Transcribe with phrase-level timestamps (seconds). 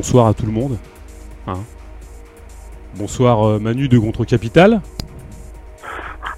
[0.00, 0.78] bonsoir à tout le monde.
[1.46, 1.58] Hein.
[2.94, 4.80] bonsoir euh, Manu de Contre Capital.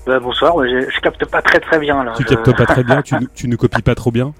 [0.05, 2.13] Bah, bonsoir, je, je, capte pas très très bien là.
[2.17, 4.33] Tu captes pas très bien, tu, tu ne copies pas trop bien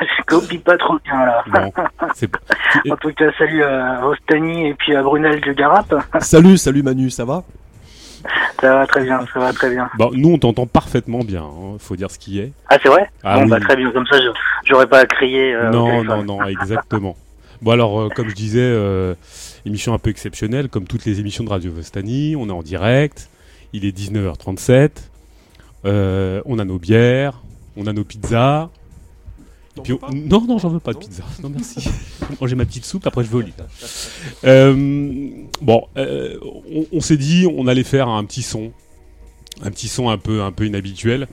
[0.00, 1.44] Je copie pas trop bien là.
[2.90, 5.94] en tout cas, salut à Ostani et puis à Brunel de Garap.
[6.20, 7.42] Salut, salut Manu, ça va?
[8.62, 9.90] Ça va très bien, ça va très bien.
[9.98, 12.52] Bon, nous, on t'entend parfément bien, hein, faut dire ce qui est.
[12.70, 13.10] Ah, c'est vrai?
[13.22, 14.16] Ah, Bon, bah, très bien, comme ça,
[14.64, 15.54] j'aurais pas à crier.
[15.54, 17.14] Euh, non, non, non, exactement.
[17.64, 19.14] Bon, alors, euh, comme je disais, euh,
[19.66, 23.28] émission un peu exceptionnelle, comme toutes les émissions de Radio Vostani, on est en direct,
[23.72, 24.90] il est 19h37,
[25.84, 27.42] on a nos bières,
[27.76, 28.70] on a nos pizzas,
[29.76, 31.24] non, non, j'en veux pas de pizza.
[31.42, 31.88] Non, merci.
[32.42, 33.52] J'ai ma petite soupe, après je vais au lit.
[34.44, 35.30] Euh,
[35.62, 36.38] bon, euh,
[36.92, 38.72] on, s'est dit, on allait faire un petit son.
[39.62, 41.28] Un petit son un peu, un peu inhabituel.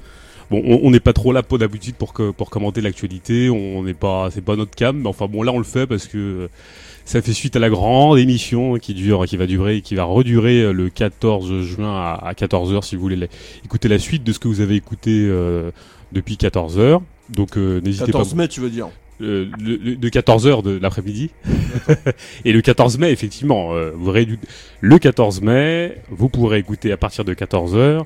[0.52, 3.50] Bon, on n'est pas trop là, pour d'habitude, pour, pour commenter l'actualité.
[3.50, 6.08] On n'est pas, c'est pas notre cam, mais enfin bon, là on le fait parce
[6.08, 6.50] que
[7.06, 10.72] ça fait suite à la grande émission qui dure, qui va durer, qui va redurer
[10.72, 13.30] le 14 juin à, 14h si vous voulez
[13.66, 15.72] écouter la suite de ce que vous avez écouté euh,
[16.12, 17.02] depuis 14h.
[17.30, 18.20] Donc euh, n'hésitez pas.
[18.20, 18.90] 14 mai, tu veux dire
[19.22, 21.32] euh, de 14h de l'après-midi.
[22.46, 24.12] et le 14 mai, effectivement, euh, vous
[24.82, 28.04] le 14 mai, vous pourrez écouter à partir de 14h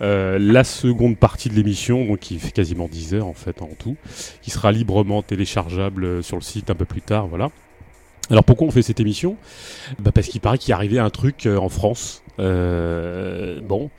[0.00, 3.96] la seconde partie de l'émission, donc qui fait quasiment 10 heures en fait en tout,
[4.40, 7.50] qui sera librement téléchargeable sur le site un peu plus tard, voilà.
[8.30, 9.36] Alors pourquoi on fait cette émission?
[9.98, 12.22] Bah Parce qu'il paraît qu'il est arrivé un truc en France.
[12.38, 13.90] bon,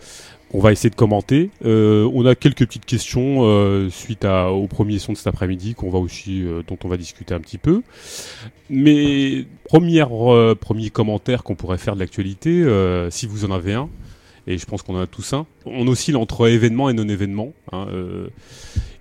[0.53, 1.50] on va essayer de commenter.
[1.66, 5.74] Euh, on a quelques petites questions euh, suite à, au premier son de cet après-midi
[5.74, 7.81] qu'on va aussi, euh, dont on va discuter un petit peu.
[8.69, 10.09] Mais première,
[10.58, 12.66] premier commentaire qu'on pourrait faire de l'actualité,
[13.09, 13.90] si vous en avez un,
[14.47, 17.53] et je pense qu'on en a tous un, on oscille entre événement et non-événement.
[17.72, 17.88] Hein,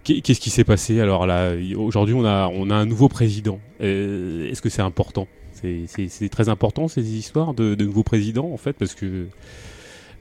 [0.05, 3.61] qu'est-ce qui s'est passé Alors là, aujourd'hui, on a, on a un nouveau président.
[3.81, 5.27] Est-ce que c'est important?
[5.53, 9.27] C'est très important ces histoires de, de nouveaux présidents en fait parce que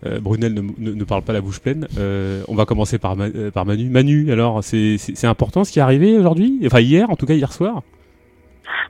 [0.06, 1.88] euh, Brunel ne, parle pas la bouche pleine.
[1.98, 3.90] Euh, on va commencer par, euh, par Manu.
[3.90, 6.60] Manu, alors, c'est important ce qui est arrivé aujourd'hui?
[6.66, 7.82] Enfin, hier, en tout cas, hier soir?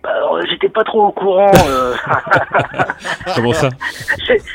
[0.04, 0.10] Bah,
[0.50, 1.52] j'étais pas trop au courant.
[1.68, 1.94] Euh...
[3.36, 3.70] Comment ça?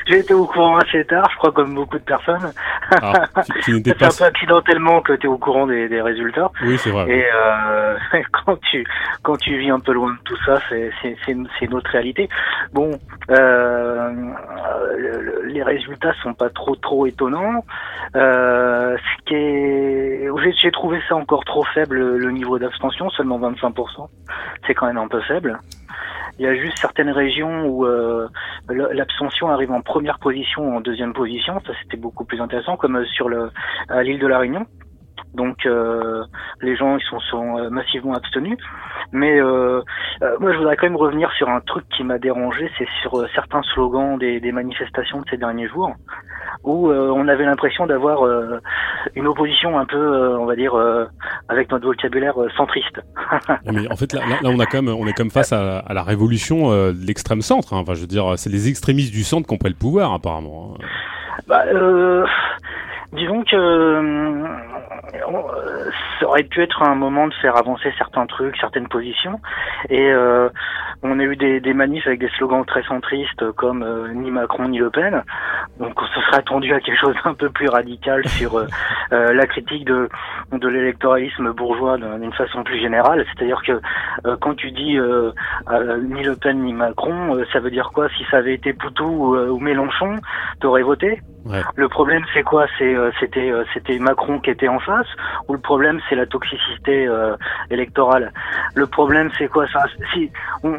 [0.09, 2.53] J'ai été au courant assez tard, je crois, comme beaucoup de personnes.
[2.91, 3.25] Ah,
[3.61, 6.50] c'est un peu accidentellement que tu es au courant des, des résultats.
[6.62, 7.09] Oui, c'est vrai.
[7.09, 7.97] Et euh,
[8.44, 8.84] quand tu
[9.23, 10.91] quand tu vis un peu loin de tout ça, c'est
[11.28, 12.28] c'est notre réalité.
[12.73, 12.91] Bon,
[13.31, 14.11] euh,
[15.44, 17.64] les résultats sont pas trop trop étonnants.
[18.14, 24.09] Euh, ce qui est, j'ai trouvé ça encore trop faible le niveau d'abstention, seulement 25%.
[24.66, 25.59] C'est quand même un peu faible.
[26.38, 28.28] Il y a juste certaines régions où euh,
[28.69, 31.60] l'abstention arrive en première position ou en deuxième position.
[31.66, 33.50] Ça, c'était beaucoup plus intéressant, comme sur le
[34.03, 34.66] l'île de la Réunion.
[35.36, 36.24] Donc euh,
[36.62, 38.58] les gens ils sont, sont euh, massivement abstenus.
[39.12, 39.82] Mais euh,
[40.41, 43.62] moi je voudrais quand même revenir sur un truc qui m'a dérangé, c'est sur certains
[43.75, 45.94] slogans des, des, manifestations de ces derniers jours
[46.64, 48.60] où euh, on avait l'impression d'avoir euh,
[49.14, 50.75] une opposition un peu, euh, on va dire,
[51.48, 53.00] avec notre vocabulaire centriste.
[53.64, 55.94] mais en fait, là, là, on a quand même, on est comme face à, à
[55.94, 57.75] la révolution de l'extrême centre.
[57.75, 57.78] Hein.
[57.78, 60.75] Enfin, je veux dire, c'est les extrémistes du centre qui ont pris le pouvoir, apparemment.
[60.75, 60.84] Hein.
[61.46, 61.64] Bah,
[63.12, 64.44] disons que
[66.21, 69.41] ça aurait pu être un moment de faire avancer certains trucs, certaines positions.
[69.89, 70.49] Et euh,
[71.03, 74.69] on a eu des, des, manifs avec des slogans très centristes comme euh, ni Macron
[74.69, 75.22] ni Le Pen.
[75.78, 78.67] Donc on se serait attendu à quelque chose d'un peu plus radical sur euh,
[79.12, 80.09] euh, la critique de,
[80.53, 83.25] de l'électoralisme bourgeois d'une façon plus générale.
[83.33, 83.81] C'est-à-dire que
[84.41, 88.09] quand tu dis ni Le Pen ni Macron, ça veut dire quoi?
[88.17, 90.17] Si ça avait été Poutou ou, ou Mélenchon,
[90.61, 91.20] t'aurais voté?
[91.75, 92.66] Le problème, c'est quoi?
[92.78, 95.06] C'est euh, c'était euh, c'était Macron qui était en face,
[95.48, 97.37] ou le problème c'est la toxicité euh,
[97.70, 98.32] électorale?
[98.75, 99.66] Le problème, c'est quoi?
[99.69, 100.31] Ça Si
[100.62, 100.76] on,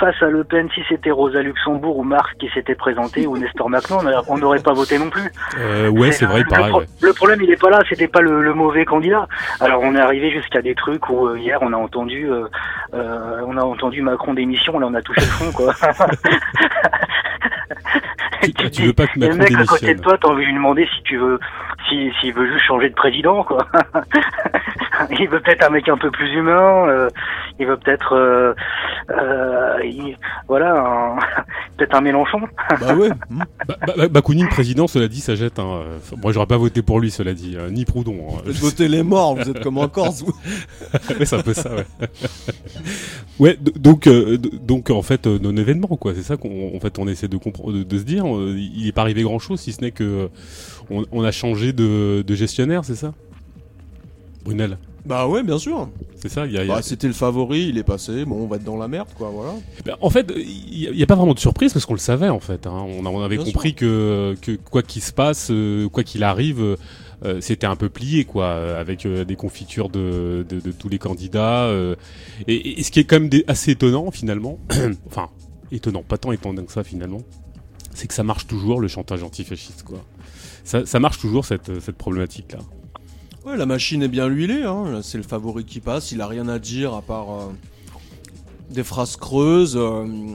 [0.00, 3.70] face à Le Pen, si c'était Rosa Luxembourg ou Marx qui s'était présenté ou Nestor
[3.70, 3.98] Macron,
[4.28, 5.30] on n'aurait pas voté non plus.
[5.58, 6.74] Euh, ouais, c'est vrai, pareil.
[7.00, 9.26] Le, problème, il est pas là, c'était pas le, mauvais candidat.
[9.60, 12.28] Alors, on est arrivé jusqu'à des trucs où hier, on a entendu,
[12.92, 15.72] on a entendu Macron démission, là, on a touché le fond, quoi.
[18.52, 20.54] tu, veux pas que Macron le mec à côté de toi, t'as envie de lui
[20.54, 21.38] demander si tu veux,
[21.88, 23.66] si s'il veut juste changer de président, quoi.
[25.18, 26.88] il veut peut-être un mec un peu plus humain.
[26.88, 27.08] Euh,
[27.58, 28.54] il veut peut-être, euh,
[29.10, 30.14] euh,
[30.48, 31.16] voilà,
[31.76, 32.40] peut-être un Mélenchon.
[32.80, 33.10] bah ouais.
[33.30, 33.42] Hmm.
[33.66, 35.58] Bah, bah, Bakounine président, cela dit, ça jette.
[35.58, 35.82] Hein.
[36.22, 38.16] Moi, j'aurais pas voté pour lui, cela dit, ni Proudhon.
[38.28, 38.42] Hein.
[38.44, 39.34] Vous voter les morts.
[39.34, 40.24] Vous êtes comme en Corse.
[41.24, 41.70] c'est un peu ça.
[41.74, 41.86] Ouais.
[43.38, 46.14] ouais donc, donc en fait, non événement, quoi.
[46.14, 48.24] C'est ça qu'on, fait, on essaie de comprendre, de, se dire.
[48.26, 50.30] il est pas arrivé grand chose, si ce n'est que
[50.90, 53.12] on, a changé de, gestionnaire, c'est ça?
[54.44, 55.88] Brunel Bah ouais, bien sûr.
[56.16, 56.46] C'est ça.
[56.46, 58.24] Il y a, Bah, c'était le favori, il est passé.
[58.24, 59.30] Bon, on va être dans la merde, quoi.
[59.30, 59.54] Voilà.
[59.84, 62.40] Ben, en fait, il n'y a, pas vraiment de surprise parce qu'on le savait en
[62.40, 62.66] fait.
[62.66, 62.84] hein.
[63.02, 66.76] On, avait Bien compris que, que quoi qu'il se passe, euh, quoi qu'il arrive, euh,
[67.24, 70.98] euh, c'était un peu plié quoi, avec euh, des confitures de, de, de tous les
[70.98, 71.70] candidats.
[72.48, 74.58] et, et ce qui est quand même assez étonnant finalement,
[75.06, 75.28] enfin
[75.72, 77.22] étonnant, pas tant étonnant que ça finalement,
[77.94, 79.98] c'est que ça marche toujours le chantage antifasciste quoi.
[80.64, 82.58] Ça, ça marche toujours cette, cette problématique là.
[83.46, 85.02] Ouais, la machine est bien huilée, hein.
[85.04, 87.52] C'est le favori qui passe, il a rien à dire à part euh,
[88.70, 89.76] des phrases creuses.
[89.76, 90.34] euh,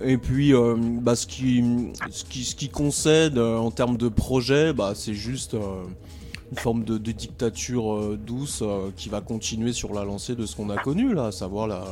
[0.00, 1.62] et puis, euh, bah, ce, qui,
[2.10, 8.62] ce, qui, concède en termes de projet, bah, c'est juste une forme de, dictature douce
[8.96, 11.84] qui va continuer sur la lancée de ce qu'on a connu, là, à savoir la,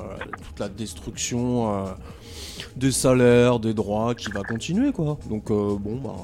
[0.47, 1.85] toute la destruction
[2.77, 5.19] des salaires, des droits qui va continuer, quoi.
[5.29, 6.17] Donc, bon, bah,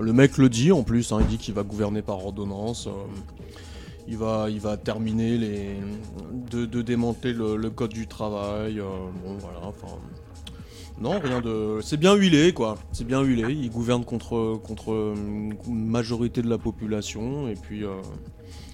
[0.00, 2.88] le mec le dit en plus, hein, il dit qu'il va gouverner par ordonnance.
[4.08, 5.76] Il va, il va terminer les,
[6.50, 8.80] de, de démanteler le, le code du travail.
[8.80, 8.84] euh,
[9.24, 9.94] bon, voilà, enfin.
[11.00, 11.78] Non, rien de.
[11.82, 12.76] C'est bien huilé, quoi.
[12.92, 13.52] C'est bien huilé.
[13.52, 15.14] Il gouverne contre, contre
[15.68, 17.48] une majorité de la population.
[17.48, 17.84] Et puis.
[17.84, 17.90] euh,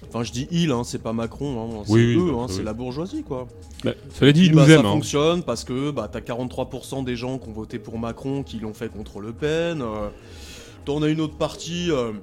[0.07, 2.53] Enfin, je dis il, hein, c'est pas Macron, hein, c'est Oui, eux, bah, hein, oui.
[2.55, 3.47] c'est la bourgeoisie, quoi.
[3.83, 4.83] Bah, cela dit, il Bah, nous ça aime.
[4.85, 8.73] fonctionne parce que bah, t'as 43% des gens qui ont voté pour Macron qui l'ont
[8.73, 9.81] fait contre Le Pen.
[9.81, 10.07] euh,
[10.85, 11.91] T'en as une autre partie.
[11.91, 12.13] euh,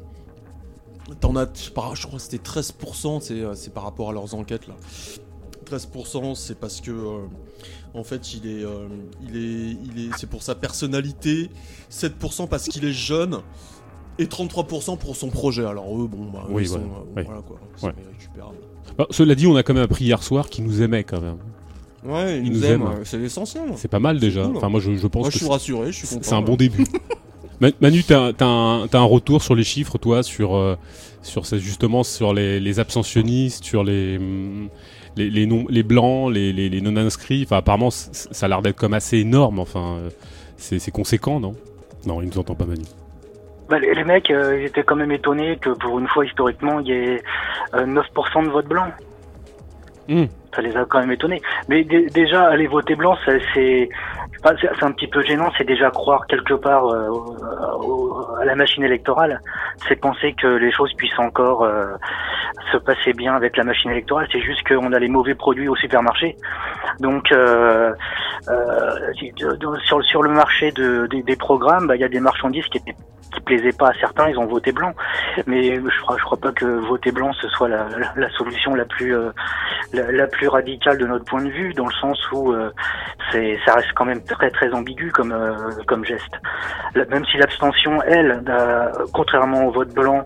[1.21, 4.67] T'en as, je crois que c'était 13%, c'est euh, c'est par rapport à leurs enquêtes
[4.69, 4.75] là.
[5.71, 7.19] 13% c'est parce que euh,
[7.95, 8.89] en fait il est, euh,
[9.23, 11.51] il est, il est, c'est pour sa personnalité.
[11.91, 13.39] 7% parce qu'il est jeune.
[14.19, 15.65] Et 33% pour son projet.
[15.65, 16.83] Alors eux, bon, bah, Oui, ils sont,
[17.15, 17.95] voilà, quoi, c'est Ouais.
[18.19, 18.57] récupérable.
[18.99, 21.39] Bah, cela dit, on a quand même appris hier soir qu'il nous aimait quand même.
[22.05, 23.05] Ouais, ils Ils nous nous aiment, aiment.
[23.05, 23.63] c'est l'essentiel.
[23.77, 24.45] C'est pas mal déjà.
[24.45, 24.57] cool.
[24.59, 26.21] Enfin, moi, je, je pense Moi, que je suis rassuré, je suis content.
[26.23, 26.85] c'est un bon début.
[27.63, 30.77] Ma- Manu, t'as as un, retour sur les chiffres, toi, sur euh,
[31.23, 34.69] sur justement sur les, les abstentionnistes, sur les hum,
[35.17, 37.45] les, les non les blancs, les, les, les non inscrits.
[37.47, 39.61] Enfin, apparemment, ça a l'air d'être comme assez énorme.
[39.61, 40.11] Enfin, euh,
[40.57, 41.55] c'est conséquent, non?
[42.05, 42.83] Non, il nous entend pas, Manu.
[43.69, 46.89] Bah, les, mecs, euh, ils étaient quand même étonnés que pour une fois, historiquement, il
[46.89, 47.23] y ait
[47.75, 48.89] euh, 9% de vote blanc.
[50.09, 50.25] Hmm.
[50.55, 51.41] Ça les a quand même étonnés.
[51.69, 55.51] Mais dé- déjà, aller voter blanc, c'est c'est un petit peu gênant.
[55.57, 59.41] C'est déjà croire quelque part euh, au- à la machine électorale.
[59.89, 61.87] C'est penser que les choses puissent encore euh,
[62.73, 64.27] se passer bien avec la machine électorale.
[64.33, 66.37] C'est juste qu'on a les mauvais produits au supermarché.
[67.01, 67.93] Donc, euh,
[68.49, 69.13] euh,
[69.87, 72.79] sur, sur le marché de, des, des programmes, bah, il y a des marchandises qui
[72.79, 72.95] étaient
[73.35, 74.93] qui plaisaient pas à certains, ils ont voté blanc.
[75.47, 78.85] Mais je crois, je crois pas que voter blanc ce soit la, la, solution la
[78.85, 79.31] plus euh,
[79.95, 82.71] la plus radicale de notre point de vue, dans le sens où euh,
[83.31, 85.55] c'est ça reste quand même très très ambigu comme euh,
[85.87, 86.35] comme geste.
[86.95, 90.25] Même si l'abstention, elle, a, contrairement au vote blanc,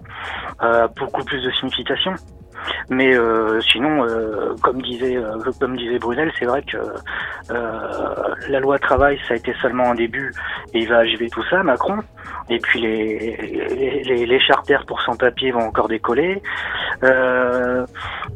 [0.58, 2.14] a beaucoup plus de signification.
[2.88, 6.78] Mais euh, sinon, euh, comme disait euh, comme disait Brunel, c'est vrai que
[8.48, 10.32] la loi travail, ça a été seulement un début
[10.74, 11.98] et il va achever tout ça, Macron.
[12.48, 16.42] Et puis les, les, charters pour sans-papiers vont encore décoller.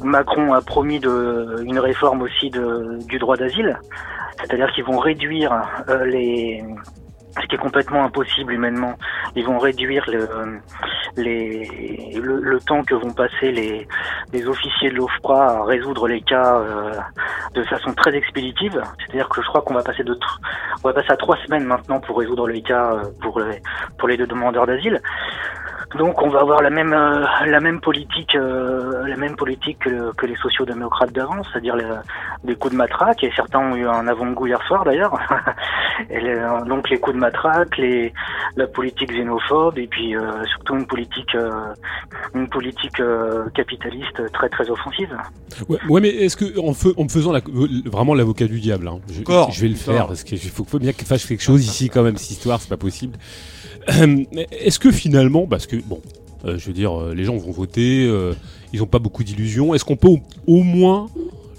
[0.03, 3.79] Macron a promis de, une réforme aussi de, du droit d'asile,
[4.41, 5.53] c'est-à-dire qu'ils vont réduire
[6.05, 6.65] les
[7.41, 8.95] ce qui est complètement impossible humainement.
[9.37, 10.61] Ils vont réduire le,
[11.17, 13.87] le, temps que vont passer les,
[14.33, 16.93] les officiers de l'OFPRA à résoudre les cas euh,
[17.55, 18.81] de façon très expéditive.
[18.99, 20.17] C'est-à-dire que je crois qu'on va passer de
[20.83, 23.63] on va passer à trois semaines maintenant pour résoudre les cas euh, pour les,
[23.99, 25.01] pour les deux demandeurs d'asile.
[25.97, 30.37] Donc on va avoir la même euh, la même politique la même politique que, les
[30.37, 31.77] sociaux-démocrates d'avant, c'est-à-dire
[32.45, 35.19] des coups de matraque et certains ont eu un avant-goût hier soir d'ailleurs.
[36.67, 38.13] Donc les coups de matraque, les
[38.57, 41.51] la politique xénophobe et puis euh, surtout une politique euh,
[42.35, 45.17] une politique euh, capitaliste très très offensive.
[45.69, 46.71] Ouais, ouais, mais est-ce que en,
[47.05, 47.41] me faisant la-
[47.87, 50.79] vraiment l'avocat du diable, hein, je, Encore, je vais le faire parce qu'il faut, faut
[50.81, 52.17] bien qu'il fasse quelque chose ici quand même.
[52.17, 53.17] Cette histoire, c'est pas possible.
[53.89, 56.01] Est-ce que finalement, parce que bon,
[56.45, 58.35] euh, je veux dire, les gens vont voter, euh,
[58.73, 59.75] ils ont pas beaucoup d'illusions.
[59.75, 61.07] Est-ce qu'on peut au, au moins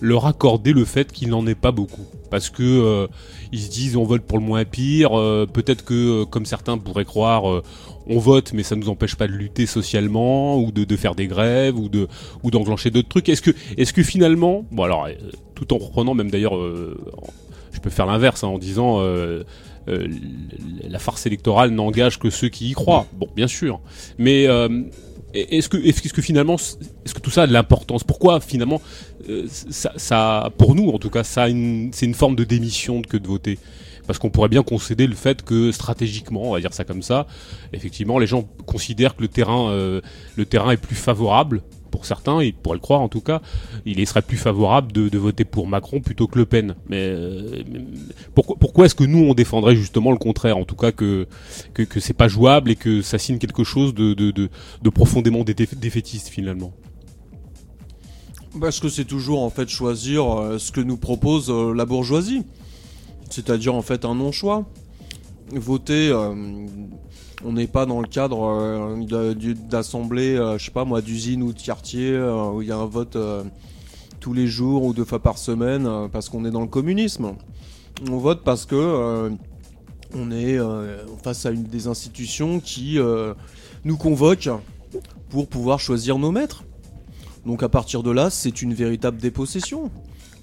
[0.01, 2.06] leur accorder le fait qu'il n'en ait pas beaucoup?
[2.31, 3.07] Parce que euh,
[3.51, 5.19] ils se disent on vote pour le moins pire.
[5.19, 7.43] euh, Peut-être que, euh, comme certains pourraient croire,
[8.07, 11.77] on vote, mais ça nous empêche pas de lutter socialement ou de, faire des grèves
[11.77, 12.07] ou de
[12.41, 13.29] ou d'enclencher d'autres trucs.
[13.29, 15.07] Est-ce que est-ce que finalement, bon alors,
[15.53, 19.01] tout en reprenant même d'ailleurs, je peux faire l'inverse hein, en disant.
[19.88, 23.07] la farce électorale n'engage que ceux qui y croient.
[23.13, 23.81] Bon, bien sûr.
[24.17, 24.47] Mais
[25.33, 28.03] est-ce que, est-ce que finalement, est-ce que tout ça a de l'importance?
[28.03, 28.81] Pourquoi finalement,
[29.29, 31.47] euh, ça, pour nous en tout cas, ça
[31.91, 33.59] c'est une forme de démission que de voter?
[34.07, 37.27] Parce qu'on pourrait bien concéder le fait que stratégiquement, on va dire ça comme ça,
[37.71, 40.01] effectivement, les gens considèrent que le terrain, euh,
[40.35, 41.61] le terrain est plus favorable
[41.91, 43.41] pour certains, ils pourraient le croire en tout cas,
[43.86, 46.75] il serait plus favorable de, voter pour Macron plutôt que Le Pen.
[46.89, 47.63] Mais, euh,
[48.33, 51.27] pourquoi, est-ce que nous on défendrait justement le contraire, en tout cas que
[51.74, 56.71] que, que c'est pas jouable et que ça signe quelque chose de, profondément défaitiste finalement?
[58.60, 62.43] Parce que c'est toujours en fait choisir euh, ce que nous propose euh, la bourgeoisie,
[63.29, 64.65] c'est-à-dire en fait un non-choix.
[65.53, 66.12] Voter
[67.45, 71.53] on n'est pas dans le cadre euh, d'assemblée, euh, je sais pas moi, d'usine ou
[71.53, 73.17] de quartier euh, où il y a un vote
[74.19, 77.33] tous les jours ou deux fois par semaine parce qu'on est dans le communisme.
[78.10, 79.31] On vote parce que
[80.13, 80.60] on est
[81.24, 83.00] face à une des institutions qui
[83.83, 84.50] nous convoque
[85.29, 86.63] pour pouvoir choisir nos maîtres.
[87.45, 89.89] Donc à partir de là, c'est une véritable dépossession.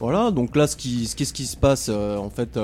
[0.00, 2.58] Voilà, donc là, qu'est-ce qui se passe En fait,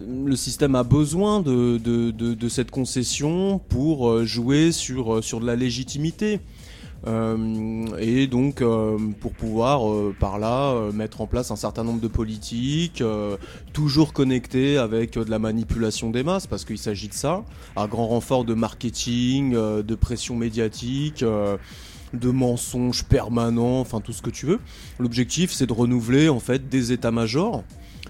[0.00, 5.56] le système a besoin de, cette concession pour euh, jouer sur, euh, sur de la
[5.56, 6.40] légitimité.
[7.04, 8.62] Euh, et donc
[9.18, 13.02] pour pouvoir par là mettre en place un certain nombre de politiques,
[13.72, 17.44] toujours connectées avec de la manipulation des masses, parce qu'il s'agit de ça,
[17.74, 21.24] à grand renfort de marketing, de pression médiatique
[22.14, 24.60] de mensonges permanents, enfin tout ce que tu veux.
[25.00, 27.64] L'objectif c'est de renouveler en fait des états-majors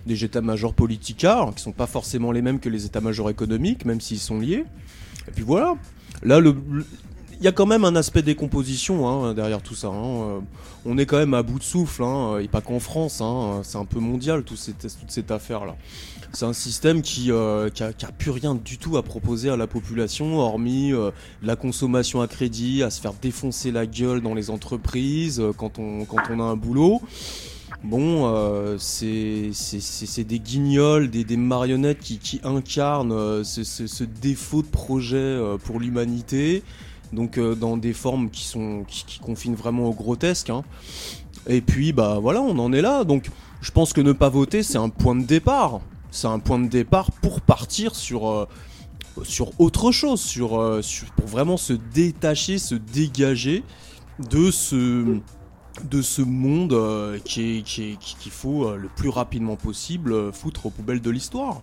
[0.07, 4.19] des états-majors politicards, qui sont pas forcément les mêmes que les états-majors économiques, même s'ils
[4.19, 4.65] sont liés.
[5.29, 5.75] Et puis voilà.
[6.23, 6.41] Là,
[7.43, 9.89] il y a quand même un aspect décomposition hein, derrière tout ça.
[9.89, 9.93] Hein.
[9.95, 10.41] Euh,
[10.87, 13.21] on est quand même à bout de souffle, hein, et pas qu'en France.
[13.21, 13.63] Hein.
[13.65, 15.75] C'est un peu mondial tout cette, toute cette affaire-là.
[16.33, 19.67] C'est un système qui, euh, qui, a, plus rien du tout à proposer à la
[19.67, 21.11] population, hormis euh,
[21.43, 26.05] la consommation à crédit, à se faire défoncer la gueule dans les entreprises quand on,
[26.05, 27.03] quand on a un boulot.
[27.85, 35.59] Bon, euh, c'est des guignols, des, marionnettes qui, incarnent euh, ce, défaut de projet euh,
[35.59, 36.63] pour l'humanité,
[37.13, 40.51] donc dans des formes qui, sont, qui, confinent vraiment au grotesque.
[40.51, 40.63] Hein.
[41.49, 43.03] Et puis, bah voilà, on en est là.
[43.03, 43.29] Donc,
[43.61, 45.81] je pense que ne pas voter, c'est un point de départ.
[46.13, 48.47] C'est un point de départ pour partir sur,
[49.59, 50.51] autre chose, sur,
[51.17, 53.65] pour vraiment se détacher, se dégager
[54.31, 55.19] de ce
[55.85, 57.65] de ce monde euh, qu'il
[58.31, 61.63] faut euh, le plus rapidement possible euh, foutre aux poubelles de l'histoire.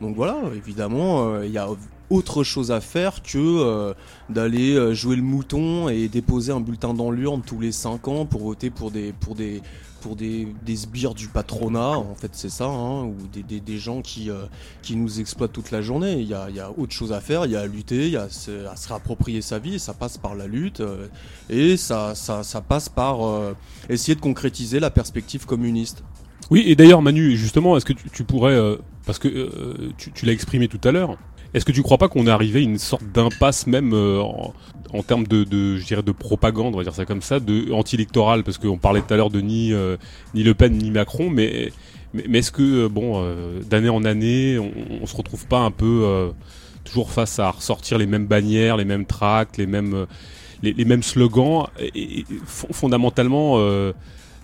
[0.00, 1.68] Donc voilà, évidemment, il y a
[2.10, 3.94] autre chose à faire que
[4.30, 8.42] d'aller jouer le mouton et déposer un bulletin dans l'urne tous les 5 ans pour
[8.42, 9.60] voter pour des, pour des,
[10.00, 14.44] pour des, sbires du patronat, en fait c'est ça, hein, ou des, gens qui, euh,
[14.82, 16.20] qui nous exploitent toute la journée.
[16.20, 18.22] Il y a, autre chose à faire, il y a à lutter, il y a
[18.22, 21.08] à se, réapproprier sa vie, et ça passe par la lutte, euh,
[21.50, 23.54] et ça, ça, passe par euh,
[23.88, 26.02] essayer de concrétiser la perspective communiste.
[26.50, 28.58] Oui, et d'ailleurs Manu, justement, est-ce que tu, pourrais,
[29.08, 31.16] parce que tu l'as exprimé tout à l'heure,
[31.54, 35.02] est-ce que tu crois pas qu'on est arrivé à une sorte d'impasse même euh, en,
[35.02, 38.44] termes de, de, je dirais, de propagande, on va dire ça comme ça, de anti-électoral,
[38.44, 39.96] parce qu'on parlait tout à l'heure de ni euh,
[40.34, 41.72] ni Le Pen ni Macron, mais
[42.14, 43.24] mais, est-ce que euh, bon,
[43.68, 44.72] d'année en année, on,
[45.02, 46.30] on, se retrouve pas un peu
[46.84, 50.06] toujours face à ressortir les mêmes bannières, les mêmes tracts, les mêmes
[50.62, 53.58] les, mêmes slogans, et, fondamentalement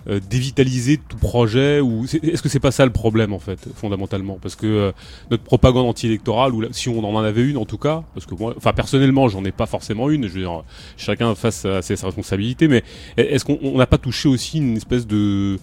[0.07, 4.39] euh, dévitaliser tout projet ou est-ce que c'est pas ça le problème en fait fondamentalement?
[4.43, 4.93] Parce que euh,
[5.31, 8.53] notre propagande anti-électorale ou si on en avait une en tout cas parce que moi
[8.55, 10.63] enfin personnellement j'en ai pas forcément une je veux dire
[10.99, 12.85] chacun face à ses responsabilités mais
[13.17, 15.59] est-ce qu'on n'a pas touché aussi une espèce de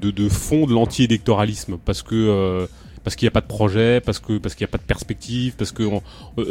[0.00, 1.78] de, de fond de l'anti-électoralisme?
[1.84, 2.66] Parce que euh,
[3.04, 4.82] parce qu'il n'y a pas de projet, parce que parce qu'il n'y a pas de
[4.82, 5.84] perspective, parce que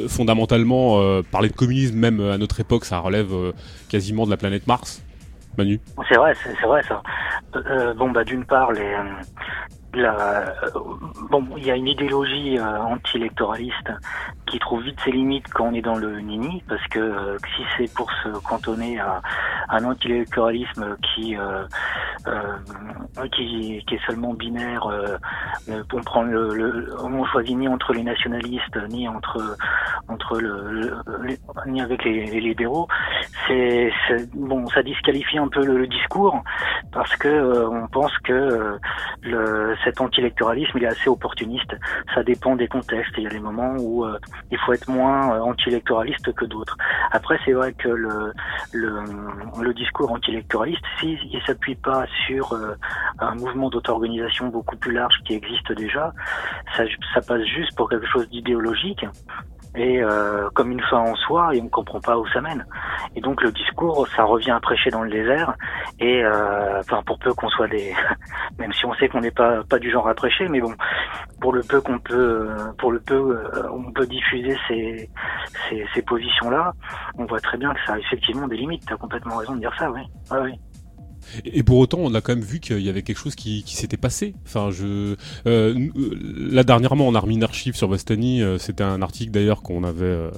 [0.08, 3.30] fondamentalement parler de communisme même à notre époque ça relève
[3.90, 5.04] quasiment de la planète Mars?
[6.08, 7.02] C'est vrai, c'est vrai ça.
[7.56, 9.04] Euh, euh, bon bah d'une part les euh,
[9.94, 10.54] la,
[11.30, 13.92] bon, il y a une idéologie anti-électoraliste
[14.46, 17.94] qui trouve vite ses limites quand on est dans le nini, parce que si c'est
[17.94, 19.22] pour se cantonner à,
[19.70, 21.36] un anti-électoralisme qui,
[23.32, 24.88] qui, qui est seulement binaire,
[25.94, 29.58] on prend le, le, on choisit ni entre les nationalistes ni entre
[30.08, 30.94] entre le,
[31.68, 32.88] ni avec les, les libéraux,
[33.48, 33.92] c'est
[34.34, 36.44] bon, ça disqualifie un peu le, discours
[36.92, 38.78] parce que euh, on pense que euh,
[39.22, 41.76] le, cet anti-électoralisme il est assez opportuniste.
[42.14, 43.14] Ça dépend des contextes.
[43.18, 44.18] Il y a des moments où euh,
[44.52, 46.78] il faut être moins anti-électoraliste que d'autres.
[47.12, 52.58] Après, c'est vrai que le, discours anti-électoraliste, s'il ne s'appuie pas sur
[53.20, 56.14] un mouvement d'auto-organisation beaucoup plus large qui existe déjà,
[56.76, 59.06] ça passe juste pour quelque chose d'idéologique
[59.76, 62.66] et euh, comme une fin en soi et on comprend pas où ça mène.
[63.16, 65.54] Et donc le discours, ça revient à prêcher dans le désert
[66.00, 67.94] et euh, enfin pour peu qu'on soit des,
[68.60, 70.74] même si on sait qu'on n'est pas pas du genre à prêcher, mais bon,
[71.42, 75.10] pour le peu qu'on peut, pour le peu euh, on peut diffuser ces
[75.70, 76.74] ces, ces positions là,
[77.18, 78.84] on voit très bien que ça a effectivement des limites.
[78.88, 80.02] T'as complètement raison de dire ça, oui.
[80.32, 80.60] Ouais, oui.
[81.46, 83.98] Et pour autant, on a quand même vu qu'il y avait quelque chose qui, s'était
[83.98, 84.34] passé.
[84.46, 85.90] Enfin, je euh,
[86.38, 88.42] là dernièrement, on a remis une archive sur Bastani.
[88.42, 90.32] Euh, C'était un article d'ailleurs qu'on avait euh,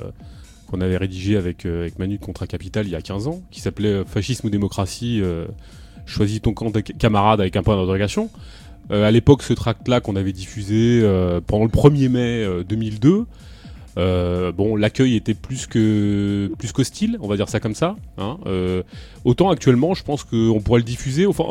[0.67, 3.41] qu'on avait rédigé avec euh, avec Manu de Contra Capital il y a 15 ans,
[3.51, 5.21] qui s'appelait euh, Fascisme ou démocratie.
[6.05, 8.29] choisis ton camp de camarade avec un point d'interrogation.
[8.89, 11.01] à l'époque, ce tract-là qu'on avait diffusé
[11.47, 13.25] pendant le 1er mai 2002.
[13.97, 17.95] Euh, bon, l'accueil était plus que plus qu'hostile, on va dire ça comme ça.
[18.17, 18.37] Hein.
[18.45, 18.83] Euh,
[19.25, 21.25] autant actuellement, je pense qu'on pourrait le diffuser.
[21.25, 21.43] Enfin,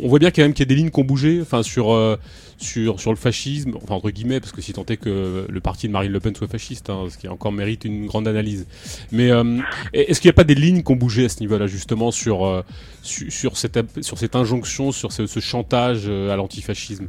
[0.00, 1.92] on voit bien quand même qu'il y a des lignes qui ont bougé, enfin sur
[1.92, 2.16] euh,
[2.56, 5.86] sur sur le fascisme, enfin entre guillemets, parce que si tant est que le parti
[5.86, 8.66] de Marine Le Pen soit fasciste, hein, ce qui encore mérite une grande analyse.
[9.12, 9.58] Mais euh,
[9.92, 12.64] est-ce qu'il n'y a pas des lignes qui ont bougé à ce niveau-là justement sur
[13.02, 17.08] sur, cette sur cette injonction, sur ce, ce chantage à l'antifascisme?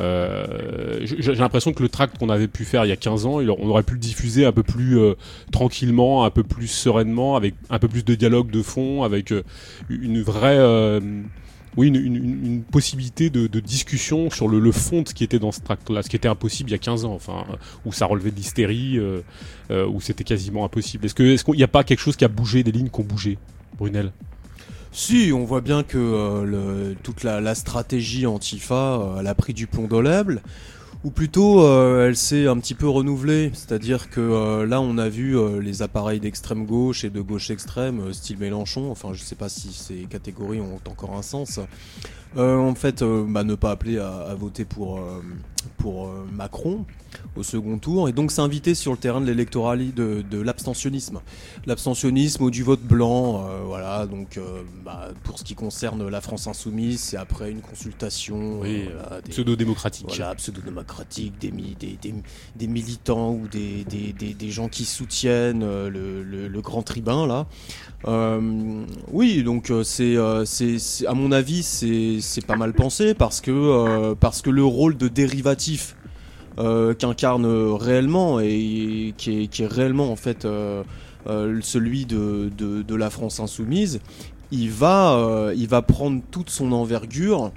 [0.00, 3.40] Euh, j'ai l'impression que le tract qu'on avait pu faire il y a 15 ans,
[3.40, 5.14] on aurait pu le diffuser un peu plus euh,
[5.50, 9.42] tranquillement, un peu plus sereinement, avec un peu plus de dialogue de fond, avec euh,
[9.88, 10.58] une vraie,
[11.76, 16.02] oui, une, possibilité de, discussion sur le, fond de ce qui était dans ce tract-là,
[16.02, 17.44] ce qui était impossible il y a 15 ans, enfin,
[17.84, 19.00] où ça relevait de l'hystérie,
[19.70, 21.06] où c'était quasiment impossible.
[21.06, 21.14] Est-ce
[21.44, 23.38] qu'il n'y a pas quelque chose qui a bougé, des lignes qui ont bougé,
[23.76, 24.12] Brunel?
[24.98, 29.34] Si, on voit bien que euh, le, toute la, la, stratégie Antifa, euh, elle a
[29.36, 30.42] pris du plomb dans l'aible,
[31.04, 33.52] ou plutôt euh, elle s'est un petit peu renouvelée.
[33.54, 38.38] C'est-à-dire que là, on a vu les appareils d'extrême gauche et de gauche extrême, style
[38.38, 38.90] Mélenchon.
[38.90, 41.60] Enfin, je sais pas si ces catégories ont encore un sens.
[42.36, 45.00] en fait, bah, ne pas appeler à voter pour
[45.76, 46.84] pour Macron
[47.36, 51.20] au second tour et donc s'inviter sur le terrain de l'électoral de, de l'abstentionnisme.
[51.66, 56.20] L'abstentionnisme ou du vote blanc euh, voilà donc euh, bah, pour ce qui concerne la
[56.20, 60.06] France insoumise c'est après une consultation oui, euh, pseudo-démocratique.
[60.08, 62.14] voilà pseudo-démocratique des, des, des,
[62.56, 67.26] des, militants ou des, des, des, des, gens qui soutiennent le, le, le grand tribun
[67.26, 67.46] là.
[69.12, 74.50] Oui donc c'est c'est à mon avis c'est pas mal pensé parce que parce que
[74.50, 75.08] le rôle de
[76.58, 80.82] euh, qu'incarne réellement et qui est, réellement en fait euh,
[81.28, 84.00] euh, celui de, la France insoumise,
[84.50, 87.52] il va, euh, il va prendre toute son envergure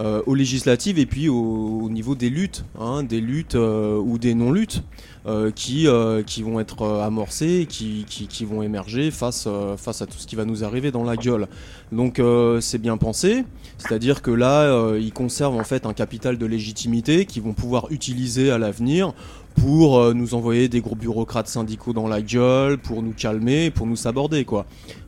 [0.00, 4.18] euh, aux législatives et puis au, au niveau des luttes, hein, des luttes euh, ou
[4.18, 4.82] des non-luttes
[5.26, 5.86] euh, qui,
[6.26, 10.34] qui vont être amorcées, qui, qui, qui, vont émerger face, face à tout ce qui
[10.34, 11.46] va nous arriver dans la gueule.
[11.92, 12.20] Donc
[12.60, 13.44] c'est bien pensé,
[13.78, 18.50] c'est-à-dire que là, ils conservent en fait un capital de légitimité qu'ils vont pouvoir utiliser
[18.50, 19.12] à l'avenir
[19.54, 23.86] pour euh, nous envoyer des gros bureaucrates syndicaux dans la gueule, pour nous calmer, pour
[23.86, 24.66] nous saborder quoi.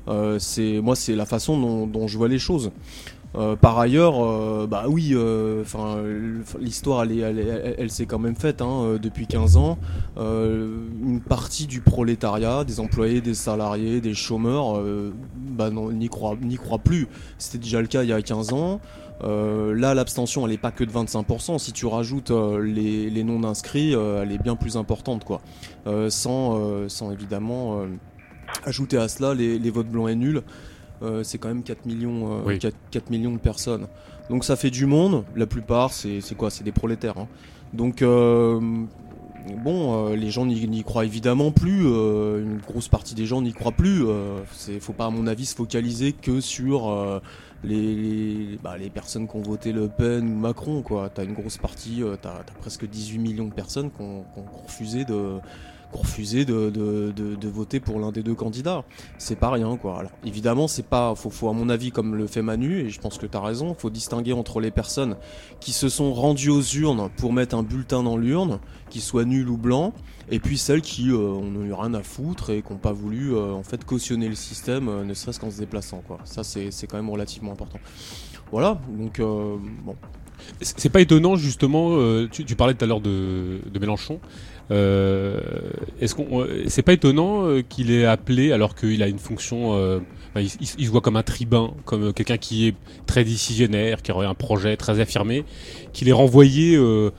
[0.08, 2.70] Euh, c'est moi c'est la façon dont, je vois les choses.
[3.34, 5.14] Euh, par ailleurs, euh, bah oui,
[5.60, 5.96] enfin
[6.60, 9.78] l'histoire elle, s'est quand même faite hein, depuis 15 ans.
[10.16, 14.80] une partie du prolétariat, des employés, des salariés, des chômeurs,
[15.36, 17.08] bah non, n'y croit, croit plus.
[17.38, 18.80] C'était déjà le cas il y a 15 ans.
[19.24, 21.58] Euh, là, l'abstention, elle est pas que de 25%.
[21.58, 25.40] Si tu rajoutes euh, les, les non inscrits, euh, elle est bien plus importante, quoi.
[26.10, 27.86] sans, évidemment
[28.64, 30.42] ajouter à cela les votes blancs et nuls.
[31.22, 32.58] C'est quand même 4 millions, oui.
[32.58, 33.86] 4, 4, millions de personnes.
[34.30, 35.24] Donc ça fait du monde.
[35.34, 36.50] La plupart, c'est quoi?
[36.50, 37.18] C'est des prolétaires.
[37.18, 37.28] Hein.
[37.72, 38.02] Donc
[39.54, 41.86] bon, euh, les gens n'y croient évidemment plus.
[41.86, 44.06] Euh, une grosse partie des gens n'y croient plus.
[44.06, 44.40] Euh,
[44.80, 47.20] faut pas, à mon avis, se focaliser que sur
[47.64, 50.82] les, les, bah, les, personnes qui ont voté Le Pen ou Macron.
[50.82, 51.08] Quoi.
[51.08, 54.62] T'as une grosse partie, t'as as presque 18 millions de personnes qui ont, qui ont
[54.64, 55.36] refusé de
[55.92, 58.84] refusé de, de, de, de, voter pour l'un des deux candidats.
[59.18, 60.00] C'est pas rien, quoi.
[60.00, 63.00] Alors, évidemment, c'est pas, faut, faut, à mon avis, comme le fait Manu, et je
[63.00, 65.16] pense que tu as raison, faut distinguer entre les personnes
[65.60, 68.58] qui se sont rendues aux urnes pour mettre un bulletin dans l'urne,
[68.90, 69.92] qui soit nul ou blanc,
[70.30, 73.34] et puis celles qui euh, ont eu rien à foutre et qui n'ont pas voulu,
[73.34, 76.18] euh, en fait, cautionner le système, euh, ne serait-ce qu'en se déplaçant, quoi.
[76.24, 77.78] Ça, c'est quand même relativement important.
[78.50, 79.96] Voilà, donc, euh, bon.
[80.60, 81.96] C'est pas étonnant, justement,
[82.28, 84.20] tu, tu parlais tout à l'heure de, de Mélenchon.
[84.70, 85.40] Euh,
[86.00, 90.00] Est-ce qu'on, c'est pas étonnant euh, qu'il ait appelé alors qu'il a une fonction, euh,
[90.36, 92.74] il, se voit comme un tribun, comme quelqu'un qui est
[93.06, 95.44] très décisionnaire, qui aurait un projet très affirmé,
[95.92, 97.10] qu'il est renvoyé euh,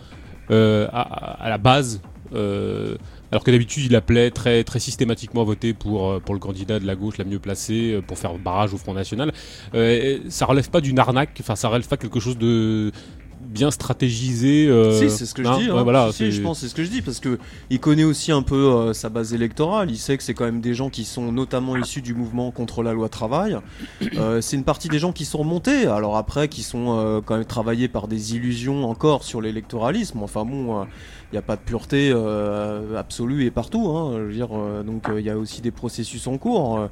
[0.49, 2.01] à, à, la base.
[2.33, 6.86] alors que d'habitude il appelait très très systématiquement à voter pour pour le candidat de
[6.86, 9.31] la gauche la mieux placée pour faire barrage au Front National.
[9.73, 12.91] ça relève pas d'une arnaque, enfin ça relève pas quelque chose de
[13.47, 14.67] bien stratégisé.
[14.67, 15.71] Euh, si, c'est ce que je hein, dis.
[15.71, 15.83] ouais, hein.
[15.83, 18.41] voilà, Si, je pense, c'est ce que je dis parce que il connaît aussi un
[18.41, 19.89] peu euh, sa base électorale.
[19.89, 22.83] Il sait que c'est quand même des gens qui sont notamment issus du mouvement contre
[22.83, 23.57] la loi travail.
[24.17, 25.88] Euh, c'est une partie des gens qui sont remontés.
[25.88, 30.21] Alors après, qui sont euh, quand même travaillés par des illusions encore sur l'électoralisme.
[30.21, 30.86] Enfin bon.
[31.31, 33.89] Il n'y a pas de pureté euh, absolue et partout.
[33.89, 36.77] Hein, je veux dire, euh, donc euh, il y a aussi des processus en cours.
[36.77, 36.87] Euh,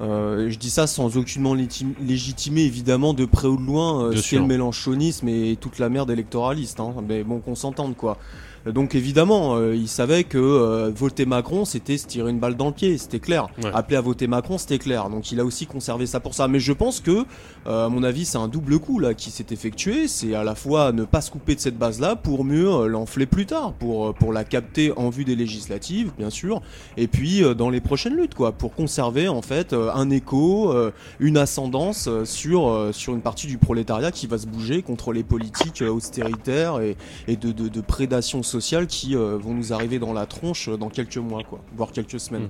[0.00, 4.30] euh, je dis ça sans aucunement légitimer évidemment de près ou de loin euh, ce
[4.30, 6.80] qu'est le mélanchonisme et toute la merde électoraliste.
[6.80, 6.94] Hein.
[7.08, 8.18] Mais bon, qu'on s'entende quoi.
[8.66, 12.66] Donc évidemment, euh, il savait que euh, voter Macron, c'était se tirer une balle dans
[12.66, 13.48] le pied, c'était clair.
[13.62, 13.70] Ouais.
[13.72, 15.08] Appeler à voter Macron, c'était clair.
[15.10, 16.48] Donc il a aussi conservé ça pour ça.
[16.48, 17.24] Mais je pense que,
[17.66, 20.08] euh, à mon avis, c'est un double coup là qui s'est effectué.
[20.08, 23.26] C'est à la fois ne pas se couper de cette base-là pour mieux euh, l'enfler
[23.26, 26.60] plus tard, pour euh, pour la capter en vue des législatives, bien sûr,
[26.96, 30.90] et puis euh, dans les prochaines luttes, quoi, pour conserver en fait un écho, euh,
[31.20, 35.22] une ascendance sur euh, sur une partie du prolétariat qui va se bouger contre les
[35.22, 40.12] politiques austéritaires et et de, de, de prédation sociale qui euh, vont nous arriver dans
[40.12, 42.48] la tronche euh, dans quelques mois, quoi, voire quelques semaines.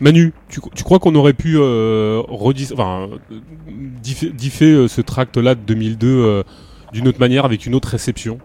[0.00, 3.08] Manu, tu, tu crois qu'on aurait pu euh, redis- enfin,
[4.02, 6.42] diffé- differ ce tract-là de 2002 euh,
[6.92, 8.38] d'une autre manière, avec une autre réception?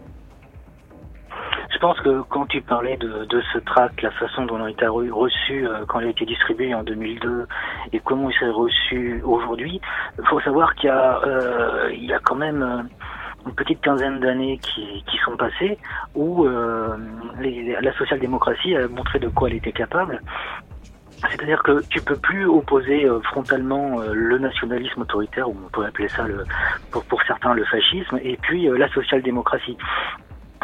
[1.71, 4.69] Je pense que quand tu parlais de, de ce tract, la façon dont il a
[4.69, 7.45] été re- reçu euh, quand il a été distribué en 2002
[7.91, 9.81] et comment il s'est reçu aujourd'hui,
[10.17, 12.83] il faut savoir qu'il y a, euh, il y a quand même euh,
[13.45, 15.77] une petite quinzaine d'années qui, qui sont passées
[16.15, 16.97] où euh,
[17.81, 20.21] la social-démocratie a montré de quoi elle était capable.
[21.29, 25.85] C'est-à-dire que tu peux plus opposer euh, frontalement euh, le nationalisme autoritaire, ou on peut
[25.85, 26.43] appeler ça le,
[26.91, 29.77] pour, pour certains le fascisme, et puis euh, la social-démocratie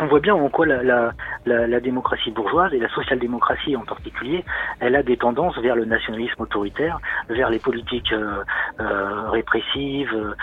[0.02, 1.14] on voit bien en quoi la,
[1.46, 4.44] la, démocratie bourgeoise et la social-démocratie en particulier,
[4.80, 8.44] elle a des tendances vers le nationalisme autoritaire, vers les politiques euh,
[8.80, 10.36] euh, répressives,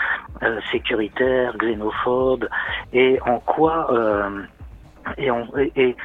[0.43, 2.47] euh, sécuritaires, xénophobes,
[2.93, 3.89] et en quoi
[5.17, 5.95] et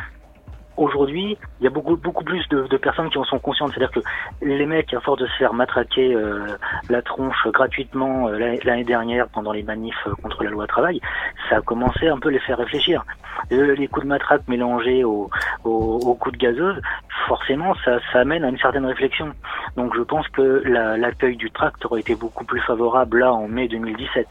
[0.76, 3.70] aujourd'hui, il y a beaucoup beaucoup plus de, de personnes qui en sont conscientes.
[3.74, 4.00] C'est-à-dire que
[4.44, 6.46] les mecs, à force de se faire matraquer euh,
[6.88, 11.00] la tronche gratuitement euh, l'année- dernière pendant les manifs euh, contre la loi travail,
[11.48, 13.04] ça a commencé un peu les faire réfléchir.
[13.50, 15.30] Les coups de matraque mélangés aux,
[15.64, 16.80] aux, aux coups de gazeuse,
[17.28, 19.32] forcément, ça, ça amène à une certaine réflexion.
[19.76, 23.48] Donc, je pense que la- l'accueil du tract aurait été beaucoup plus favorable là en
[23.48, 24.26] mai 2017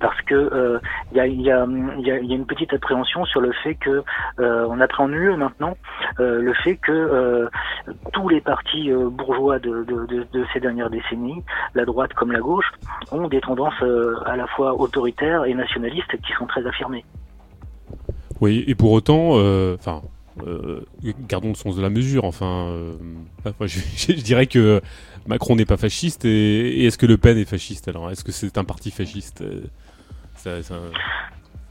[0.00, 0.78] parce que euh,
[1.12, 1.64] il y, a, il y, a,
[2.16, 4.02] une petite appréhension sur le fait que
[4.38, 5.76] euh, on appréhende mieux maintenant
[6.20, 7.48] euh, le fait que euh,
[8.12, 9.86] tous les partis euh, bourgeois de,
[10.52, 11.42] ces dernières décennies,
[11.74, 12.70] la droite comme la gauche,
[13.12, 17.04] ont des tendances euh, à la fois autoritaires et nationalistes qui sont très affirmées.
[18.40, 20.02] Oui, et pour autant, euh, enfin,
[20.46, 20.80] euh,
[21.28, 22.24] gardons le sens de la mesure.
[22.24, 22.92] Enfin, euh,
[23.60, 24.80] je dirais que
[25.26, 28.10] Macron n'est pas fasciste, et, est-ce que Le Pen est fasciste alors?
[28.10, 29.42] Est-ce que c'est un parti fasciste?
[29.42, 29.62] Euh,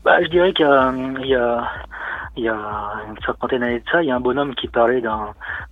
[0.03, 1.71] Bah, je dirais qu'il y a,
[2.35, 5.01] y a, une cinquantaine d'années de ça, il y a un bonhomme qui parlait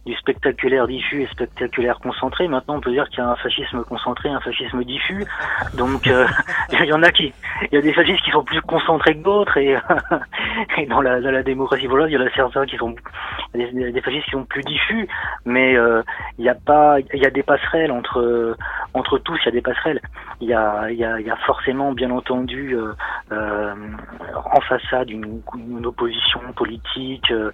[0.06, 2.48] du spectaculaire diffus et spectaculaire concentré.
[2.48, 5.26] Maintenant, on peut dire qu'il y a un fascisme concentré, un fascisme diffus.
[5.74, 6.26] Donc, euh,
[6.72, 7.34] il y en a qui,
[7.72, 9.78] il y a des fascistes qui sont plus concentrés que d'autres, et,
[10.78, 12.96] et dans la, dans la démocratie bourgeoise, il y en a certains qui sont
[13.54, 15.10] des, des fascistes qui sont plus diffus.
[15.44, 16.02] Mais euh,
[16.38, 18.56] il y a pas, il y a des passerelles entre
[18.94, 20.02] entre tous, il y a des passerelles.
[20.42, 22.76] Il y a, il y a, y a forcément, bien entendu.
[22.76, 22.94] Euh,
[23.32, 23.74] euh,
[24.54, 25.42] en façade une,
[25.86, 27.52] opposition politique, euh,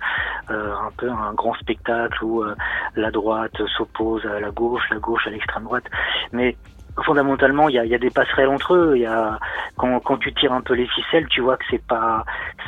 [0.49, 2.55] euh, un peu un grand spectacle où euh,
[2.95, 5.85] la droite s'oppose à la gauche, la gauche à l'extrême droite.
[6.31, 6.55] Mais
[7.03, 8.97] fondamentalement, il y a, des passerelles entre eux.
[8.97, 9.39] Y a
[9.75, 12.23] quand, tu tires un peu les ficelles, tu vois que c'est pas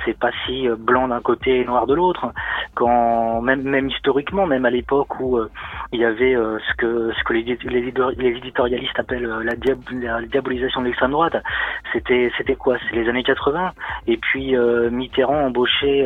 [0.05, 2.31] c'est pas si euh, blanc d'un côté et noir de l'autre.
[2.75, 5.49] Quand même même historiquement, même à l'époque où euh,
[5.91, 9.55] il y avait euh, ce que ce que les, les, édito- les éditorialistes appellent la,
[9.55, 11.35] diab- la diabolisation de l'extrême droite,
[11.93, 12.77] c'était c'était quoi?
[12.89, 13.71] C'est les années 80.
[14.07, 14.55] Et puis
[14.91, 16.05] Mitterrand embauchait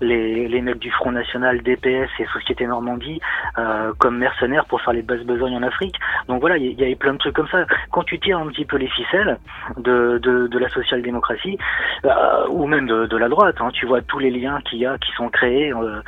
[0.00, 3.20] les, les mecs du Front National, DPS et Société Normandie
[3.98, 5.96] comme mercenaires pour faire les basses besognes en Afrique.
[6.28, 7.48] Donc voilà, il y, y avait plein de trucs comme
[7.90, 9.38] Quand tu tires un petit peu les ficelles
[9.76, 11.58] de, la social-démocratie,
[12.04, 14.98] euh, ou même de, la droite, hein, tu vois tous les liens qu'il y a
[14.98, 16.00] qui sont créés, euh,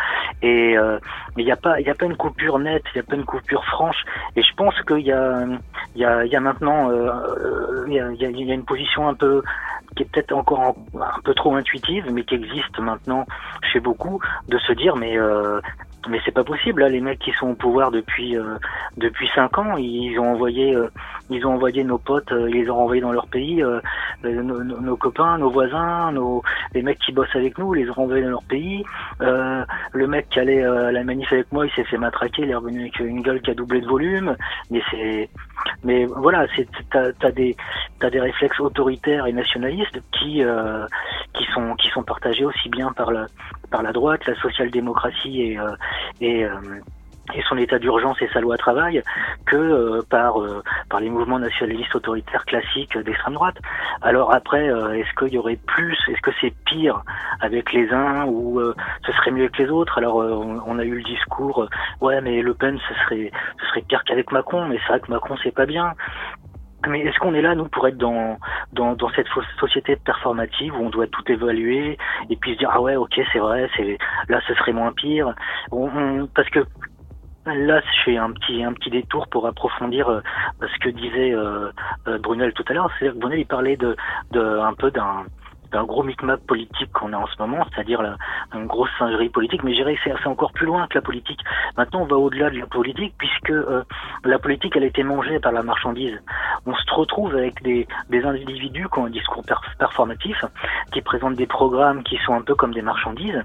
[0.43, 0.99] et euh,
[1.37, 4.05] il n'y a pas une coupure nette, il y a pas une coupure franche.
[4.37, 6.91] Et je pense qu'il y a maintenant
[7.93, 9.43] une position un peu
[9.97, 13.27] qui est peut-être encore un, peu trop intuitive, mais qui existe maintenant
[13.73, 15.19] chez beaucoup, de se dire mais
[16.09, 18.57] mais c'est pas possible là, les mecs qui sont au pouvoir depuis euh,
[18.97, 20.89] depuis cinq ans, ils ont envoyé euh,
[21.31, 23.81] ils ont envoyé nos potes, euh, ils les ont renvoyés dans leur pays, euh,
[24.25, 26.43] euh, nos, nos- copains, nos voisins, nos
[26.75, 28.85] les mecs qui bossent avec nous, ils les ont renvoyés dans leur pays.
[29.21, 32.51] Euh, le mec qui allait à la manif avec moi, il s'est fait matraquer, il
[32.51, 34.37] est revenu avec une gueule qui a doublé de volume.
[34.71, 35.31] Mais c'est,
[35.85, 37.57] mais voilà, c'est t'as t'as des
[37.99, 40.43] t'as des réflexes autoritaires et nationalistes qui
[41.35, 43.27] qui sont qui sont partagés aussi bien par la
[43.71, 45.59] par la droite, la social-démocratie et
[46.21, 46.47] et
[47.35, 49.03] et son état d'urgence et sa loi travail
[49.47, 53.57] que euh, par euh, par les mouvements nationalistes autoritaires classiques d'extrême droite.
[54.03, 57.03] Alors après, euh, est-ce qu'il y aurait plus Est-ce que c'est pire
[57.41, 58.61] avec les uns ou
[59.07, 59.99] ce serait mieux avec les autres?
[59.99, 61.69] Alors on, a eu le discours,
[62.01, 65.11] ouais, mais Le Pen ce serait ce serait pire qu'avec Macron, mais c'est vrai que
[65.11, 65.95] Macron c'est pas bien.
[66.89, 68.39] Mais est-ce qu'on est là, nous, pour être dans,
[68.73, 69.29] dans, dans cette
[69.61, 71.97] société performative où on doit tout évaluer
[72.29, 75.35] et puis se dire, ah ouais, ok, c'est vrai, c'est là, ce serait moins pire
[76.35, 76.67] Parce que
[77.45, 80.21] Là, je fais un petit un petit détour pour approfondir euh,
[80.61, 81.73] ce que disait euh,
[82.07, 82.89] euh, Brunel tout à l'heure.
[82.99, 83.97] C'est-à-dire que Brunel il parlait de,
[84.31, 85.25] de un peu d'un
[85.73, 88.01] d'un gros micmac politique qu'on a en ce moment, c'est-à-dire
[88.55, 91.41] une grosse singerie politique, mais que c'est encore plus loin que la politique.
[91.77, 93.83] Maintenant, on va au-delà de la politique, puisque euh,
[94.25, 96.21] la politique, elle a été mangée par la marchandise.
[96.67, 99.45] On se retrouve avec des, des individus qui ont un discours
[99.79, 100.45] performatif,
[100.93, 103.43] qui présentent des programmes qui sont un peu comme des marchandises,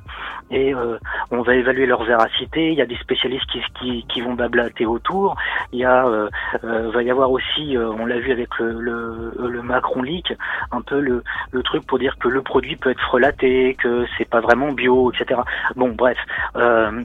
[0.52, 0.98] et euh,
[1.32, 4.86] on va évaluer leur véracité, il y a des spécialistes qui, qui, qui vont bablater
[4.86, 5.36] autour,
[5.72, 6.30] il y a, euh,
[6.63, 10.34] euh va y avoir aussi, on l'a vu avec le, le, le Macron Leak,
[10.72, 14.30] un peu le, le truc pour dire que le produit peut être frelaté, que c'est
[14.30, 15.42] pas vraiment bio, etc.
[15.76, 16.18] Bon, bref.
[16.56, 17.04] Euh,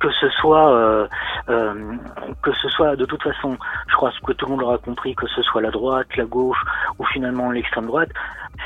[0.00, 1.06] que ce soit euh,
[1.48, 1.96] euh,
[2.42, 3.56] que ce soit de toute façon,
[3.88, 6.62] je crois que tout le monde aura compris, que ce soit la droite, la gauche
[6.98, 8.10] ou finalement l'extrême droite,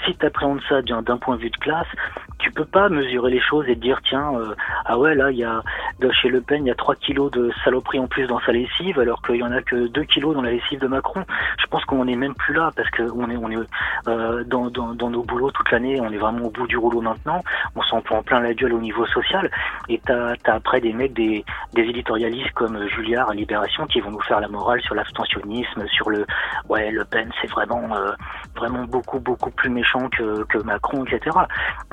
[0.04, 1.86] si tu appréhendes ça d'un point de vue de classe,
[2.38, 4.54] tu peux pas mesurer les choses et dire tiens euh,
[4.86, 5.62] ah ouais là il y a
[6.12, 8.98] chez Le Pen il y a 3 kilos de saloperie en plus dans sa lessive
[8.98, 11.24] alors qu'il y en a que 2 kilos dans la lessive de Macron.
[11.58, 13.58] Je pense qu'on est même plus là parce que on est on est
[14.08, 17.00] euh, dans, dans, dans, nos boulots toute l'année, on est vraiment au bout du rouleau
[17.00, 17.42] maintenant.
[17.76, 19.50] On s'en prend plein la gueule au niveau social
[19.88, 24.10] et t'as as après des mecs des, des éditorialistes comme Julliard à Libération qui vont
[24.10, 26.26] nous faire la morale sur l'abstentionnisme, sur le
[26.68, 28.12] ouais Le Pen c'est vraiment euh,
[28.56, 31.36] vraiment beaucoup beaucoup plus méchant que, que Macron etc.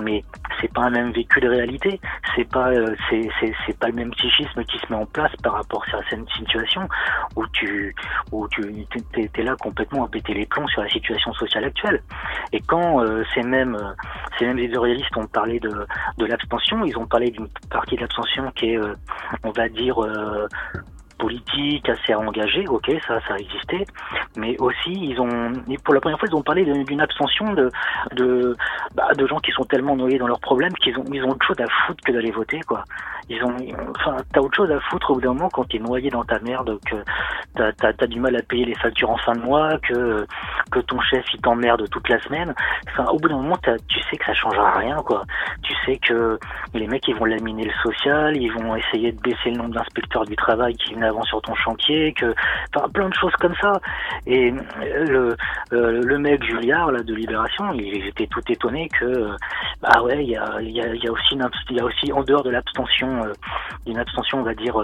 [0.04, 0.24] Mais
[0.62, 2.00] c'est pas un même vécu de réalité,
[2.36, 3.30] c'est pas euh, c'est
[3.66, 6.88] c'est pas le même psychisme qui se met en place par rapport à certaines situations
[7.36, 7.96] où tu
[8.32, 12.02] où tu t'es là complètement à péter les plombs sur la situation sociale actuelle.
[12.52, 13.78] Et quand euh, ces mêmes
[14.38, 15.86] ces mêmes éditorialistes ont parlé de
[16.18, 18.78] de l'abstention, ils ont parlé d'une partie de l'abstention qui est
[19.44, 19.98] on va dire
[21.18, 23.86] politique assez engagé, ok, ça, ça a existé,
[24.38, 27.72] mais aussi ils ont, pour la première fois, ils ont parlé d'une abstention de
[28.14, 28.56] de,
[28.96, 31.46] bah, de gens qui sont tellement noyés dans leurs problèmes qu'ils ont ils ont autre
[31.46, 32.84] chose à foutre que d'aller voter, quoi.
[33.30, 33.56] Ils ont,
[34.00, 36.40] enfin, t'as autre chose à foutre au bout d'un moment quand t'es noyé dans ta
[36.40, 36.96] merde, que
[37.56, 40.26] t'as as, du mal à payer les factures en fin de mois, que
[40.72, 42.54] que ton chef il t'emmerde toute la semaine.
[42.90, 45.24] Enfin, au bout d'un moment, tu sais que ça changera rien, quoi.
[45.62, 46.40] Tu sais que
[46.74, 50.26] les mecs ils vont laminer le social, ils vont essayer de baisser le nombre d'inspecteurs
[50.26, 52.34] du travail qui viennent avant sur ton chantier, que
[52.76, 53.74] enfin, plein de choses comme ça.
[54.26, 55.36] Et le,
[55.74, 59.32] euh, le mec Julliard là de Libération, il était tout étonné que
[59.82, 61.38] bah ouais, il y a, y, a, y a aussi
[61.70, 63.34] il y a aussi en dehors de l'abstention, euh,
[63.86, 64.76] une abstention on va dire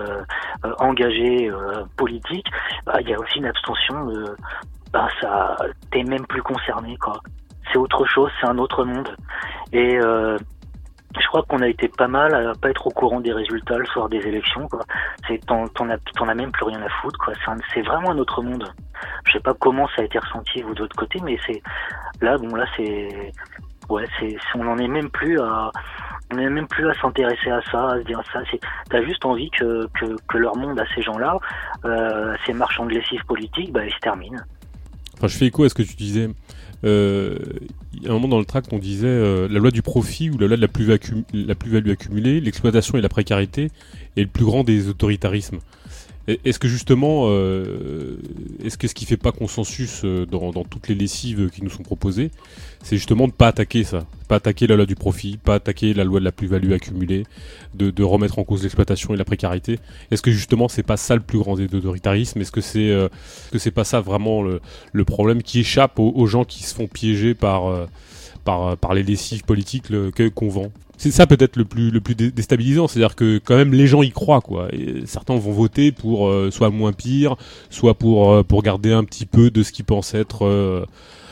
[0.80, 1.52] engagée
[1.98, 2.48] politique,
[2.86, 4.12] bah, il y a aussi une abstention
[4.92, 5.58] bah ça
[5.92, 7.20] t'es même plus concerné quoi.
[7.72, 9.16] C'est autre chose, c'est un autre monde.
[9.72, 10.00] Et
[11.20, 13.86] je crois qu'on a été pas mal à pas être au courant des résultats le
[13.86, 14.68] soir des élections.
[14.68, 14.82] Quoi.
[15.28, 17.20] C'est t'en, as, t'en as même plus rien à foutre.
[17.20, 17.34] Quoi.
[17.74, 18.72] C'est, vraiment un autre monde.
[19.26, 21.62] Je sais pas comment ça a été ressenti vous de l'autre côté, mais c'est
[22.22, 23.32] là, bon là c'est
[23.90, 25.72] ouais, c'est on en est même plus à
[26.32, 28.40] on est même plus à s'intéresser à ça, à se dire ça.
[28.90, 29.88] T'as juste envie que,
[30.28, 31.38] que, leur monde à ces gens-là,
[31.86, 34.42] euh, ces marchands de lessive politique, bah ils se terminent.
[35.16, 36.30] Enfin, je fais écho à ce que tu disais
[36.84, 37.38] euh,
[38.06, 40.48] a un moment dans le tract, on disait euh, la loi du profit ou la
[40.48, 43.70] loi de la plus-value accumulée, l'exploitation et la précarité
[44.18, 45.60] est le plus grand des autoritarismes.
[46.28, 48.16] Est-ce que justement, euh,
[48.64, 51.84] est-ce que ce qui fait pas consensus euh, dans, toutes les lessives qui nous sont
[51.84, 52.32] proposées,
[52.82, 56.06] c'est justement de pas attaquer ça, pas attaquer la loi du profit, pas attaquer la
[56.06, 57.26] loi de la plus-value accumulée,
[57.76, 59.80] de, remettre en cause l'exploitation et la précarité?
[60.12, 62.40] Est-ce que justement c'est pas ça le plus grand des autoritarismes?
[62.40, 63.10] Est-ce que c'est euh,
[63.52, 64.62] que c'est pas ça vraiment le,
[65.04, 67.88] problème qui échappe aux, gens qui se font piéger par
[68.46, 69.88] par, par les lessives politiques
[70.36, 70.72] qu'on vend?
[70.98, 74.12] C'est ça peut-être le plus le plus déstabilisant, c'est-à-dire que quand même les gens y
[74.12, 74.68] croient quoi.
[74.74, 77.36] Et certains vont voter pour euh, soit moins pire,
[77.70, 80.86] soit pour euh, pour garder un petit peu de ce qu'ils pensent être euh,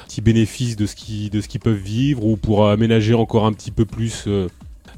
[0.08, 3.54] petit bénéfice de ce qui de ce qu'ils peuvent vivre ou pour aménager encore un
[3.54, 4.48] petit peu plus euh,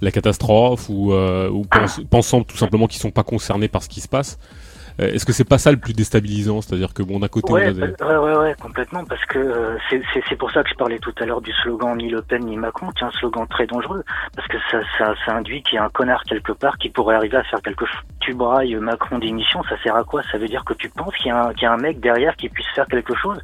[0.02, 1.66] la catastrophe ou, ou
[2.10, 4.38] pensant tout simplement qu'ils sont pas concernés par ce qui se passe.
[5.02, 7.66] Euh, est-ce que c'est pas ça le plus déstabilisant C'est-à-dire que bon, d'un côté, Ouais,
[7.66, 9.78] on a des- ouais, ouais, ouais, complètement, parce que euh,
[10.30, 12.56] c'est pour ça que je parlais tout à l'heure du slogan ni Le Pen ni
[12.58, 14.04] Macron, qui est un slogan très dangereux,
[14.36, 17.16] parce que ça, ça, ça induit qu'il y a un connard quelque part qui pourrait
[17.16, 18.02] arriver à faire quelque chose.
[18.20, 20.22] Tu brailles Macron d'émission, ça sert à quoi?
[20.32, 22.00] Ça veut dire que tu penses qu'il y, a un- qu'il y a un mec
[22.00, 23.40] derrière qui puisse faire quelque chose,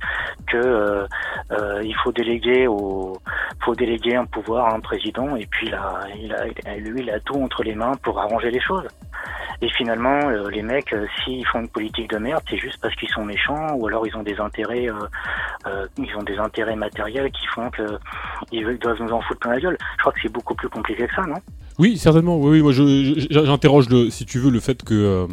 [0.48, 1.06] que euh,
[1.52, 3.18] euh, il faut déléguer au,
[3.64, 7.20] faut déléguer un pouvoir à un président, et puis là, il a, lui, il a
[7.20, 8.88] tout entre les mains pour arranger les choses.
[9.62, 11.06] Et finalement, euh, les mecs, euh,
[11.40, 14.16] s'ils font une politique de merde, c'est juste parce qu'ils sont méchants ou alors ils
[14.16, 14.94] ont des intérêts, euh,
[15.68, 17.98] euh, ils ont des intérêts matériels qui font que
[18.52, 19.78] ils veulent- doivent nous en foutre plein la gueule.
[19.98, 21.38] Je crois que c'est beaucoup plus compliqué que ça, non?
[21.78, 22.38] Oui, certainement.
[22.38, 25.28] Oui, oui, moi, j'interroge, le, si tu veux, le fait que euh,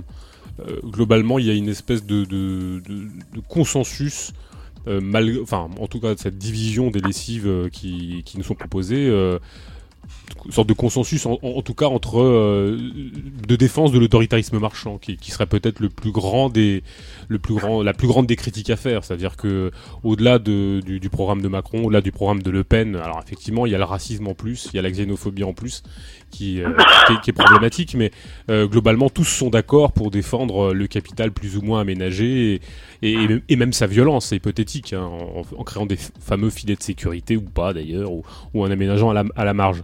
[0.85, 2.81] globalement, il y a une espèce de, de,
[3.49, 4.33] consensus,
[5.43, 9.11] enfin, en tout cas, cette division des lessives qui, qui nous sont proposées.
[10.45, 12.79] Une sorte de consensus en, en- en tout cas entre euh,
[13.47, 16.83] de défense de l'autoritarisme marchand qui, qui serait peut-être le plus grand des
[17.29, 19.05] le plus grand la plus grande des critiques à faire.
[19.05, 19.71] C'est-à-dire que
[20.05, 23.67] au-delà de, du, du programme de Macron au-delà du programme de Le Pen alors effectivement
[23.67, 25.83] il y a le racisme en plus il y a la xénophobie en plus
[26.31, 26.71] qui, euh,
[27.07, 28.11] qui, est, qui est problématique mais
[28.51, 32.61] euh, globalement tous sont d'accord pour défendre euh, le capital plus ou moins aménagé et,
[33.13, 36.83] et, et même- sa violence c'est hypothétique hein, en, en créant des fameux filets de
[36.83, 39.83] sécurité ou pas d'ailleurs ou, ou en aménageant à la, à la marge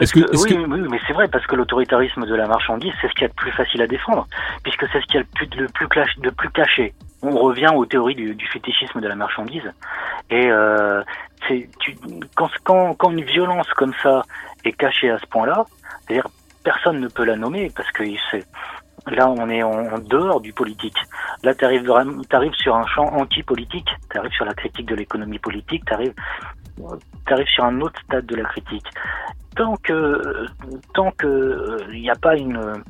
[0.00, 3.06] est-ce que, oui, que- oui, mais c'est vrai parce que l'autoritarisme de la marchandise, c'est
[3.06, 4.26] ce qu'il y a de plus facile à défendre,
[4.64, 6.94] puisque c'est ce qu'il y a de plus, de plus, clash- de plus caché.
[7.22, 9.62] On revient aux théories du, du fétichisme de la marchandise,
[10.30, 11.00] et euh,
[12.34, 14.22] quand, une violence comme ça
[14.64, 15.64] est cachée à ce point-là,
[16.02, 16.28] c'est-à-dire
[16.62, 18.44] personne ne peut la nommer parce que c'est
[19.06, 20.96] Là, on est en, dehors du politique.
[21.42, 25.84] Là, tu arrives sur un champ anti-politique, tu arrives sur la critique de l'économie politique,
[25.84, 28.86] tu arrives sur un autre stade de la critique.
[29.56, 30.46] Tant que
[30.94, 32.82] tant que il n'y a pas une,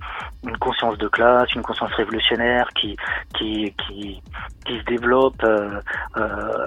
[0.47, 2.97] une conscience de classe, une conscience révolutionnaire qui
[3.37, 4.23] qui qui,
[4.65, 5.81] qui se développe euh,
[6.17, 6.67] euh,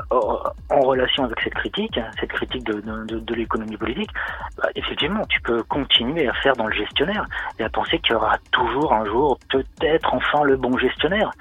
[0.69, 4.09] en relation avec cette critique, cette critique de, de, de l'économie politique,
[4.57, 7.25] bah, effectivement, tu peux continuer à faire dans le gestionnaire
[7.59, 11.31] et à penser qu'il y aura toujours un jour peut-être enfin le bon gestionnaire.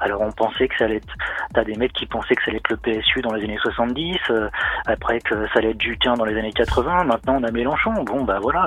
[0.00, 1.14] Alors on pensait que ça allait être,
[1.54, 4.18] t'as des mecs qui pensaient que ça allait être le PSU dans les années 70,
[4.30, 4.48] euh,
[4.86, 8.24] après que ça allait être Jutien dans les années 80, maintenant on a Mélenchon, bon
[8.24, 8.66] bah voilà.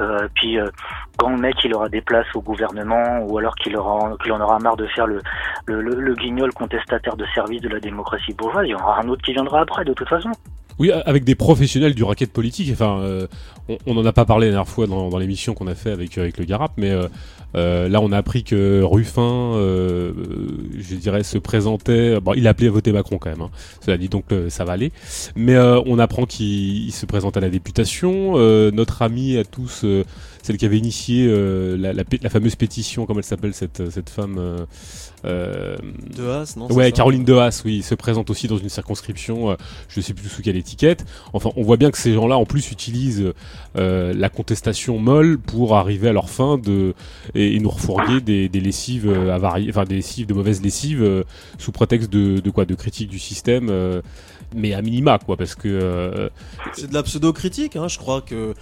[0.00, 0.68] Euh, puis euh,
[1.16, 4.40] quand le mec il aura des places au gouvernement ou alors qu'il aura qu'il en
[4.40, 5.20] aura marre de faire le,
[5.66, 9.22] le, guignol contestataire de service de la démocratie bourgeoise, il y en aura un autre
[9.22, 10.30] qui viendra après de toute façon.
[10.78, 12.70] Oui, avec des professionnels du racket politique.
[12.72, 13.26] Enfin, euh,
[13.68, 16.16] on, on en a pas parlé la dernière fois dans, l'émission qu'on a fait avec
[16.16, 16.92] avec le Garap, mais
[17.54, 20.12] euh, là on a appris que Ruffin, euh,
[20.78, 22.20] je dirais, se présentait.
[22.20, 23.42] Bon, il a appelé à voter Macron quand même.
[23.42, 23.50] Hein.
[23.84, 24.92] Cela dit donc euh, ça va aller.
[25.36, 28.34] Mais euh, on apprend qu'il il se présente à la députation.
[28.36, 30.04] Euh, notre ami à tous, euh,
[30.42, 34.10] celle qui avait initié euh, la, la, la, fameuse pétition, comment elle s'appelle cette cette
[34.10, 34.38] femme.
[35.24, 35.76] Euh,
[36.16, 39.56] de Haas, non Ouais, Caroline De Haas, oui, se présente aussi dans une circonscription, euh,
[39.88, 41.04] je sais plus sous quelle étiquette.
[41.32, 43.32] Enfin, on voit bien que ces gens-là, en plus, utilisent
[43.76, 46.94] euh, la contestation molle pour arriver à leur fin de
[47.34, 51.02] et, et nous refourguer des, des lessives euh, avariées, enfin des lessives de mauvaise lessive
[51.02, 51.22] euh,
[51.58, 54.02] sous prétexte de, de quoi, de critique du système, euh,
[54.54, 56.28] mais à minima, quoi, parce que euh,
[56.72, 58.54] c'est de la pseudo-critique, hein, je crois que.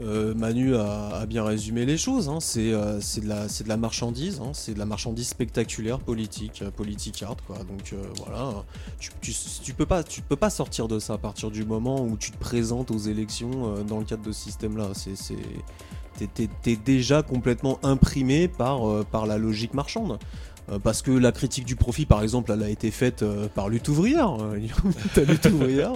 [0.00, 2.28] Euh, Manu a, bien résumé les choses.
[2.28, 2.38] Hein.
[2.40, 4.52] C'est euh, de, la, de la marchandise, hein.
[4.54, 7.36] c'est de la marchandise spectaculaire, politique, euh, politicard.
[7.46, 7.58] Quoi.
[7.58, 8.64] Donc voilà,
[8.98, 9.32] tu, tu,
[9.62, 12.30] tu, peux pas, tu peux pas sortir de ça à partir du moment où tu
[12.30, 14.88] te présentes aux élections dans le cadre de ce système-là.
[16.18, 20.18] T'es es, déjà complètement imprimé par la logique marchande
[20.78, 23.88] parce que la critique du profit, par exemple, elle a été faite euh, par Lutte
[23.88, 24.36] ouvrière.
[25.16, 25.92] Lutte ouvrière,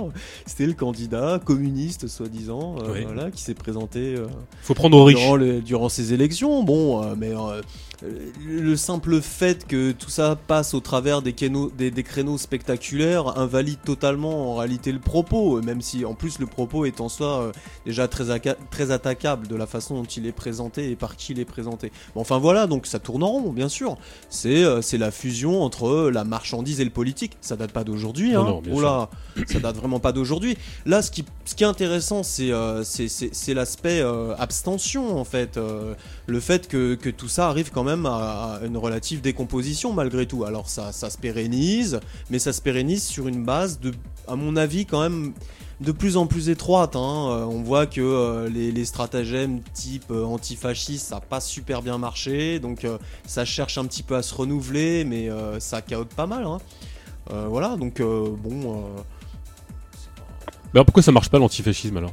[0.47, 3.05] c'était le candidat communiste, soi-disant, euh, oui.
[3.05, 4.17] voilà, qui s'est présenté.
[4.17, 4.27] Euh,
[4.63, 6.63] Faut prendre au riche durant, les, durant, ces élections.
[6.63, 7.33] Bon, euh, mais
[8.03, 13.39] le simple fait que tout ça passe au travers des, créneaux, des, des créneaux spectaculaires
[13.39, 17.41] invalide totalement en réalité le propos, même si en plus le propos est en soi
[17.41, 17.53] euh,
[17.87, 18.25] déjà très,
[18.71, 21.93] très attaquable de la façon dont il est présenté et par qui il est présenté.
[22.15, 23.97] Bon, enfin voilà, donc ça tourne en rond, bien sûr.
[24.29, 27.37] C'est c'est la fusion entre la marchandise et le politique.
[27.41, 28.35] Ça date pas d'aujourd'hui.
[28.35, 28.61] Hein.
[28.73, 29.09] Oh là,
[29.47, 30.57] ça date vraiment pas d'aujourd'hui.
[30.87, 32.83] Là, ce qui, ce qui est intéressant, c'est euh,
[33.49, 35.57] l'aspect euh, abstention, en fait.
[35.57, 35.95] Euh,
[36.27, 40.27] le fait que, que, tout ça arrive quand même à, à, une relative décomposition, malgré
[40.27, 40.45] tout.
[40.45, 43.93] Alors, ça, ça se pérennise, mais ça se pérennise sur une base de,
[44.27, 45.33] à mon avis, quand même
[45.81, 46.97] de plus en plus étroite.
[46.97, 47.29] Hein.
[47.31, 51.83] Euh, on voit que euh, les, les, stratagèmes type euh, antifasciste, ça n'a pas super
[51.83, 52.59] bien marché.
[52.59, 55.29] Donc euh, ça cherche un petit peu à se renouveler, mais
[55.59, 56.45] ça caote pas mal.
[56.45, 56.59] Hein.
[57.49, 58.85] voilà, donc bon.
[60.73, 62.13] Mais alors pourquoi ça marche pas l'antifascisme alors?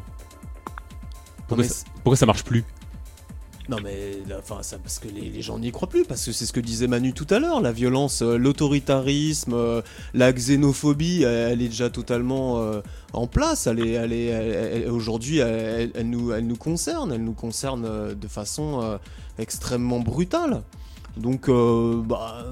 [1.47, 2.63] Pourquoi, ça, pourquoi ça marche plus?
[3.71, 6.51] Non mais enfin ça parce que les, gens n'y croient plus parce que c'est ce
[6.51, 9.81] que disait Manu tout à l'heure la violence euh, l'autoritarisme euh,
[10.13, 12.81] la xénophobie elle, est déjà totalement euh,
[13.13, 18.13] en place elle est elle est aujourd'hui elle, nous elle nous concerne elle nous concerne
[18.13, 18.99] de façon
[19.39, 20.63] extrêmement brutale.
[21.17, 22.45] Donc, bah,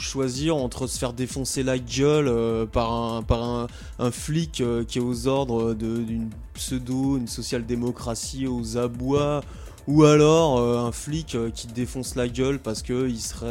[0.00, 3.68] choisir entre se faire défoncer la gueule par un, par
[4.00, 9.42] un, flic qui est aux ordres d'une pseudo, une social-démocratie aux abois,
[9.86, 13.46] ou alors euh, un flic euh, qui défonce la gueule parce qu'il serait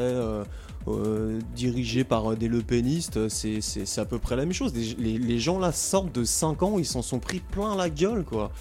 [0.88, 4.74] euh, dirigé par des lepénistes, c'est à peu près la même chose.
[4.74, 8.52] Les, gens là sortent de 5 ans, ils s'en sont pris plein la gueule quoi.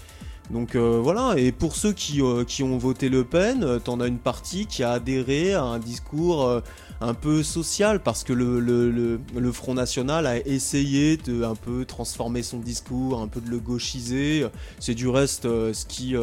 [0.51, 4.65] Donc voilà, et pour ceux qui, qui, ont voté Le Pen, t'en as une partie
[4.67, 6.61] qui a adhéré à un discours
[7.01, 12.43] un peu social parce que le, le, Front National a essayé de un peu transformer
[12.43, 14.45] son discours, un peu de le gauchiser.
[14.79, 16.15] C'est du reste ce qui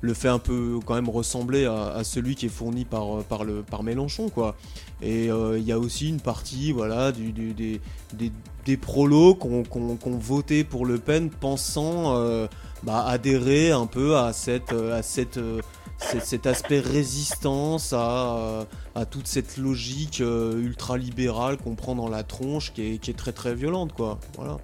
[0.00, 3.62] le fait un peu quand même ressembler à, celui qui est fourni par, par, le,
[3.62, 4.56] par Mélenchon quoi.
[5.02, 7.80] Et euh, il y a aussi une partie voilà, du, des,
[8.64, 12.46] des, prolos qui ont, voté pour Le Pen pensant euh,
[12.82, 15.38] bah, adhérer un peu à, cette, à cette,
[15.98, 22.72] cet aspect résistance à, à, toute cette logique euh, ultra-libérale qu'on prend dans la tronche
[22.72, 23.92] qui est, qui est, très très violente.
[23.92, 24.18] Quoi.
[24.36, 24.58] Voilà.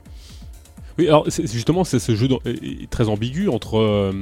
[0.99, 2.29] Oui, alors justement, c'est ce jeu
[2.91, 4.13] très ambigu entre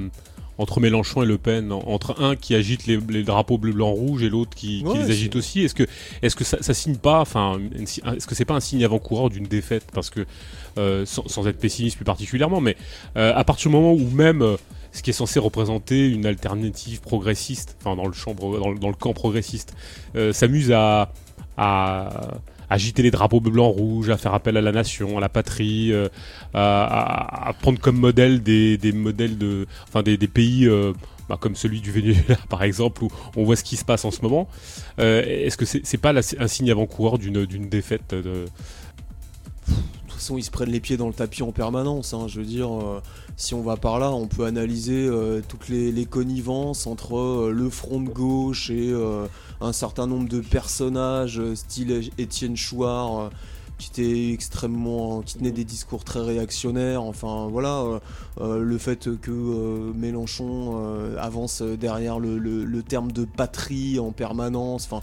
[0.61, 4.29] entre Mélenchon et Le Pen, entre un qui agite les, drapeaux bleu, blanc, rouge et
[4.29, 5.63] l'autre qui, les agite aussi.
[5.63, 5.85] Est-ce que,
[6.21, 9.47] est-ce que ça, ça, signe pas, enfin, est-ce que c'est pas un signe avant-coureur d'une
[9.47, 9.87] défaite?
[9.95, 10.27] Parce que,
[10.77, 12.77] euh, sans, être pessimiste plus particulièrement, mais
[13.17, 14.57] euh, à partir du moment où même euh,
[14.93, 19.13] ce qui est censé représenter une alternative progressiste, enfin dans le champ, dans le, camp
[19.13, 19.75] progressiste,
[20.33, 21.13] s'amuse à,
[22.71, 25.93] agiter les drapeaux bleu, blanc, rouge, à faire appel à la nation, à la patrie,
[25.93, 26.09] euh,
[26.55, 30.93] à, prendre comme modèle des, modèles de, enfin des, pays euh,
[31.29, 34.11] bah, comme celui du Venezuela par exemple, où on voit ce qui se passe en
[34.11, 34.49] ce moment.
[35.01, 38.15] Euh, est-ce que c'est pas un signe avant-coureur d'une défaite
[40.29, 42.15] ils se prennent les pieds dans le tapis en permanence.
[42.15, 42.27] Hein.
[42.29, 43.01] Je veux dire, euh,
[43.37, 47.71] si on va par là, on peut analyser euh, toutes les, connivences entre euh, le
[47.71, 48.93] front de gauche et
[49.61, 53.31] un certain nombre de personnages, style Étienne Chouard
[53.79, 58.01] qui était extrêmement qui tenait des discours très réactionnaires enfin voilà
[58.39, 65.03] le fait que Mélenchon avance derrière le, terme de patrie en permanence enfin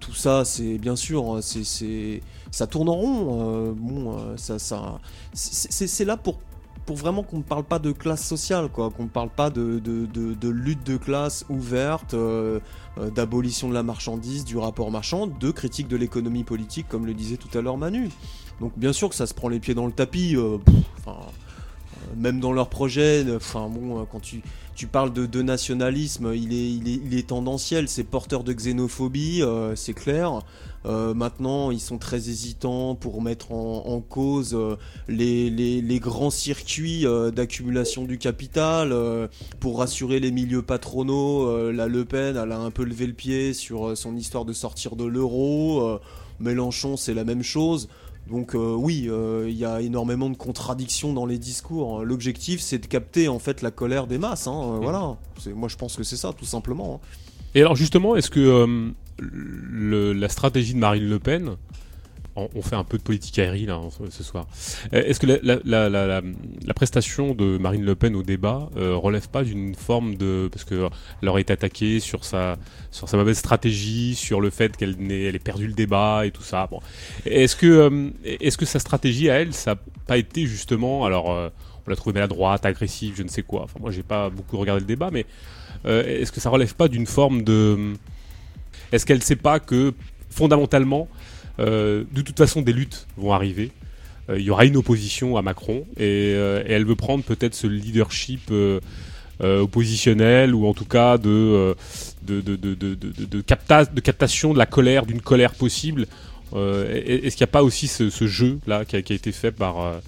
[0.00, 2.20] tout ça c'est bien sûr c'est
[2.54, 3.40] ça tourne en rond.
[3.40, 5.00] Euh, bon, euh, ça, ça,
[5.32, 6.38] c'est là pour
[6.86, 9.78] pour vraiment qu'on ne parle pas de classe sociale, quoi, qu'on ne parle pas de,
[9.78, 12.60] de, lutte de classe ouverte, euh,
[13.14, 17.38] d'abolition de la marchandise, du rapport marchand, de critique de l'économie politique, comme le disait
[17.38, 18.10] tout à l'heure Manu.
[18.60, 20.36] Donc bien sûr que ça se prend les pieds dans le tapis,
[22.16, 24.42] même dans leur projet, enfin bon, quand tu,
[24.74, 29.42] tu parles de, nationalisme, il est, il, est, il est tendanciel, c'est porteur de xénophobie,
[29.74, 30.42] c'est clair.
[30.86, 34.76] Euh, maintenant, ils sont très hésitants pour mettre en, cause euh,
[35.08, 38.94] les, grands circuits euh, d'accumulation du capital,
[39.60, 41.70] pour rassurer les milieux patronaux.
[41.72, 44.96] la Le Pen, elle a un peu levé le pied sur son histoire de sortir
[44.96, 45.98] de l'euro.
[46.40, 47.88] Mélenchon, c'est la même chose.
[48.28, 49.08] Donc oui,
[49.46, 52.04] il y a énormément de contradictions dans les discours.
[52.04, 54.46] L'objectif, c'est de capter en fait la colère des masses.
[54.46, 55.16] Hein, voilà.
[55.54, 57.00] Moi, je pense que c'est ça, tout simplement.
[57.02, 57.06] Hein.
[57.54, 61.56] Et alors justement, est-ce que la stratégie de Marine Le Pen,
[62.36, 63.72] on, fait un peu de politique aérienne
[64.10, 64.46] ce soir.
[64.92, 69.74] Euh, est-ce que la, prestation de Marine Le Pen au débat euh, relève pas d'une
[69.74, 70.88] forme de parce que
[71.22, 72.56] elle aurait été attaquée sur sa
[72.90, 76.42] sur sa mauvaise stratégie, sur le fait qu'elle elle ait perdu le débat et tout
[76.42, 76.66] ça?
[76.70, 76.80] Bon,
[77.24, 81.26] est-ce que euh, est-ce que sa stratégie à elle, ça n'a pas été justement alors
[81.26, 83.62] on l'a trouvé maladroite, agressive, je ne sais quoi.
[83.62, 85.26] Enfin moi j'ai pas beaucoup regardé le débat, mais
[85.84, 87.94] est-ce que ça relève pas d'une forme de
[88.92, 89.94] est-ce qu'elle ne sait pas que
[90.30, 93.70] fondamentalement, euh, de toute façon, des luttes vont arriver.
[94.30, 97.66] Euh, Il y aura une opposition à Macron euh, et, elle veut prendre peut-être ce
[97.66, 98.52] leadership
[99.40, 101.74] oppositionnel ou en tout cas de,
[104.02, 106.06] captation de la colère, d'une colère possible.
[106.54, 110.00] Est-ce qu'il n'y a pas aussi ce, jeu-là qui, a, été fait par,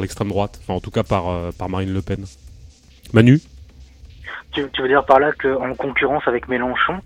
[0.00, 2.26] l'extrême droite, en tout cas par Marine Le Pen.
[3.12, 3.40] Manu?
[4.52, 7.00] Tu, veux dire par là qu'en concurrence avec Mélenchon,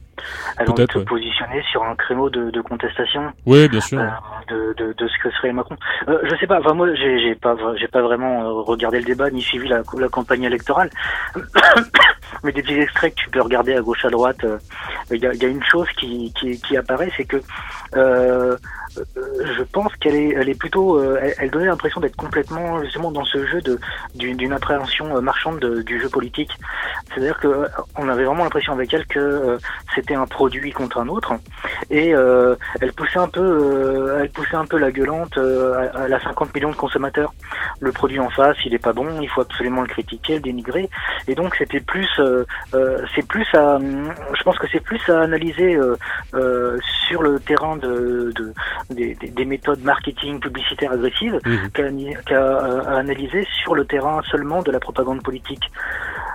[0.59, 3.33] elles vont se positionner sur un créneau de, de contestation.
[3.47, 3.99] Oui, bien sûr.
[4.01, 4.09] Euh,
[4.49, 5.77] de, de, de, ce que serait Macron.
[6.09, 6.61] Euh, je sais pas.
[6.61, 10.09] Enfin, moi, j'ai, pas, j'ai pas vraiment euh, regardé le débat ni suivi la, la
[10.09, 10.91] campagne électorale.
[12.43, 14.59] Mais des petits extraits que tu peux regarder à gauche à droite, euh,
[15.11, 17.41] il y, a, y, a, une chose qui, qui, qui apparaît, c'est que
[18.97, 23.25] je pense qu'elle est, elle est plutôt, elle, elle, donnait l'impression d'être complètement justement dans
[23.25, 23.79] ce jeu de
[24.15, 26.51] d'une appréhension marchande de, du jeu politique.
[27.09, 27.67] C'est-à-dire que
[27.97, 29.59] on avait vraiment l'impression avec elle que
[29.95, 31.35] c'était un produit contre un autre,
[31.91, 36.55] et elle poussait un peu, elle poussait un peu la gueulante à, à la 50
[36.55, 37.33] millions de consommateurs.
[37.81, 40.89] Le produit en face, il est pas bon, il faut absolument le critiquer, le dénigrer,
[41.29, 42.09] et donc c'était plus,
[43.15, 45.97] c'est plus à, je pense que c'est plus à analyser euh,
[46.35, 46.79] euh,
[47.09, 48.53] sur le terrain de, de
[48.91, 51.69] des, des, méthodes marketing publicitaires agressives mmh.
[52.27, 55.71] qu'à euh, analyser sur le terrain seulement de la propagande politique.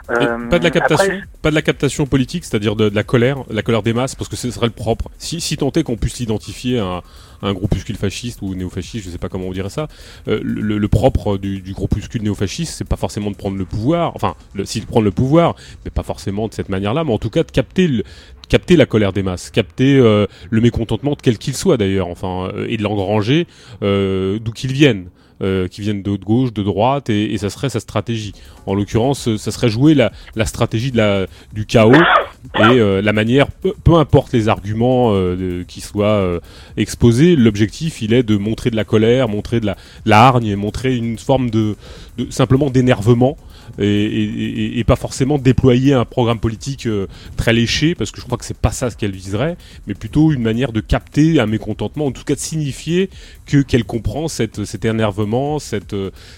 [0.10, 3.44] Euh, pas de la captation, pas de la captation politique, c'est-à-dire de, de, la colère,
[3.50, 5.10] la colère des masses, parce que ce serait le propre.
[5.18, 7.04] Si, si tant est qu'on puisse l'identifier à,
[7.42, 9.88] un groupuscule fasciste ou néofasciste, je sais pas comment on dirait ça.
[10.28, 14.14] Euh, le, le, propre du, du groupuscule néofasciste, c'est pas forcément de prendre le pouvoir,
[14.16, 17.20] enfin, le, si de prendre le pouvoir, mais pas forcément de cette manière-là, mais en
[17.20, 18.04] tout cas de capter le,
[18.50, 22.66] capter la colère des masses, capter euh, le mécontentement quel qu'il soit d'ailleurs, enfin, euh,
[22.68, 23.48] et de l'engranger
[23.84, 25.10] euh, d'où qu'il vienne.
[25.42, 28.34] Euh, qui viennent de gauche, de droite, et, ça serait sa stratégie.
[28.66, 30.12] En l'occurrence, ça serait jouer la,
[30.46, 35.80] stratégie de la, du chaos et euh, la manière, peu, importe les arguments euh, qui
[35.80, 36.42] soient
[36.76, 40.98] exposés, l'objectif il est de montrer de la colère, montrer de la, la hargne, montrer
[40.98, 41.78] une forme de,
[42.18, 43.38] de simplement d'énervement
[43.78, 48.46] et, pas forcément déployer un programme politique euh, très léché, parce que je crois que
[48.46, 52.12] c'est pas ça ce qu'elle viserait, mais plutôt une manière de capter un mécontentement, en
[52.12, 53.10] tout cas de signifier
[53.46, 55.29] que qu'elle comprend cette, cet énervement,
[55.60, 55.96] cette,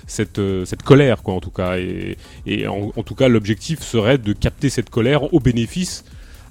[0.08, 1.78] cette, cette colère, quoi, en tout cas.
[1.78, 6.04] Et, en, tout cas, l'objectif serait de capter cette colère au bénéfice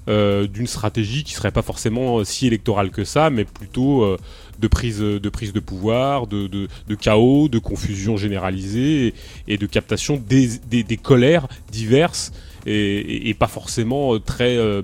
[0.09, 4.17] euh, d'une stratégie qui serait pas forcément si électorale que ça, mais plutôt euh,
[4.59, 9.13] de prise de prise de pouvoir, de, de, chaos, de confusion généralisée
[9.47, 12.31] et, de captation des, des, colères diverses
[12.65, 14.81] et, pas forcément très euh,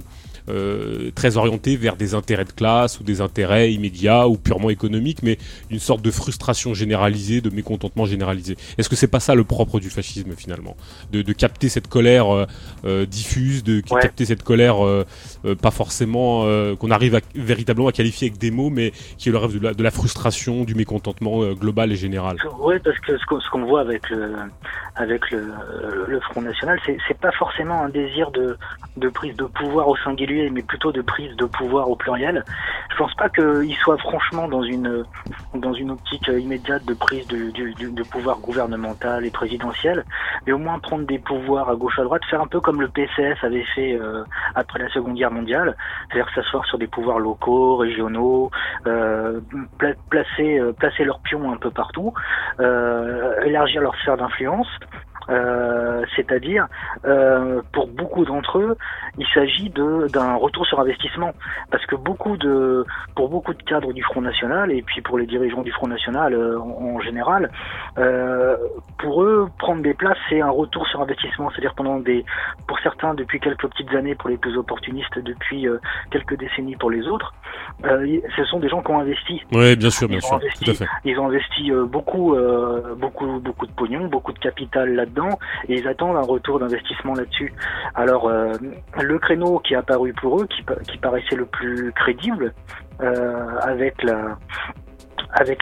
[0.49, 5.21] euh, très orienté vers des intérêts de classe ou des intérêts immédiats ou purement économiques,
[5.21, 5.37] mais
[5.69, 8.55] une sorte de frustration généralisée, de mécontentement généralisé.
[8.77, 10.77] Est-ce que c'est pas ça le propre du fascisme finalement?
[11.11, 12.45] De, de, capter cette colère euh,
[12.85, 14.01] euh diffuse, de ouais.
[14.01, 15.05] capter cette colère euh,
[15.45, 16.45] euh pas forcément
[16.75, 19.63] qu'on arrive à, véritablement à qualifier avec des mots, mais qui est le rêve de
[19.63, 22.37] la, de la frustration, du mécontentement global et général?
[22.59, 24.35] Oui, parce que ce qu'on qu voit avec le
[24.97, 25.53] avec le,
[26.07, 28.57] le Front National, c'est pas forcément un désir de,
[28.97, 32.43] de prise de pouvoir au singulier mais plutôt de prise de pouvoir au pluriel.
[32.91, 35.03] Je pense pas qu'il soit franchement dans une
[35.53, 40.03] dans une optique immédiate de prise de, de, de, pouvoir gouvernemental et présidentiel,
[40.45, 42.87] mais au moins prendre des pouvoirs à gauche à droite, faire un peu comme le
[42.87, 44.23] PCF avait fait euh,
[44.55, 45.75] après la Seconde Guerre mondiale,
[46.09, 48.51] c'est-à-dire s'asseoir sur des pouvoirs locaux, régionaux,
[48.85, 49.39] euh,
[49.77, 52.13] pla placer euh, placer leurs pions un peu partout,
[52.59, 54.67] euh, élargir leur sphère d'influence.
[55.29, 56.67] Euh, c'est-à-dire
[57.05, 58.77] euh, pour beaucoup d'entre eux,
[59.17, 61.31] il s'agit d'un retour sur investissement,
[61.71, 65.25] parce que beaucoup de, pour beaucoup de cadres du Front National et puis pour les
[65.25, 67.49] dirigeants du Front National euh, en, en, général,
[67.97, 68.55] euh,
[68.99, 72.25] pour eux prendre des places c'est un retour sur investissement, c'est-à-dire pendant des,
[72.67, 75.77] pour certains depuis quelques petites années, pour les plus opportunistes depuis euh,
[76.11, 77.33] quelques décennies pour les autres,
[77.83, 79.41] ce sont des gens qui ont investi.
[79.51, 80.85] Oui, bien sûr, bien sûr, investi, tout à fait.
[81.05, 82.35] Ils ont investi beaucoup,
[82.97, 85.37] beaucoup, beaucoup de pognon, beaucoup de capital là-dedans
[85.67, 87.53] et ils attendent un retour d'investissement là-dessus.
[87.95, 88.29] Alors
[89.07, 92.53] le créneau qui est apparu pour eux, qui, paraissait le plus crédible,
[93.01, 94.03] euh, avec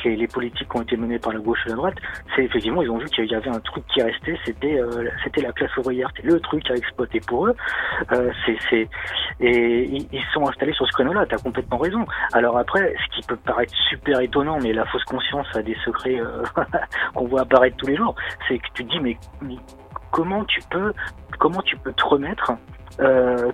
[0.04, 1.96] les, politiques qui ont été menées par la gauche et la droite,
[2.36, 5.52] c'est effectivement ils ont vu qu'il y avait un truc qui restait, c'était euh, la
[5.52, 7.56] classe ouvrière, c'est le truc à exploiter pour eux.
[8.14, 8.32] Euh,
[9.40, 11.26] et ils, sont installés sur ce créneau-là.
[11.28, 12.06] T'as complètement raison.
[12.34, 16.20] Alors après, ce qui peut paraître super étonnant, mais la fausse conscience a des secrets
[17.14, 18.16] qu'on voit apparaître tous les jours,
[18.48, 19.58] c'est que tu te dis mais, mais
[20.12, 20.94] comment tu peux
[21.40, 22.54] comment tu peux te remettre
[23.00, 23.52] euh,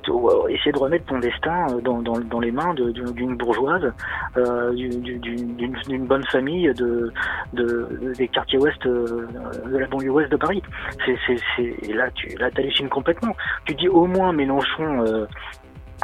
[0.49, 3.91] essayer de remettre ton destin euh, dans, dans, dans les mains d'une bourgeoise,
[4.37, 7.11] euh, d'une bonne famille de,
[7.53, 9.27] de, des quartiers ouest, euh,
[9.65, 10.61] de la banlieue ouest de Paris.
[11.05, 12.49] C'est, et là, tu là,
[12.89, 13.35] complètement.
[13.65, 15.27] Tu dis au moins Mélenchon,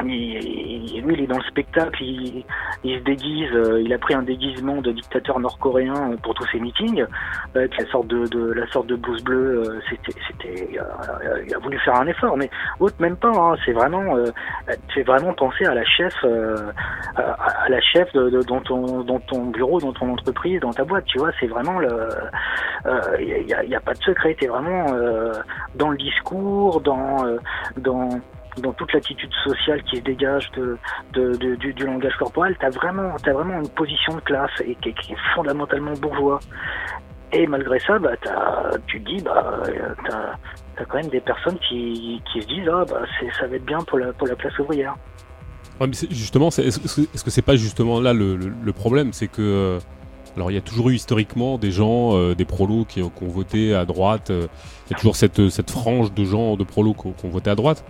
[0.02, 2.44] euh, il, lui, il est dans le spectacle, il,
[2.84, 6.60] il se déguise, euh, il a pris un déguisement de dictateur nord-coréen pour tous ses
[6.60, 7.04] meetings,
[7.56, 9.64] avec la sorte de, de la sorte de blouse bleue.
[9.66, 10.82] Euh, c'était, il,
[11.48, 13.32] il, a voulu faire un effort, mais autre même pas.
[13.32, 14.26] Hein, c'est vraiment, euh,
[14.94, 16.72] c'est vraiment penser à la chef, euh,
[17.16, 20.84] à, la chef de, de, dans ton, dans ton bureau, dans ton entreprise, dans ta
[20.84, 21.06] boîte.
[21.06, 22.10] Tu vois, c'est vraiment le,
[22.86, 24.36] il euh, y, a, y, a, pas de secret.
[24.40, 25.34] T'es vraiment euh,
[25.76, 27.26] dans le discours, dans,
[27.78, 28.10] dans
[28.62, 30.78] dans toute l'attitude sociale qui se dégage de,
[31.14, 36.40] du, langage corporel, vraiment, as vraiment une position de classe et qui, est fondamentalement bourgeois.
[37.34, 38.12] Et malgré ça, bah,
[38.88, 39.62] tu te dis, bah,
[40.06, 43.02] t'as as quand même des personnes qui, qui se disent, ah, bah,
[43.40, 44.96] ça va être bien pour la, pour la classe ouvrière.
[45.92, 49.14] C'est- justement, est-ce que est-ce que c'est pas justement là le, problème?
[49.14, 49.42] C'est que.
[49.42, 49.80] euh,
[50.36, 53.74] alors, il y a toujours eu historiquement des gens, euh, des prolos qui, ont voté
[53.74, 54.30] à droite.
[54.30, 54.48] euh,
[54.86, 57.56] Il y a toujours cette, cette frange de gens, de prolos qui ont voté à
[57.56, 57.84] droite.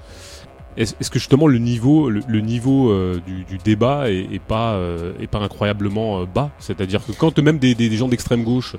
[0.77, 4.73] Est-ce que justement le niveau, le, le niveau euh, du, du débat est, est pas,
[4.73, 6.51] euh, est pas incroyablement euh, bas?
[6.59, 8.75] C'est-à-dire que quand même des, des- gens d'extrême gauche,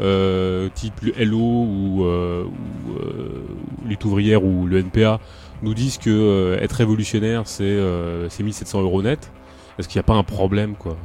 [0.00, 3.44] euh, type LO ou, euh, ou, euh,
[3.86, 5.18] Lutte ouvrière ou le NPA,
[5.62, 9.30] nous disent que être révolutionnaire c'est euh, c'est 1700 euros net,
[9.78, 10.96] est-ce qu'il n'y a pas un problème quoi?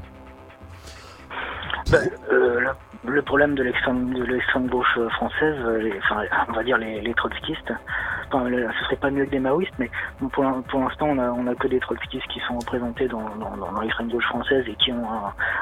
[1.91, 2.09] Ben,
[3.07, 7.13] le, problème de l'extrême de l'extrême gauche euh, française, euh, enfin, on va dire les,
[7.13, 7.73] trotskistes,
[8.31, 9.89] enfin, le- ce serait pas mieux que des maoïstes, mais
[10.31, 13.27] pour, l'in- pour l'instant, on a, que des trotskistes qui sont représentés dans,
[13.81, 15.05] l'extrême gauche française et qui ont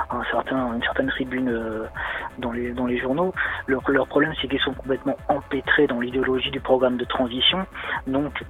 [0.10, 1.86] un, certain, une certaine tribune euh,
[2.40, 3.34] dans les, journaux.
[3.68, 7.66] Leur, problème, c'est qu'ils sont complètement empêtrés dans l'idéologie du programme de transition.
[8.08, 8.44] Donc,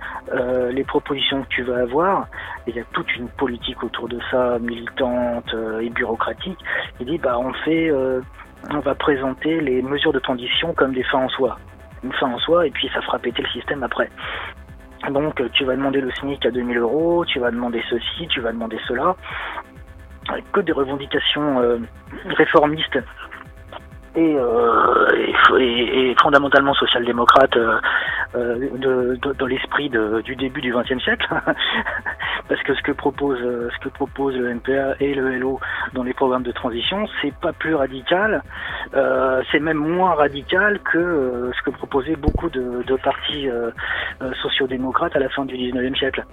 [0.71, 2.27] les propositions que tu vas avoir,
[2.67, 6.59] il y a toute une politique autour de ça, militante et bureaucratique.
[6.99, 7.91] Il dit, bah, on fait,
[8.71, 11.57] on va présenter les mesures de transition comme des fins en soi.
[12.03, 14.09] Une fin en soi, et puis ça fera péter le système après.
[15.09, 18.51] Donc, tu vas demander le SMIC à 2000 euros, tu vas demander ceci, tu vas
[18.51, 19.15] demander cela.
[20.51, 21.77] Que des revendications euh,
[22.25, 22.97] réformistes
[24.15, 25.07] et, euh,
[25.59, 27.79] et, et- fondamentalement social-démocrates euh,
[28.35, 29.89] euh, de, de- dans l'esprit
[30.23, 31.27] du début du XXe siècle.
[32.47, 35.59] Parce que ce que propose ce que propose le NPA et le LO
[35.93, 38.43] dans les programmes de transition, c'est pas plus radical,
[38.95, 43.71] euh, c'est même moins radical que ce que proposaient beaucoup de, de partis euh,
[44.41, 46.23] sociodémocrates à la fin du 19e siècle.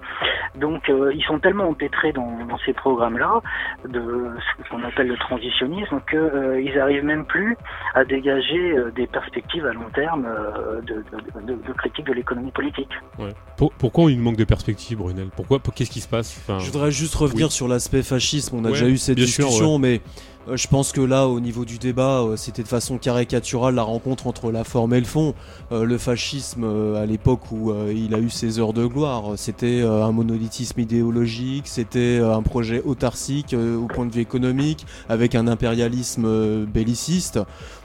[0.55, 3.41] Donc ils sont tellement empêtrés dans, dans ces programmes-là
[3.87, 4.29] de
[4.63, 7.57] ce qu'on appelle le transitionnisme que euh, ils arrivent même plus
[7.95, 12.13] à dégager euh, des perspectives à long terme euh, de, de, de- de critique de
[12.13, 12.89] l'économie politique.
[13.19, 13.29] Ouais.
[13.57, 15.29] Pour- pourquoi il manque de perspective, Brunel?
[15.35, 16.35] Pourquoi pour- Qu'est-ce qui se passe?
[16.37, 17.51] Enfin, Je voudrais juste revenir Oui.
[17.51, 18.55] sur l'aspect fascisme.
[18.57, 20.01] On a Ouais, déjà eu cette sûr, discussion, mais
[20.51, 24.27] je pense que là, au niveau du débat, euh, c'était de façon caricaturale la rencontre
[24.27, 25.33] entre la forme et le fond.
[25.71, 29.33] Euh, le fascisme, euh, à l'époque où euh, il a eu ses heures de gloire,
[29.33, 34.11] euh, c'était euh, un monolithisme idéologique, c'était euh, un projet autarcique euh, au point de
[34.11, 37.39] vue économique, avec un impérialisme euh, belliciste.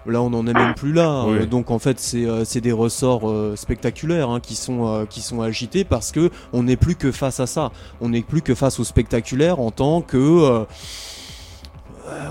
[0.06, 1.24] Là, on n'en est même plus là.
[1.26, 5.20] Euh, donc, en fait, c'est euh, des ressorts euh, spectaculaires hein, qui sont euh, qui
[5.20, 7.70] sont agités parce que on n'est plus que face à ça.
[8.00, 10.64] On n'est plus que face au spectaculaire en tant que euh, euh,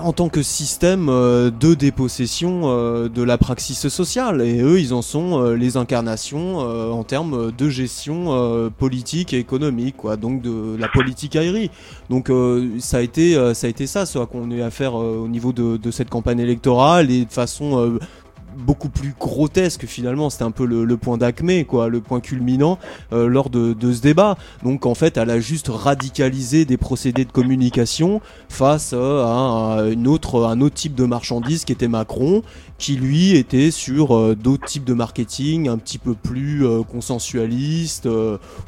[0.02, 4.42] en tant que système euh, de dépossession euh, de la praxis sociale.
[4.42, 9.32] Et eux ils en sont euh, les incarnations euh, en termes de gestion euh, politique
[9.32, 10.16] et économique quoi.
[10.16, 11.70] Donc de la politique aérie.
[12.10, 14.54] Donc euh, ça a été euh, ça a été ça ce à quoi on a
[14.54, 17.98] eu affaire euh, au niveau de, cette campagne électorale et de façon euh,
[18.58, 22.78] beaucoup plus grotesque finalement c'était un peu le, point d'acmé quoi le point culminant
[23.12, 27.24] euh, lors de, de ce débat donc en fait elle a juste radicalisé des procédés
[27.24, 31.88] de communication face euh, à un, une autre, un autre type de marchandise qui était
[31.88, 32.42] Macron,
[32.78, 38.08] qui lui était sur euh, d'autres types de marketing un petit peu plus euh, consensualiste.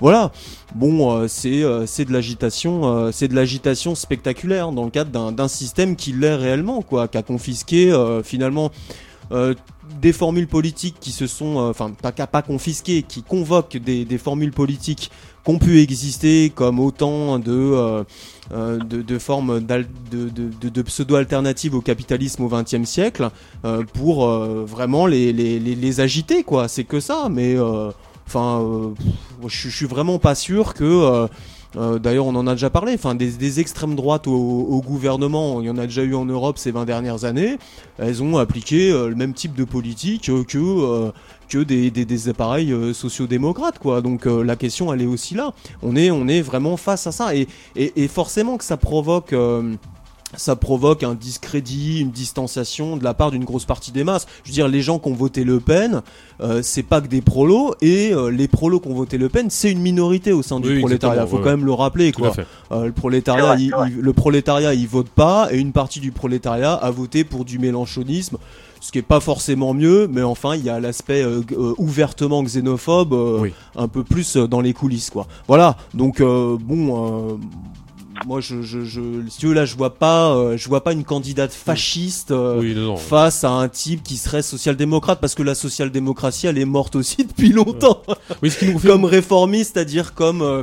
[0.01, 0.32] voilà.
[0.74, 6.12] Bon, c'est c'est de l'agitation, c'est de l'agitation spectaculaire dans le cadre d'un- système qui
[6.12, 8.70] l'est réellement, quoi, qui a confisqué finalement.
[9.33, 9.55] Euh,
[10.01, 14.18] des formules politiques qui se sont, euh, enfin pas, pas confisquées, qui convoquent des, des
[14.18, 15.11] formules politiques
[15.45, 18.05] qui ont pu exister comme autant de, euh,
[18.53, 23.31] euh, de, de formes de, de, de- pseudo-alternatives au capitalisme au XXe siècle
[23.64, 26.68] euh, pour euh, vraiment les, les, les, les agiter, quoi.
[26.68, 27.91] C'est que ça, mais euh,
[28.26, 28.91] enfin, euh,
[29.49, 30.85] je je suis vraiment pas sûr que.
[30.85, 31.26] euh,
[31.77, 32.95] euh, D'ailleurs, on en a déjà parlé.
[32.95, 36.71] Enfin, des, extrêmes droites au, gouvernement, il y en a déjà eu en Europe ces
[36.71, 37.59] 20 dernières années.
[37.99, 41.12] Elles ont appliqué euh, le même type de politique euh,
[41.49, 44.01] que des, appareils sociodémocrates, quoi.
[44.01, 45.53] Donc la question, elle est aussi là.
[45.83, 49.35] On est vraiment face à ça, et forcément que ça provoque.
[50.33, 54.26] Euh, ça provoque un discrédit, une distanciation de la part d'une grosse partie des masses.
[54.45, 56.03] Je veux dire, les gens qui ont voté Le Pen,
[56.41, 59.51] euh, c'est pas que des prolos, et euh, les prolos qui ont voté Le Pen,
[59.51, 61.26] c'est une minorité au sein du Oui, prolétariat.
[61.26, 61.43] Faut ouais.
[61.43, 62.31] quand même le rappeler, Tout quoi.
[62.31, 62.47] à fait.
[62.72, 66.12] Euh, le prolétariat, vrai, il- il- le prolétariat, il vote pas, et une partie du
[66.12, 68.37] prolétariat a voté pour du mélanchonisme,
[68.83, 72.43] ce qui est pas forcément mieux, mais enfin, il y a l'aspect euh, euh, ouvertement
[72.43, 73.53] xénophobe, euh, Oui.
[73.76, 75.26] un peu plus euh, dans les coulisses, quoi.
[75.49, 75.76] Voilà.
[75.93, 77.39] Donc euh, bon.
[78.27, 80.93] Moi, je, je, je, si tu veux, là, je vois pas, euh, je vois pas
[80.93, 82.97] une candidate fasciste euh, Oui, non, non.
[82.97, 87.25] face à un type qui serait social-démocrate, parce que la social-démocratie, elle est morte aussi
[87.25, 88.03] depuis longtemps
[88.43, 88.89] Oui, ce qui nous fait.
[88.89, 90.62] comme réformiste, c'est-à-dire comme euh,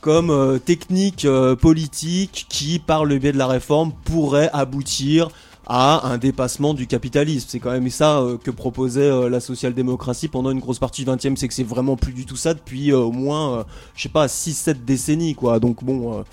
[0.00, 5.28] comme euh, technique euh, politique qui, par le biais de la réforme, pourrait aboutir
[5.66, 7.46] à un dépassement du capitalisme.
[7.48, 11.10] C'est quand même ça euh, que proposait euh, la social-démocratie pendant une grosse partie du
[11.10, 13.64] 20e, c'est que c'est vraiment plus du tout ça depuis euh, au moins,
[13.96, 15.60] je sais pas, 6-7 décennies, quoi.
[15.60, 16.24] Donc bon.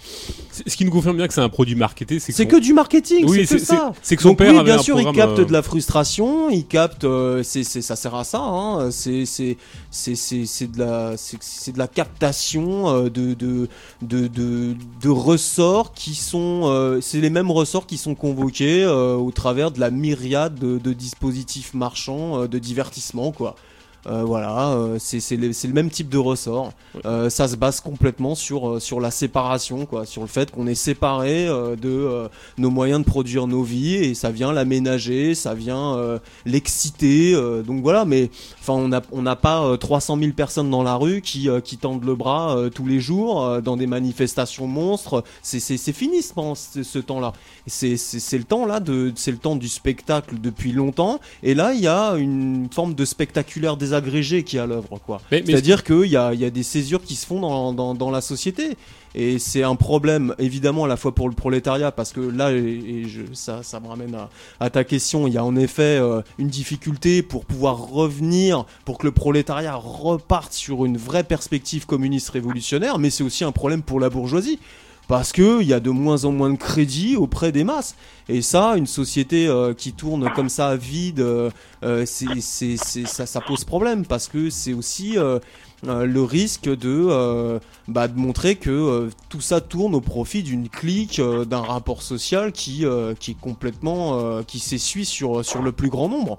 [0.51, 3.25] Ce qui nous confirme bien que c'est un produit marketé, c'est C'est que du marketing,
[3.27, 3.93] oui, c'est ça.
[4.01, 7.05] C'est que son père oui, bien sûr, il capte de la frustration, il capte,
[7.43, 8.91] c'est ça sert à ça, hein.
[8.91, 13.67] c'est de la c'est de la captation de de
[14.01, 18.85] de de, de ressorts qui sont, c'est les mêmes ressorts qui sont convoqués
[19.21, 23.55] au travers de la myriade de, dispositifs marchands euh, de divertissement, quoi.
[24.07, 26.73] Euh, voilà, euh, c'est le, le, même type de ressort.
[27.05, 30.75] Euh, ça se base complètement sur, sur la séparation, quoi, sur le fait qu'on est
[30.75, 37.33] séparé de nos moyens de produire nos vies et ça vient l'aménager, ça vient l'exciter.
[37.65, 38.29] donc voilà, mais
[38.59, 42.15] enfin on n'a on pas 300 000 personnes dans la rue qui, qui tendent le
[42.15, 45.23] bras tous les jours dans des manifestations monstres.
[45.41, 47.33] C'est fini ce, ce temps-là.
[47.67, 47.97] C'est
[48.37, 48.79] le temps là
[49.15, 51.19] c'est le temps du spectacle depuis longtemps.
[51.43, 54.99] Et là il y a une forme de spectaculaire des agrégés qui est à l'œuvre,
[55.05, 55.21] quoi.
[55.29, 58.21] C'est-à-dire qu'il y a, y a des césures qui se font dans, dans, dans la
[58.21, 58.77] société.
[59.13, 63.03] Et c'est un problème, évidemment, à la fois pour le prolétariat, parce que là, et,
[63.07, 64.29] je, ça, ça me ramène à,
[64.59, 68.97] à, ta question, il y a en effet euh, une difficulté pour pouvoir revenir, pour
[68.97, 73.81] que le prolétariat reparte sur une vraie perspective communiste révolutionnaire, mais c'est aussi un problème
[73.81, 74.59] pour la bourgeoisie
[75.11, 77.95] parce qu'il y a de moins en moins de crédit auprès des masses.
[78.29, 81.49] Et ça, une société euh, qui tourne comme ça à vide, euh,
[81.83, 85.17] euh, ça, pose problème parce que c'est aussi
[85.83, 87.59] le risque de,
[87.89, 92.85] bah, montrer que tout ça tourne au profit d'une clique, d'un rapport social qui,
[93.19, 96.37] qui est complètement, qui s'essuie sur, sur le plus grand nombre.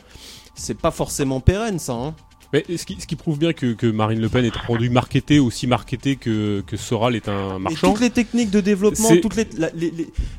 [0.55, 1.93] C'est pas forcément pérenne ça.
[1.93, 2.15] Hein.
[2.53, 5.39] Mais ce qui, ce qui prouve bien que, que, Marine Le Pen est rendu marketé,
[5.39, 7.89] aussi marketé que, que Soral est un marchand.
[7.89, 9.93] Et toutes les techniques de développement, toutes les, les,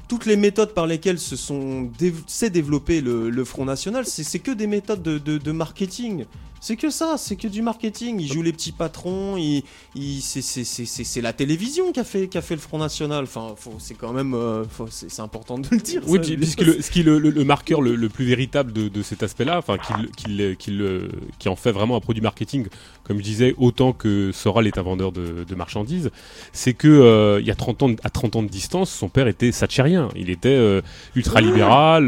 [0.08, 1.90] toutes les méthodes par lesquelles se sont
[2.28, 6.26] s'est développé le, le, Front National, c'est que des méthodes de, de, de marketing.
[6.64, 8.22] C'est que ça, c'est que du marketing.
[8.22, 9.64] Il joue les petits patrons, il,
[9.96, 13.26] il c'est la télévision qui a, fait, qui a fait le Front National.
[13.26, 16.02] Enfin, c'est quand même euh, c'est important de le dire.
[16.08, 19.24] Oui, puisque le, ce qui est le, le, marqueur le, plus véritable de, de cet
[19.24, 19.78] aspect-là, enfin,
[20.16, 20.80] qui, qui,
[21.38, 22.68] qui en fait vraiment un produit marketing,
[23.04, 26.12] comme je disais, autant que Soral est un vendeur de, de marchandises,
[26.52, 29.28] c'est que euh, il y a 30 ans, à 30 ans de distance, son père
[29.28, 30.10] était satchérien.
[30.16, 30.82] Il était euh,
[31.16, 32.06] ultra-libéral.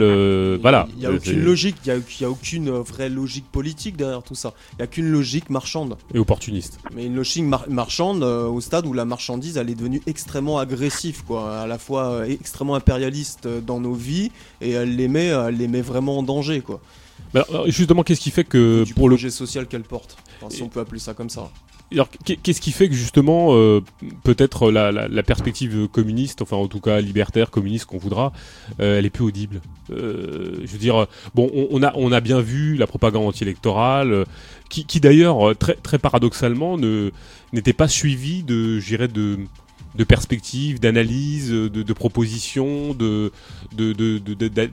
[0.61, 0.87] voilà.
[0.95, 4.35] Il n'y a, aucune logique, il n'y a, a, aucune vraie logique politique derrière tout
[4.35, 4.53] ça.
[4.73, 5.97] Il n'y a qu'une logique marchande.
[6.13, 6.79] Et opportuniste.
[6.93, 11.23] Mais une logique marchande euh, au stade où la marchandise elle est devenue extrêmement agressive,
[11.25, 11.61] quoi.
[11.61, 14.31] À la fois euh, extrêmement impérialiste euh, dans nos vies
[14.61, 16.81] et elle les met, elle les met vraiment en danger, quoi.
[17.67, 20.17] Justement, qu'est-ce qui fait que du pour projet social qu'elle porte,
[20.49, 21.51] si on peut appeler ça comme ça.
[21.91, 23.81] Alors, qu'est-ce qui fait que justement, euh,
[24.23, 28.33] peut-être la, la, la, perspective communiste, enfin en tout cas libertaire, communiste qu'on voudra,
[28.79, 29.61] euh, elle est plus audible.
[29.91, 31.05] Euh, je veux dire,
[31.35, 34.25] bon, on, on, a on a bien vu la propagande anti-électorale,
[34.67, 37.11] qui, qui d'ailleurs très très paradoxalement ne
[37.53, 39.37] n'était pas suivie de, je dirais, de
[39.95, 43.31] de perspectives, d'analyse, de, de, propositions, de,
[43.73, 44.69] de, de, de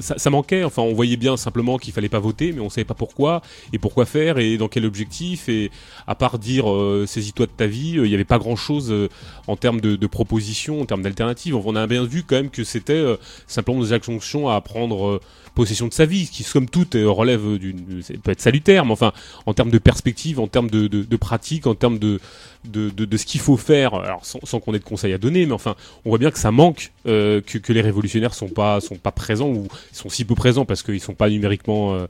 [0.00, 0.64] ça, manquait.
[0.64, 3.78] Enfin, on voyait bien simplement qu'il fallait pas voter, mais on savait pas pourquoi et
[3.78, 5.48] pourquoi faire et dans quel objectif.
[5.48, 5.70] Et
[6.06, 9.08] à part dire euh, saisis-toi de ta vie, euh, il n'y avait pas grand-chose euh,
[9.46, 11.54] en termes de, propositions, en termes d'alternatives.
[11.54, 13.02] On a bien vu quand même que c'était
[13.46, 15.20] simplement des injonctions à prendre
[15.54, 19.12] possession de sa vie, ce qui somme toute relève d'une peut être salutaire, mais enfin
[19.46, 22.20] en termes de perspective, en termes de, de, pratique, en termes de
[22.64, 25.76] de, de, ce qu'il faut faire, sans, qu'on ait de conseils à donner, mais enfin,
[26.04, 29.48] on voit bien que ça manque, que, que, les révolutionnaires sont pas sont pas présents
[29.48, 32.06] ou sont si peu présents parce qu'ils sont pas numériquement, euh,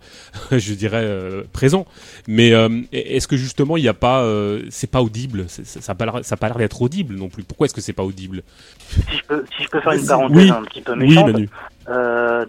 [0.59, 1.87] je dirais, euh, présents.
[2.27, 4.27] Mais euh, est-ce que justement il n'y a pas,
[4.71, 7.45] c'est pas audible, ça n'a pas l'air, d'être audible non plus.
[7.45, 8.43] Pourquoi est-ce que c'est pas audible?
[8.89, 11.27] Si je, peux, si je peux faire une parenthèse un petit peu méchante.
[11.27, 12.47] Oui, Manu.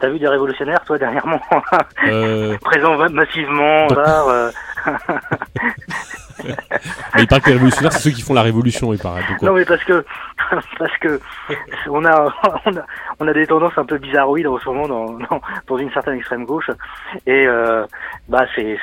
[0.00, 1.40] T'as vu des révolutionnaires, toi, dernièrement?
[2.60, 4.50] Présents massivement, euh...
[7.14, 9.22] mais il parle que les révolutionnaires, c'est ceux qui font la révolution, il paraît.
[9.42, 10.04] non, mais parce que,
[10.78, 11.20] parce que
[11.88, 12.34] on a,
[12.66, 12.86] on a,
[13.20, 16.16] on a des tendances un peu bizarroïdes en ce moment dans, dans, dans une certaine
[16.16, 16.70] extrême gauche.
[17.26, 17.86] Et, euh,
[18.28, 18.78] bah, c'est,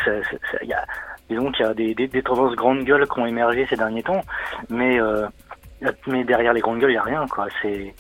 [0.62, 0.86] il y a,
[1.30, 4.04] disons qu'il y a des, des, des, tendances grandes gueules qui ont émergé ces derniers
[4.04, 4.22] temps.
[4.70, 5.28] Mais, euh,
[6.08, 7.48] mais derrière les grandes gueules, il n'y a rien, quoi.
[7.62, 7.94] C'est,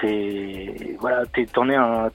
[0.00, 2.10] c'est voilà t'en es un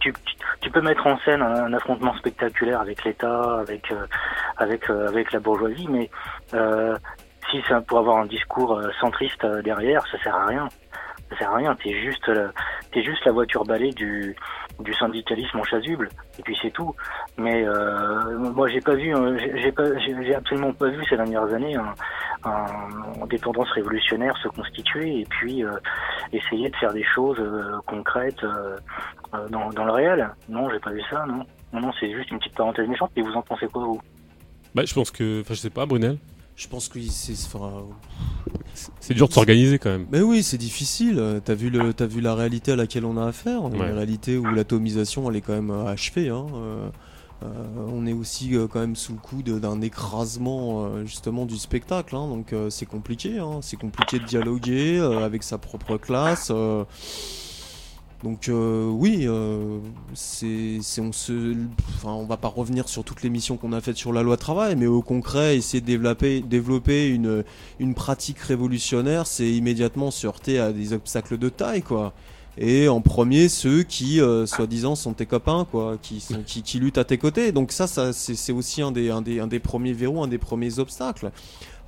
[0.00, 0.12] tu,
[0.60, 4.06] tu, peux mettre en scène un, affrontement spectaculaire avec l'État avec euh,
[4.58, 6.10] avec euh, avec la bourgeoisie mais
[6.54, 6.96] euh,
[7.50, 10.68] si c'est pour avoir un discours euh, centriste derrière ça sert à rien
[11.30, 12.30] ça sert à rien t'es juste
[12.92, 14.34] t'es juste la voiture balai du
[14.98, 16.08] syndicalisme en chasuble
[16.38, 16.94] et puis c'est tout
[17.36, 19.12] mais euh, moi j'ai pas vu
[19.72, 21.76] pas j'ai absolument pas vu ces dernières années
[22.44, 25.72] un, des tendances révolutionnaires se constituer et puis euh,
[26.32, 28.76] essayer de faire des choses euh, concrètes euh,
[29.50, 30.30] dans, le réel.
[30.48, 31.44] Non, j'ai pas vu ça, non.
[31.72, 33.10] Non, non, c'est juste une petite parenthèse méchante.
[33.16, 34.00] Et vous en pensez quoi, vous?
[34.74, 35.40] Bah, je pense que.
[35.40, 36.18] Enfin, je sais pas, Brunel.
[36.56, 37.34] Je pense que c'est.
[39.00, 40.06] C'est dur de s'organiser quand même.
[40.10, 41.40] Mais oui, c'est difficile.
[41.44, 43.66] T'as vu, le, t'as vu la réalité à laquelle on a affaire.
[43.66, 43.92] Une Ouais.
[43.92, 46.28] réalité où l'atomisation, elle est quand même euh, achevée.
[46.30, 46.46] Hein.
[46.54, 46.88] Euh,
[47.42, 47.46] euh,
[47.88, 52.16] on est aussi euh, quand même sous le coup d'un écrasement euh, justement du spectacle.
[52.16, 52.26] hein.
[52.28, 53.38] Donc c'est compliqué.
[53.38, 53.60] hein.
[53.62, 56.50] C'est compliqué de dialoguer avec sa propre classe.
[58.22, 59.78] Donc euh, oui, euh,
[60.14, 61.54] c'est, on se,
[62.04, 64.74] on va pas revenir sur toutes les missions qu'on a faites sur la loi travail,
[64.74, 67.44] mais au concret, essayer de développer, développer une,
[67.94, 72.14] pratique révolutionnaire, c'est immédiatement se heurter à des obstacles de taille, quoi.
[72.58, 76.78] Et en premier, ceux qui, euh, soi-disant, sont tes copains, quoi, qui, sont, qui, qui
[76.78, 77.52] luttent à tes côtés.
[77.52, 81.32] Donc ça, c'est aussi un des premiers verrous, un des premiers obstacles.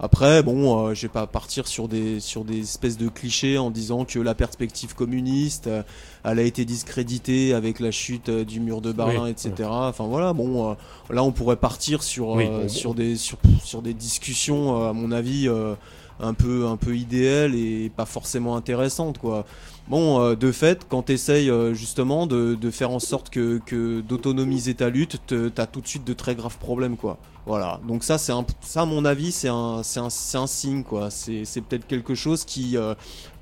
[0.01, 3.71] Après, bon, euh, je vais pas partir sur des, sur des espèces de clichés en
[3.71, 5.83] disant que la perspective communiste, euh,
[6.25, 9.53] elle a été discréditée avec la chute euh, du mur de Berlin, Oui, etc.
[9.69, 10.75] Enfin voilà, bon, euh,
[11.13, 14.93] là on pourrait partir sur, Oui, bon, sur, des, sur, sur des discussions, euh, à
[14.93, 15.75] mon avis, euh,
[16.21, 19.45] un peu, un peu idéales et pas forcément intéressantes, quoi.
[19.89, 24.01] Bon, euh, de fait, quand tu essayes justement de, de faire en sorte que, que
[24.03, 27.17] d'autonomiser ta lutte, te- t'as tout de suite de très graves problèmes, quoi.
[27.47, 27.81] Voilà.
[27.89, 31.09] Donc ça, c'est un, ça, à mon avis, c'est un, c'est un, un signe, quoi.
[31.11, 32.95] C'est, peut-être quelque chose qui, euh,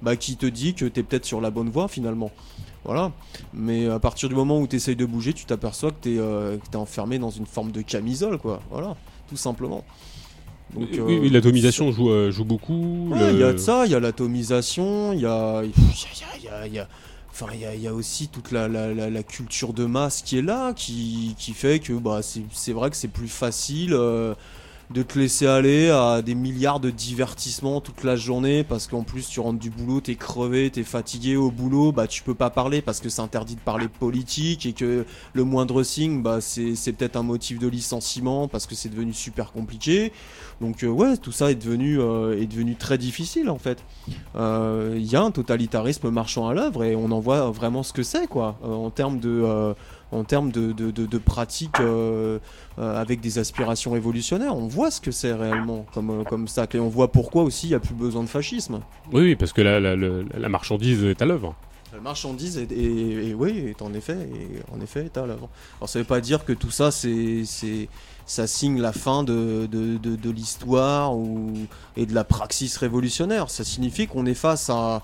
[0.03, 2.31] bah, qui te dit que t'es peut-être sur la bonne voie, finalement.
[2.85, 3.11] Voilà.
[3.53, 6.59] Mais à partir du moment où tu essayes de bouger, tu t'aperçois que t'es, euh,
[6.71, 8.61] t'es enfermé dans une forme de camisole, quoi.
[8.71, 8.95] Voilà.
[9.29, 9.83] Tout simplement.
[10.75, 13.09] Donc, oui, euh, oui, l'atomisation joue, euh, joue beaucoup.
[13.11, 15.71] Ouais, le- il y a de ça, il y a l'atomisation, il y a, il
[15.71, 16.89] y a, il y a- il y a-
[17.31, 20.39] enfin, il y y a aussi toute la, la, la, la culture de masse qui
[20.39, 24.35] est là, qui, qui fait que bah, c'est c'est vrai que c'est plus facile euh,
[24.91, 29.29] de te laisser aller à des milliards de divertissements toute la journée parce qu'en plus
[29.29, 32.83] tu rentres du boulot, t'es crevé, t'es fatigué au boulot, bah tu peux pas parler
[32.83, 37.17] parce que c'est interdit de parler politique et que le moindre signe, bah c'est peut-être
[37.17, 40.13] un motif de licenciement parce que c'est devenu super compliqué.
[40.61, 43.83] Donc euh, ouais, tout ça est devenu euh, est devenu très difficile en fait.
[44.37, 47.93] Euh, Il y a un totalitarisme marchant à l'œuvre et on en voit vraiment ce
[47.93, 49.75] que c'est quoi euh, en termes de
[50.17, 52.39] en termes de, de, de, de pratiques euh,
[52.79, 54.57] euh, avec des aspirations révolutionnaires.
[54.57, 56.67] On voit ce que c'est réellement comme, euh, comme ça.
[56.73, 58.81] Et on voit pourquoi aussi il n'y a plus besoin de fascisme.
[59.13, 61.55] Oui, oui, parce que la, la, la- la marchandise est à l'œuvre.
[61.95, 64.19] La marchandise est, oui, est en effet,
[64.75, 65.49] en effet est à l'avant.
[65.79, 67.89] Alors ça veut pas dire que tout ça, c'est, c'est,
[68.27, 71.55] ça signe la fin de, de, de, de l'histoire ou,
[71.97, 73.49] et de la praxis révolutionnaire.
[73.49, 75.03] Ça signifie qu'on est face à,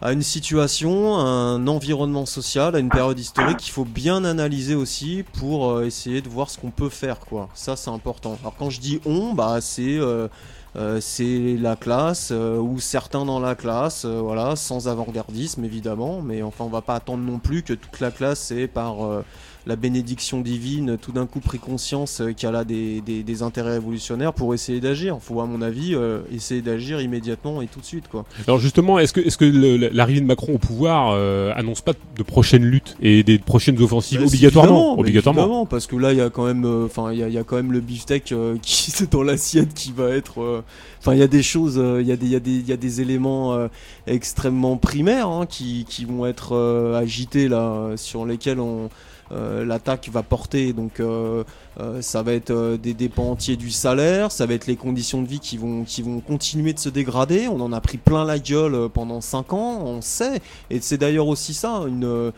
[0.00, 4.74] à une situation, à un environnement social, à une période historique qu'il faut bien analyser
[4.74, 7.20] aussi pour euh, essayer de voir ce qu'on peut faire.
[7.20, 7.48] Quoi.
[7.54, 8.36] Ça, c'est important.
[8.42, 9.98] Alors quand je dis on, bah, c'est...
[9.98, 10.28] euh,
[10.76, 16.20] euh, c'est la classe euh, ou certains dans la classe, euh, voilà, sans avant-gardisme évidemment,
[16.20, 19.24] mais enfin on va pas attendre non plus que toute la classe ait par euh,
[19.66, 23.72] la bénédiction divine tout d'un coup pris conscience euh, qu'elle a des, des, des intérêts
[23.72, 25.18] révolutionnaires pour essayer d'agir.
[25.20, 28.24] Faut à mon avis euh, essayer d'agir immédiatement et tout de suite quoi.
[28.46, 29.44] Alors justement, est-ce que, est-ce que
[29.92, 34.20] l'arrivée de Macron au pouvoir euh, annonce pas de prochaines luttes et des prochaines offensives
[34.20, 35.66] Bah, obligatoirement Obligatoirement.
[35.66, 37.38] parce que là il y a quand même, euh, enfin il y, a- il y
[37.38, 40.62] a quand même le beefsteak qui est dans l'assiette qui va être,
[41.00, 42.68] enfin il y a des choses, il y a des, il y a des, il
[42.68, 43.58] y a des éléments
[44.06, 46.56] extrêmement primaires hein, qui, qui vont être
[46.96, 48.88] agités là, sur lesquels on
[49.30, 50.72] l'attaque va porter.
[50.72, 51.44] Donc euh,
[51.78, 55.20] euh, ça va être euh, des dépens entiers du salaire, ça va être les conditions
[55.20, 57.48] de vie qui vont, qui vont continuer de se dégrader.
[57.48, 60.40] On en a pris plein la gueule euh, pendant 5 ans, on sait.
[60.70, 62.32] Et c'est d'ailleurs aussi ça, une,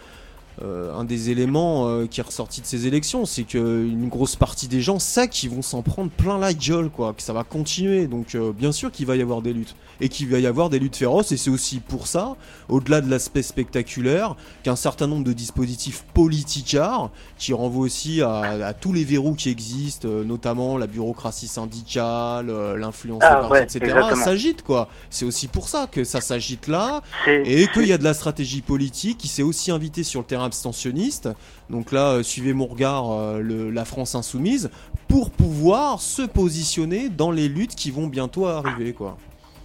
[0.62, 4.66] euh, un des éléments euh, qui est ressorti de ces élections, c'est qu'une grosse partie
[4.66, 8.06] des gens sait qu'ils vont s'en prendre plein la gueule, quoi, que ça va continuer.
[8.09, 9.76] Donc euh, bien sûr qu'il va y avoir des luttes.
[10.00, 12.36] Et qu'il va y avoir des luttes féroces, et c'est aussi pour ça,
[12.68, 18.74] au-delà de l'aspect spectaculaire, qu'un certain nombre de dispositifs politicards, qui renvoient aussi à, à
[18.74, 22.46] tous les verrous qui existent, notamment la bureaucratie syndicale,
[22.76, 24.24] l'influence Ah, des partis, ouais, etc., exactement.
[24.24, 24.88] s'agite, quoi.
[25.11, 28.61] C'est aussi pour ça que ça s'agite là, et qu'il y a de la stratégie
[28.61, 31.28] politique qui s'est aussi invité sur le terrain abstentionniste.
[31.70, 34.70] Donc là, euh, suivez mon regard, euh, la France insoumise,
[35.07, 39.16] pour pouvoir se positionner dans les luttes qui vont bientôt arriver, quoi.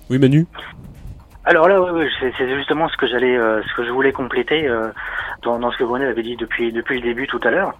[0.09, 0.45] Oui, Manu?
[1.45, 1.77] Alors là,
[2.21, 4.87] c'est justement ce que j'allais, euh, ce que je voulais compléter euh,
[5.41, 7.73] dans, ce que Brunet avait dit depuis depuis le début tout à l'heure.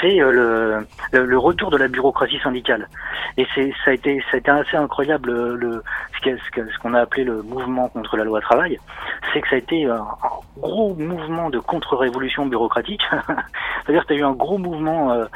[0.00, 2.88] C'est euh, le, le retour de la bureaucratie syndicale.
[3.36, 5.82] Et c'est ça a été ça a été assez incroyable le
[6.22, 8.78] ce qu'on a appelé le mouvement contre la loi travail.
[9.32, 10.06] C'est que ça a été un,
[10.58, 13.02] gros mouvement de contre-révolution bureaucratique.
[13.84, 15.26] C'est-à-dire que tu as eu un gros mouvement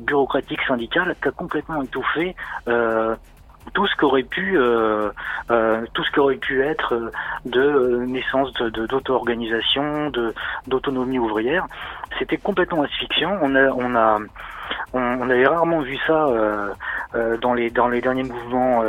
[0.00, 2.34] bureaucratique syndical qui a complètement étouffé.
[3.68, 5.10] Euh, tout ce qu'aurait pu euh,
[5.50, 7.10] euh, tout ce qu'aurait pu être euh,
[7.44, 10.34] de naissance de d'auto-organisation, de
[10.66, 11.66] d'autonomie ouvrière,
[12.18, 13.38] c'était complètement asphyxiant.
[13.42, 14.18] On a on a
[14.92, 16.26] on, avait rarement vu ça
[17.40, 18.82] dans les dans les derniers mouvements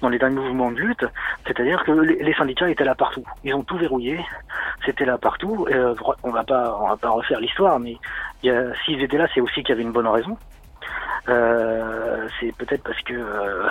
[0.00, 1.04] dans les derniers mouvements de lutte,
[1.46, 3.24] c'est-à-dire que les, syndicats étaient là partout.
[3.44, 4.18] Ils ont tout verrouillé,
[4.84, 5.66] c'était là partout.
[6.22, 7.96] on va pas on va pas refaire l'histoire, mais
[8.42, 10.36] s'ils étaient là, c'est aussi qu'il y avait une bonne raison.
[11.28, 13.68] Euh, c'est peut-être parce que euh, euh,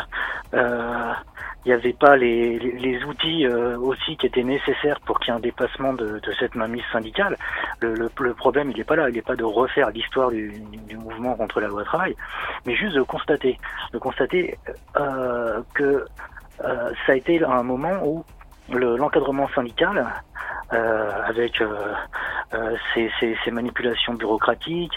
[0.54, 5.38] il n'y avait pas les, les, outils aussi qui étaient nécessaires pour qu'il y ait
[5.38, 7.36] un dépassement de, de cette mainmise syndicale.
[7.82, 10.54] Le, le, le problème, il n'est pas là, il n'est pas de refaire l'histoire du,
[10.88, 12.16] du, mouvement contre la loi travail,
[12.66, 13.60] mais juste de constater,
[13.94, 14.58] de constater
[15.74, 16.06] que
[16.60, 18.26] ça a été un moment où
[18.72, 20.06] l'encadrement syndical
[20.72, 21.94] euh, avec euh,
[22.54, 24.94] euh, ces, manipulations bureaucratiques,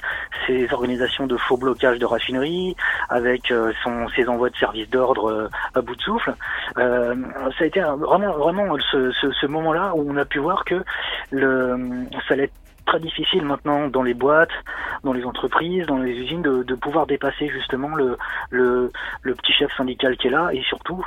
[0.46, 2.76] ces organisations de faux blocage de raffineries,
[3.08, 3.50] avec
[3.82, 6.34] son, ses envois de services d'ordre à bout de souffle.
[6.76, 7.14] ça
[7.60, 10.84] a été vraiment, vraiment ce, ce, ce moment-là où on a pu voir que
[11.30, 12.54] le, ça allait être
[12.84, 14.52] très difficile maintenant dans les boîtes,
[15.04, 18.18] dans les entreprises, dans les usines de, de pouvoir dépasser justement le,
[18.50, 18.90] le,
[19.22, 21.02] le, petit chef syndical qui est là et surtout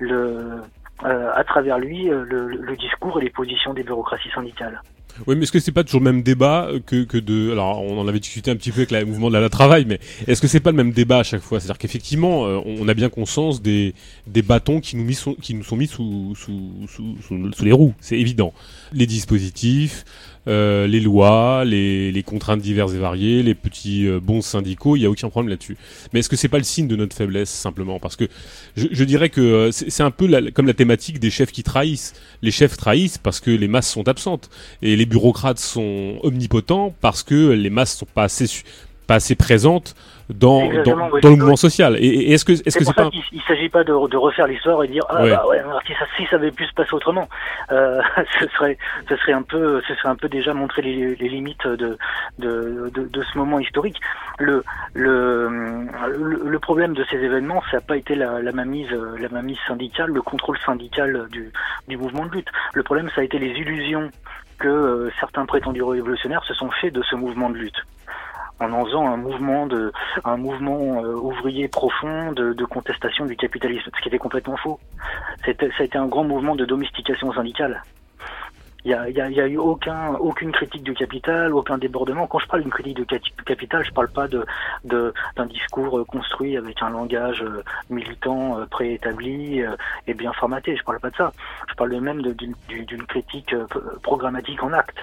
[0.00, 0.62] le,
[1.04, 4.82] euh, à travers lui euh, le, le, discours et les positions des bureaucraties syndicales.
[5.26, 7.98] Oui, mais est-ce que c'est pas toujours le même débat que, que de alors on
[7.98, 10.46] en avait discuté un petit peu avec le mouvement de la, travail, mais est-ce que
[10.46, 11.58] c'est pas le même débat à chaque fois?
[11.58, 13.94] C'est-à-dire qu'effectivement, euh, on a bien conscience des
[14.26, 17.16] des bâtons qui nous mis qui nous sont mis sous, sous, sous,
[17.52, 18.52] sous les roues, c'est évident.
[18.92, 20.04] Les dispositifs,
[20.46, 25.00] euh, les lois, les, les, contraintes diverses et variées, les petits euh, bons syndicaux, il
[25.00, 25.76] n'y a aucun problème là-dessus.
[26.12, 27.98] Mais est-ce que c'est pas le signe de notre faiblesse simplement?
[27.98, 28.28] Parce que
[28.76, 31.62] je, je, dirais que euh, c'est un peu la, comme la thématique des chefs qui
[31.62, 32.14] trahissent.
[32.42, 34.48] Les chefs trahissent parce que les masses sont absentes
[34.82, 38.46] et les bureaucrates sont omnipotents parce que les masses sont pas assez
[39.06, 39.94] pas assez présentes
[40.28, 41.96] dans, dans, dans, le mouvement social.
[41.98, 44.88] Et, est-ce que est-ce que c'est pas il, s'agit pas de, de refaire l'histoire et
[44.88, 47.28] dire ah bah ouais si ça si ça avait pu se passer autrement,
[47.72, 48.00] euh,
[48.40, 48.76] ce serait
[49.08, 51.96] ce serait un peu ce serait un peu déjà montrer les, les limites de
[52.38, 54.00] de, de de, ce moment historique.
[54.38, 54.64] Le
[54.94, 55.86] le
[56.44, 60.10] le, problème de ces événements, ça n'a pas été la, la mainmise la mainmise syndicale,
[60.10, 61.50] le contrôle syndical du
[61.88, 62.48] du mouvement de lutte.
[62.74, 64.10] Le problème, ça a été les illusions
[64.58, 67.82] que euh, certains prétendus révolutionnaires se sont fait de ce mouvement de lutte
[68.60, 69.92] en en faisant un mouvement de
[70.24, 74.78] un mouvement euh, ouvrier profond de, de, contestation du capitalisme, ce qui était complètement faux.
[75.44, 77.82] C'était, ça a été un grand mouvement de domestication syndicale.
[78.84, 82.26] Il y a, y, a, a, eu aucun, aucune critique du capital, aucun débordement.
[82.26, 86.80] Quand je parle d'une critique du capital, je parle pas d'un discours euh, construit avec
[86.80, 89.62] un langage euh, militant préétabli
[90.06, 90.76] et bien formaté.
[90.76, 91.32] Je parle pas de ça.
[91.68, 92.54] Je parle même d'une,
[93.08, 93.54] critique
[94.02, 94.98] programmatique en acte.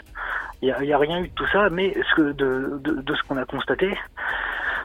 [0.61, 3.21] Il n'y a, rien eu de tout ça, mais ce que, de, de, de ce
[3.23, 3.95] qu'on a constaté,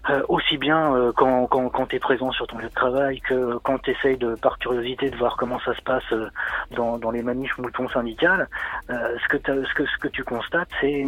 [0.09, 3.21] euh, aussi bien euh, quand, quand, quand tu es présent sur ton lieu de travail
[3.21, 6.31] que quand tu essayes de, par curiosité de voir comment ça se passe euh,
[6.71, 8.49] dans, dans les manifs moutons syndicales,
[8.89, 11.07] ce, que ce, que, ce que tu constates, c'est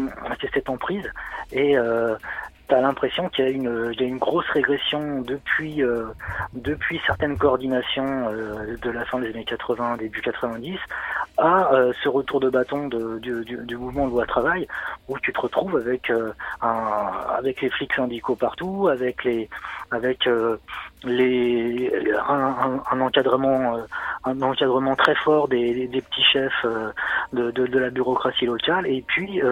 [0.52, 1.10] cette emprise.
[1.52, 1.76] Et
[2.72, 5.82] tu as l'impression qu'il y, a une, une grosse régression depuis,
[6.54, 10.78] depuis certaines coordinations de la fin des années 80, début 90,
[11.38, 14.66] à euh, ce retour de bâton du, mouvement de loi travail
[15.08, 19.48] où tu te retrouves avec euh, avec les flics syndicaux partout, avec les
[19.90, 20.56] avec euh,
[21.04, 21.92] les
[22.28, 23.78] un, encadrement
[24.24, 26.66] un encadrement très fort des, petits chefs
[27.32, 28.86] de, de, la bureaucratie locale.
[28.86, 29.42] Et puis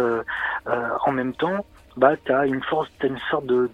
[0.66, 1.64] en même temps
[2.00, 3.68] bah, tu as une, force, une sorte de,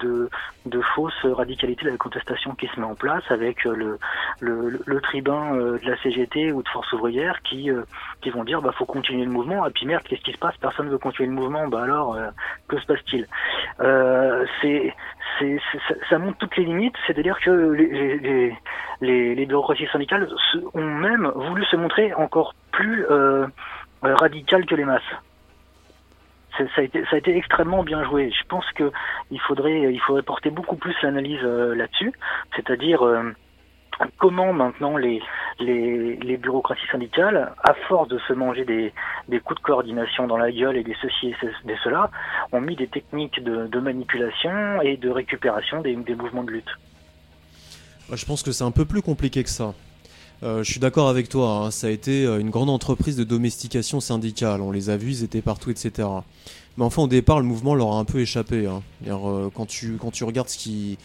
[0.66, 3.97] de, fausse radicalité de la contestation qui se met en place avec euh,
[4.41, 7.85] le, le, tribun euh, de la CGT ou de Force ouvrière qui, euh,
[8.22, 9.64] qui vont dire bah faut continuer le mouvement.
[9.64, 10.57] Et puis merde qu'est-ce qui se passe?
[10.57, 11.68] Personne ne veut continuer le mouvement.
[11.68, 12.18] Bah alors
[12.66, 13.29] que se passe-t-il?
[14.61, 14.93] C'est
[15.39, 15.61] c'est
[16.11, 16.97] ça montre toutes les limites.
[17.07, 18.57] C'est-à-dire que les,
[19.03, 20.29] les, les, syndicales
[20.74, 23.07] ont même voulu se montrer encore plus
[24.03, 25.14] radicales que les masses
[26.57, 28.30] ça a, été, extrêmement bien joué.
[28.30, 28.90] Je pense que
[29.30, 29.92] il faudrait,
[30.24, 32.12] porter beaucoup plus l'analyse euh, là-dessus,
[32.54, 33.34] c'est-à-dire euh,
[34.18, 35.20] comment maintenant les,
[36.38, 38.92] bureaucraties syndicales, à force de se manger des,
[39.40, 42.11] coups de coordination dans la gueule et des ceci et des cela,
[42.52, 46.70] ont mis des techniques de, manipulation et de récupération des mouvements de lutte.
[48.12, 49.74] je pense que c'est un peu plus compliqué que ça.
[50.43, 51.70] Euh, je suis d'accord avec toi, hein.
[51.70, 55.24] ça a été euh, une grande entreprise de domestication syndicale, on les a vus, ils
[55.24, 56.09] étaient partout, etc.
[56.76, 58.66] Mais enfin, au départ, le mouvement leur a un peu échappé.
[58.66, 58.82] Hein.
[59.07, 60.99] Euh, quand, tu, quand tu regardes ce qui,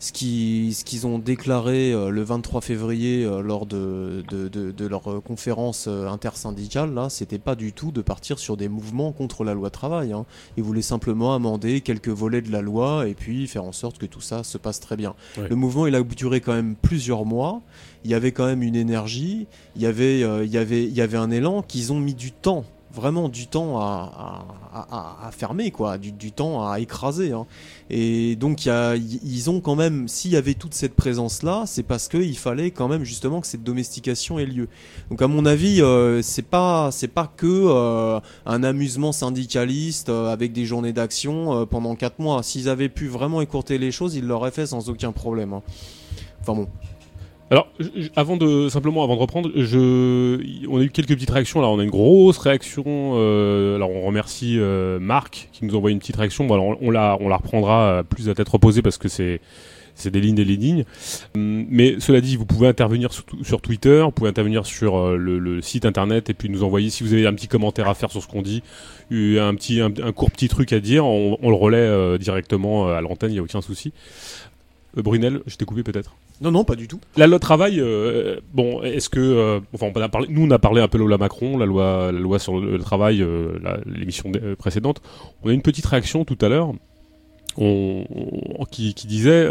[0.00, 5.02] ce qu'ils ce qu'ils ont déclaré le 23 février lors de, de, de, de leur
[5.22, 9.68] conférence intersyndicale, là, c'était pas du tout de partir sur des mouvements contre la loi
[9.68, 10.14] travail.
[10.14, 10.24] Hein.
[10.56, 14.06] Ils voulaient simplement amender quelques volets de la loi et puis faire en sorte que
[14.06, 15.14] tout ça se passe très bien.
[15.36, 17.60] Le mouvement, il a duré quand même plusieurs mois.
[18.04, 19.46] Il y avait quand même une énergie,
[19.76, 22.14] il y avait, euh, il y avait, il y avait un élan qu'ils ont mis
[22.14, 27.32] du temps, vraiment du temps à, fermer, quoi, du, temps à écraser.
[27.32, 27.46] hein.
[27.90, 32.36] Et donc, ils ont quand même, s'il y avait toute cette présence-là, c'est parce qu'il
[32.36, 34.68] fallait quand même justement que cette domestication ait lieu.
[35.10, 40.32] Donc, à mon avis, euh, c'est pas, c'est pas que euh, un amusement syndicaliste euh,
[40.32, 42.42] avec des journées d'action pendant quatre mois.
[42.42, 45.52] S'ils avaient pu vraiment écourter les choses, ils l'auraient fait sans aucun problème.
[45.52, 45.62] hein.
[46.40, 46.68] Enfin bon.
[47.50, 47.68] Alors,
[48.14, 51.60] avant de simplement avant de reprendre, je, on a eu quelques petites réactions.
[51.60, 52.84] Là, on a une grosse réaction.
[52.86, 56.46] euh, alors, on remercie euh, Marc qui nous envoie une petite réaction.
[56.46, 59.40] Bon, alors, on, la, on la reprendra euh, plus à tête reposée parce que c'est
[59.98, 60.84] c'est des lignes et des lignes.
[61.34, 63.10] Hum, Mais cela dit, vous pouvez intervenir
[63.42, 66.88] sur, Twitter, vous pouvez intervenir sur euh, le, le site internet et puis nous envoyer
[66.88, 68.62] si vous avez un petit commentaire à faire sur ce qu'on dit,
[69.10, 72.88] eu un petit un, court petit truc à dire, on, on le relaie euh, directement
[72.88, 73.92] euh, à l'antenne, il n'y a aucun souci.
[74.96, 76.14] Euh, Brunel, je t'ai coupé peut-être.
[76.40, 77.00] Non, non, pas du tout.
[77.16, 80.58] La loi travail, euh, bon, est-ce que, euh, enfin, on a parlé, nous on a
[80.58, 84.30] parlé un peu de la Macron, la loi, la loi sur le, travail, euh, l'émission
[84.58, 85.02] précédente.
[85.42, 86.72] On a une petite réaction tout à l'heure,
[87.56, 88.04] on,
[88.58, 89.48] on- qui, qui disait,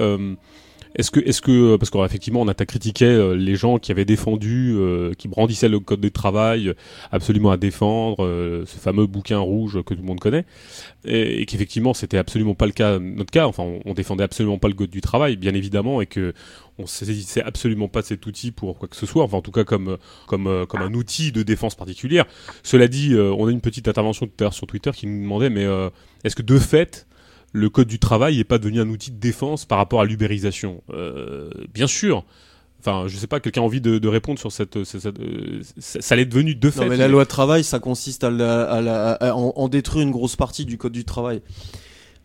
[0.95, 4.75] est-ce que, est-ce que, parce qu'effectivement on a critiqué les gens qui avaient défendu,
[5.17, 6.73] qui brandissaient le code du travail,
[7.11, 8.17] absolument à défendre,
[8.65, 10.45] ce fameux bouquin rouge que tout le monde connaît,
[11.05, 13.47] et, et qu'effectivement c'était absolument pas le cas, notre cas.
[13.47, 16.33] Enfin, on, on défendait absolument pas le code du travail, bien évidemment, et que
[16.79, 19.51] on saisissait absolument pas de cet outil pour quoi que ce soit, enfin en tout
[19.51, 19.97] cas comme
[20.27, 22.25] comme euh, comme un outil de défense particulière.
[22.63, 25.21] Cela dit, euh, on a une petite intervention tout à l'heure sur Twitter qui nous
[25.23, 25.89] demandait, mais euh,
[26.23, 27.07] est-ce que de fait
[27.53, 30.83] le code du travail n'est pas devenu un outil de défense par rapport à l'ubérisation?
[30.91, 32.25] Euh, Bien sûr.
[32.79, 35.61] Enfin, je sais pas, quelqu'un a envie de, de répondre sur cette, cette- cette- euh,
[35.79, 36.81] ça, ça l'est devenu de fait.
[36.81, 40.03] Non, mais la loi travail, ça consiste à, la- à la- à en, en détruire
[40.03, 41.41] une grosse partie du code du travail.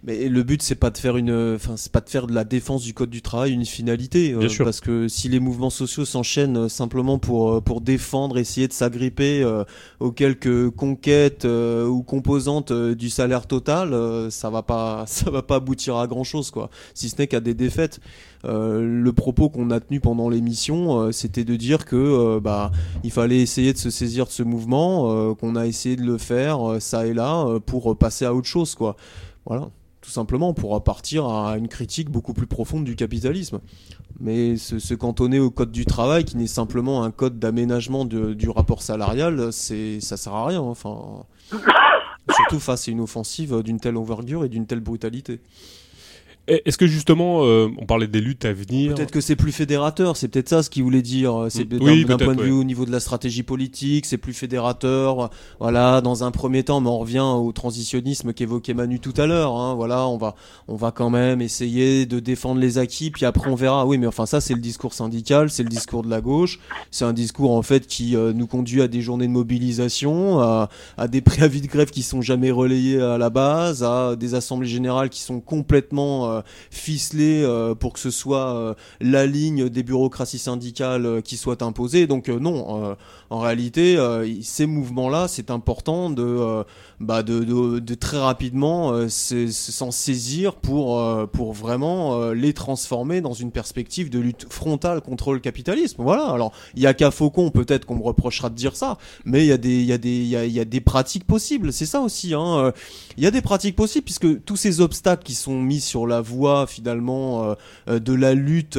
[0.04, 2.42] Mais le but, c'est pas de faire une, enfin, c'est pas de faire de la
[2.42, 4.64] défense du code du travail une finalité, euh, Bien sûr.
[4.64, 8.72] parce que si les mouvements sociaux s'enchaînent euh, simplement pour euh, pour défendre, essayer de
[8.72, 9.62] s'agripper euh,
[10.00, 15.30] aux quelques conquêtes euh, ou composantes euh, du salaire total, euh, ça va pas, ça
[15.30, 16.68] va pas aboutir à grand chose, quoi.
[16.94, 18.00] Si ce n'est qu'à des défaites.
[18.44, 22.72] Euh, le propos qu'on a tenu pendant l'émission, euh, c'était de dire que euh, bah
[23.04, 26.18] il fallait essayer de se saisir de ce mouvement, euh, qu'on a essayé de le
[26.18, 28.96] faire euh, ça et là euh, pour passer à autre chose, quoi.
[29.46, 29.68] Voilà,
[30.02, 33.60] tout simplement pour partir à une critique beaucoup plus profonde du capitalisme.
[34.20, 38.82] Mais se, cantonner au code du travail, qui n'est simplement un code d'aménagement du rapport
[38.82, 40.60] salarial, c'est ça sert à rien.
[40.60, 41.24] Enfin,
[42.34, 45.40] surtout face à une offensive d'une telle envergure et d'une telle brutalité.
[46.48, 50.16] Est-ce que justement, euh, on parlait des luttes à venir Peut-être que c'est plus fédérateur,
[50.16, 51.46] c'est peut-être ça ce qu'il voulait dire.
[51.50, 51.78] C'est Mm.
[51.78, 55.30] d'un Oui, point de vue au niveau de la stratégie politique, c'est plus fédérateur.
[55.60, 59.54] Voilà, dans un premier temps, mais on revient au transitionnisme qu'évoquait Manu tout à l'heure.
[59.54, 59.74] Hein.
[59.74, 60.34] Voilà, on va,
[60.66, 63.86] on va quand même essayer de défendre les acquis, puis après on verra.
[63.86, 66.58] Oui, mais enfin ça, c'est le discours syndical, c'est le discours de la gauche.
[66.90, 70.68] C'est un discours en fait qui euh, nous conduit à des journées de mobilisation, à,
[70.96, 74.68] à des préavis de grève qui sont jamais relayés à la base, à des assemblées
[74.68, 76.31] générales qui sont complètement euh,
[76.70, 81.62] ficelées euh, pour que ce soit euh, la ligne des bureaucraties syndicales euh, qui soit
[81.62, 82.06] imposée.
[82.06, 82.94] Donc euh, non, euh,
[83.30, 86.64] en réalité, euh, ces mouvements-là, c'est important de, euh,
[87.00, 92.14] bah, de, de, de très rapidement euh, se- se- s'en saisir pour, euh, pour vraiment
[92.20, 96.02] euh, les transformer dans une perspective de lutte frontale contre le capitalisme.
[96.02, 96.26] Voilà.
[96.26, 99.46] Alors, il y a qu'à Faucon, peut-être qu'on me reprochera de dire ça, mais il
[99.48, 101.72] y a des, y a des, y a, y a des pratiques possibles.
[101.72, 102.34] C'est ça aussi.
[102.34, 102.58] Hein.
[102.58, 102.72] Euh,
[103.16, 106.20] Il y a des pratiques possibles puisque tous ces obstacles qui sont mis sur la
[106.20, 107.54] voie finalement euh,
[107.88, 108.78] euh, de la lutte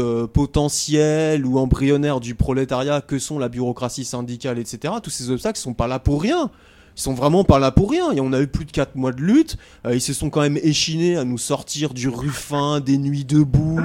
[0.53, 4.93] potentielle ou embryonnaire du prolétariat que sont la bureaucratie syndicale, etc.
[5.01, 6.49] Tous ces obstacles sont pas là pour rien.
[6.95, 8.11] Ils sont vraiment pas là pour rien.
[8.11, 9.57] Et on a eu plus de 4 mois de lutte.
[9.85, 13.79] Euh, ils se sont quand même échinés à nous sortir du Ruffin, des nuits debout.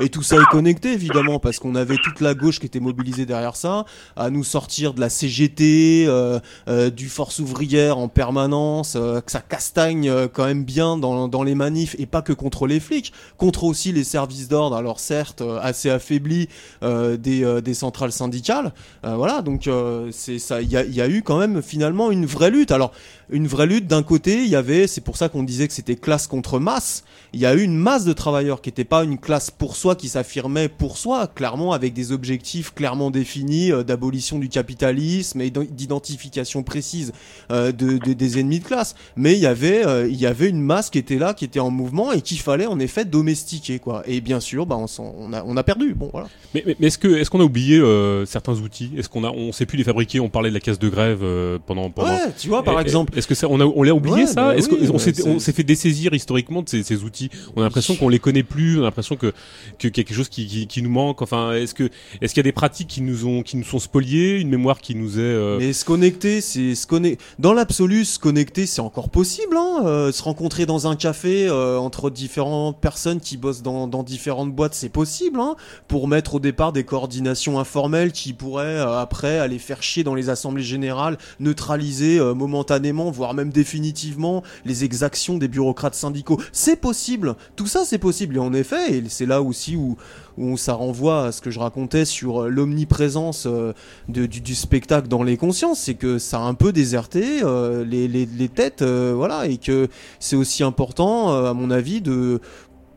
[0.00, 3.26] Et tout ça est connecté, évidemment, parce qu'on avait toute la gauche qui était mobilisée
[3.26, 3.84] derrière ça.
[4.16, 8.94] À nous sortir de la CGT, euh, euh, du Force ouvrière en permanence.
[8.94, 11.96] que ça castagne quand même bien dans, les manifs.
[11.98, 13.12] Et pas que contre les flics.
[13.36, 14.76] Contre aussi les services d'ordre.
[14.76, 16.48] Alors certes, assez affaiblis
[16.82, 18.72] des, centrales syndicales.
[19.02, 19.68] Voilà, donc
[20.10, 20.62] c'est ça.
[20.62, 22.92] Il y a, y a eu quand même finalement une vraie Alors,
[23.30, 25.96] une vraie lutte, d'un côté, il y avait, c'est pour ça qu'on disait que c'était
[25.96, 27.04] classe contre masse.
[27.32, 29.96] Il y a eu une masse de travailleurs qui n'était pas une classe pour soi,
[29.96, 35.50] qui s'affirmait pour soi, clairement avec des objectifs clairement définis euh, d'abolition du capitalisme et
[35.50, 37.12] d'identification précise
[37.50, 38.94] euh, de, des ennemis de classe.
[39.16, 41.60] Mais il y avait, euh, il y avait une masse qui était là, qui était
[41.60, 44.02] en mouvement et qu'il fallait en effet domestiquer, quoi.
[44.06, 45.94] Et bien sûr, bah, on, on, a, on a perdu.
[45.94, 46.28] Bon, voilà.
[46.54, 47.82] Mais, mais, est-ce que, est-ce qu'on a oublié
[48.26, 48.92] certains outils?
[48.96, 51.24] Est-ce qu'on a, on sait plus les fabriquer On parlait de la caisse de grève
[51.66, 52.10] pendant, pendant.
[52.10, 53.13] Ouais, tu vois, par exemple.
[53.16, 54.98] Est-ce que ça, on a, on l'a oublié ça bah Est-ce qu'on
[55.38, 58.78] s'est, fait dessaisir historiquement de ces, ces outils On a l'impression qu'on les connaît plus.
[58.78, 59.32] On a l'impression que,
[59.78, 61.22] que quelque chose qui, qui, qui nous manque.
[61.22, 63.78] Enfin, est-ce que, est-ce qu'il y a des pratiques qui nous ont, qui nous sont
[63.78, 65.22] spoliées, une mémoire qui nous est.
[65.22, 65.58] Euh...
[65.58, 67.22] Mais se connecter, c'est se connecter.
[67.38, 69.56] Dans l'absolu, se connecter, c'est encore possible.
[69.56, 74.02] Hein euh, se rencontrer dans un café euh, entre différentes personnes qui bossent dans, dans
[74.02, 75.40] différentes boîtes, c'est possible.
[75.40, 75.56] Hein
[75.88, 80.30] pour mettre au départ des coordinations informelles qui pourraient après aller faire chier dans les
[80.30, 86.40] assemblées générales, neutraliser momentanément, voire même définitivement les exactions des bureaucrates syndicaux.
[86.52, 87.36] C'est possible.
[87.56, 88.36] Tout ça, c'est possible.
[88.36, 89.96] Et en effet, et c'est là aussi où,
[90.38, 93.72] où ça renvoie à ce que je racontais sur euh, l'omniprésence euh,
[94.08, 98.82] du, spectacle dans les consciences, c'est que ça a un peu déserté euh, les, têtes,
[98.82, 99.88] voilà, et que
[100.20, 102.40] c'est aussi important, à mon avis, de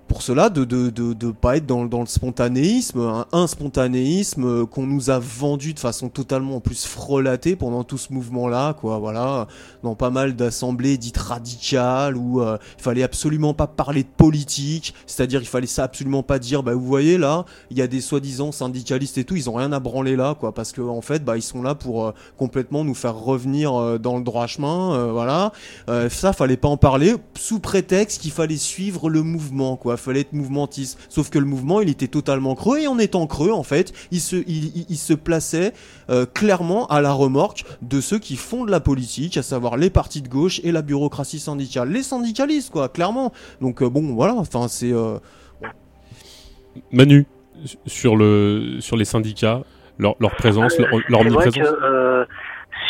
[0.08, 4.66] pour cela de de, de, de pas être dans, dans le spontanéisme, un, spontanéisme euh,
[4.66, 9.00] qu'on nous a vendu de façon totalement en plus frelatée pendant tout ce mouvement-là, quoi,
[9.00, 9.48] voilà,
[9.84, 14.94] dans pas mal d'assemblées dites radicales où euh, il fallait absolument pas parler de politique,
[15.06, 18.02] c'est-à-dire il fallait ça absolument pas dire, bah vous voyez là, il y a des
[18.02, 21.24] soi-disant syndicalistes et tout, ils ont rien à branler là, quoi, parce que en fait,
[21.24, 25.52] bah ils sont là pour euh, complètement nous faire revenir dans le droit chemin, voilà,
[26.10, 30.34] ça fallait pas en parler sous prétexte qu'il fallait suivre le mouvement, quoi fallait être
[30.34, 31.00] mouvementiste.
[31.10, 34.20] Sauf que le mouvement, il était totalement creux et en étant creux, en fait, il
[34.20, 35.74] se, il, se plaçait
[36.10, 39.90] euh, clairement à la remorque de ceux qui font de la politique, à savoir les
[39.90, 43.32] partis de gauche et la bureaucratie syndicale, les syndicalistes, quoi, clairement.
[43.62, 44.94] Donc euh, bon, voilà, enfin c'est.
[44.94, 45.18] Euh,
[46.92, 47.26] Manu,
[47.86, 49.62] sur le sur les syndicats,
[49.98, 51.68] leur, leur présence, leur, leur omniprésence.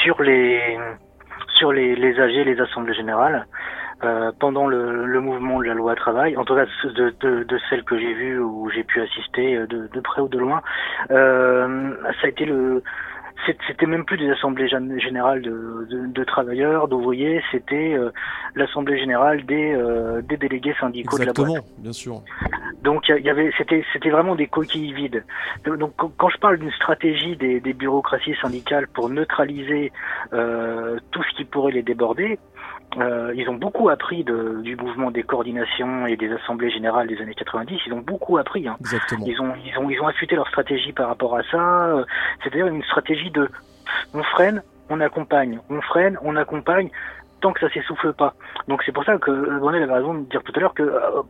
[0.04, 0.60] sur les
[1.58, 3.48] sur les, les AG, les assemblées générales,
[4.04, 7.60] euh, pendant le, le, mouvement de la loi travail, en tout cas de, de, de
[7.70, 10.62] celles que j'ai vues ou j'ai pu assister euh, de, de, près ou de loin,
[11.10, 12.84] euh, ça a été le
[13.46, 18.12] c'était même plus des assemblées générales de, de, de travailleurs, d'ouvriers, c'était euh,
[18.56, 21.64] l'assemblée générale des, euh, des délégués syndicaux de la boîte.
[21.78, 22.22] bien sûr.
[22.84, 25.24] Donc il y avait, c'était, c'était vraiment des coquilles vides.
[25.66, 29.92] Donc quand je parle d'une stratégie des, des, bureaucraties syndicales pour neutraliser
[30.34, 32.40] euh, tout ce qui pourrait les déborder,
[32.98, 37.22] euh, ils ont beaucoup appris de, du mouvement des coordinations et des assemblées générales des
[37.22, 37.80] années 90.
[37.86, 38.68] Ils ont beaucoup appris.
[38.68, 38.78] Hein.
[38.80, 39.26] Exactement.
[39.28, 42.06] Ils ont, ils ont, ils ont affûté leur stratégie par rapport à ça.
[42.42, 43.50] C'est-à-dire une stratégie de
[44.14, 46.90] on freine, on accompagne, on freine, on accompagne
[47.42, 48.34] tant que ça s'essouffle pas.
[48.68, 51.22] Donc c'est pour ça que Bonnet avait raison de dire tout à l'heure que euh,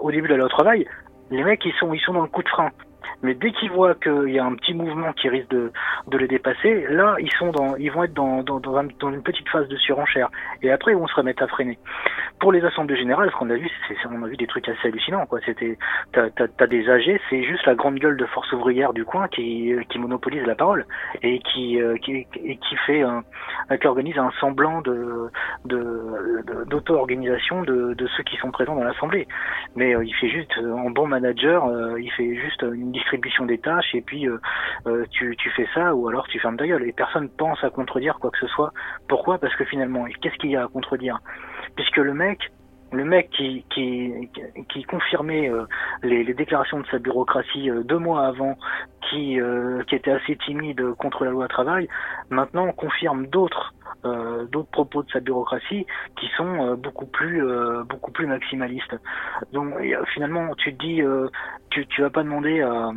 [0.00, 0.86] au début de la loi travail,
[1.30, 2.70] les mecs ils sont ils sont dans le coup de frein.
[3.24, 5.72] Mais dès qu'ils voient qu'il y a un petit mouvement qui risque de,
[6.08, 9.48] de les dépasser, là, ils sont dans, ils vont être dans, dans, dans, une petite
[9.48, 10.28] phase de surenchère.
[10.62, 11.78] Et après, ils vont se remettre à freiner.
[12.38, 14.88] Pour les assemblées générales, ce qu'on a vu, c'est, on a vu des trucs assez
[14.88, 15.40] hallucinants, quoi.
[15.46, 15.78] C'était,
[16.12, 19.26] t'as, t'as, t'as des âgés, c'est juste la grande gueule de force ouvrière du coin
[19.28, 20.84] qui, qui monopolise la parole
[21.22, 23.24] et qui, euh, qui, qui fait un,
[23.80, 25.30] qui organise un semblant de,
[25.64, 29.26] d'auto-organisation de, de ceux qui sont présents dans l'assemblée.
[29.76, 33.58] Mais euh, il fait juste, en bon manager, euh, il fait juste une distribution des
[33.58, 34.38] tâches et puis euh,
[34.86, 37.70] euh, tu, tu fais ça ou alors tu fermes ta gueule et personne pense à
[37.70, 38.72] contredire quoi que ce soit.
[39.08, 39.38] Pourquoi?
[39.38, 41.18] Parce que finalement, qu'est-ce qu'il y a à contredire?
[41.76, 42.52] Puisque le mec,
[42.94, 43.64] le mec qui,
[44.88, 45.66] confirmait euh,
[46.02, 48.56] les, déclarations de sa bureaucratie deux mois avant,
[49.10, 49.38] qui,
[49.88, 51.88] qui était assez timide contre la loi travail,
[52.30, 55.86] maintenant confirme d'autres euh, propos de sa bureaucratie
[56.18, 58.96] qui sont beaucoup plus maximalistes.
[59.52, 59.74] Donc
[60.12, 61.02] finalement, tu dis,
[61.70, 62.90] tu tu vas pas demander à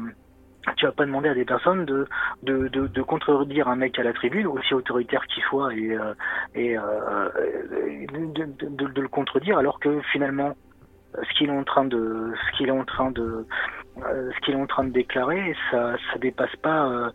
[0.76, 2.08] tu vas pas demander à des personnes de,
[2.44, 6.14] de, de, contredire un mec à la tribune, aussi autoritaire qu'il soit, et, euh,
[6.56, 7.30] euh,
[8.12, 10.56] de, le contredire, alors que finalement,
[11.16, 13.46] ce qu'il est en train de, ce qu'il est en train de,
[14.04, 17.12] euh, ce qu'il est en train de déclarer, ça, ça dépasse pas,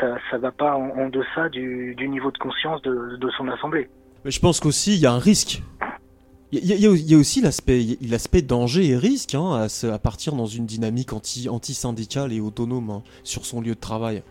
[0.00, 3.88] ça, ça va pas en, deçà du, du niveau de conscience de, de son assemblée.
[4.24, 5.62] Mais je pense qu'aussi il y a un risque
[6.62, 11.12] il y, a aussi l'aspect, l'aspect danger et risque hein, à, partir dans une dynamique
[11.12, 14.22] anti, anti-syndicale et autonome hein, sur son lieu de travail.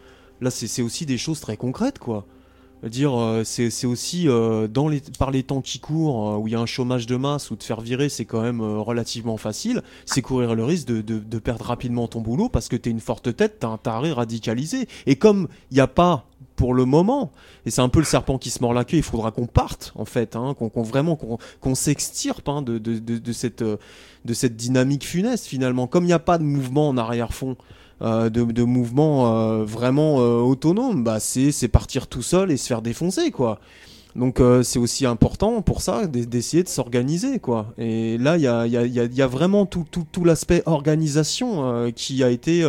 [0.42, 2.26] Là, c'est aussi des choses très concrètes, quoi.
[2.84, 4.68] Dire, euh, c'est aussi euh,
[5.18, 7.56] par les temps qui courent, euh, où il y a un chômage de masse, ou
[7.56, 9.82] de faire virer, c'est quand même relativement facile.
[10.06, 13.58] C'est courir le risque de, perdre rapidement ton boulot parce que t'es une forte tête,
[13.60, 14.88] t'as un taré radicalisé.
[15.06, 17.32] Et comme il n'y a pas pour le moment.
[17.66, 18.98] Et c'est un peu le serpent qui se mord la queue.
[18.98, 23.00] Il faudra qu'on parte, en fait, hein, qu'on vraiment qu'on qu'on s'extirpe hein, de, de,
[23.00, 23.78] de, cette, euh,
[24.26, 25.88] de cette dynamique funeste, finalement.
[25.88, 27.56] Comme il n'y a pas de mouvement en arrière-fond,
[28.02, 32.82] euh, de, de mouvement euh, vraiment autonome, bah c'est partir tout seul et se faire
[32.82, 33.60] défoncer, quoi.
[34.16, 37.74] Donc c'est aussi important pour ça d'e- d'essayer de s'organiser quoi.
[37.80, 40.62] Et là il y a, y, a, y y a vraiment tout, tout, tout l'aspect
[40.68, 42.64] organisation qui a été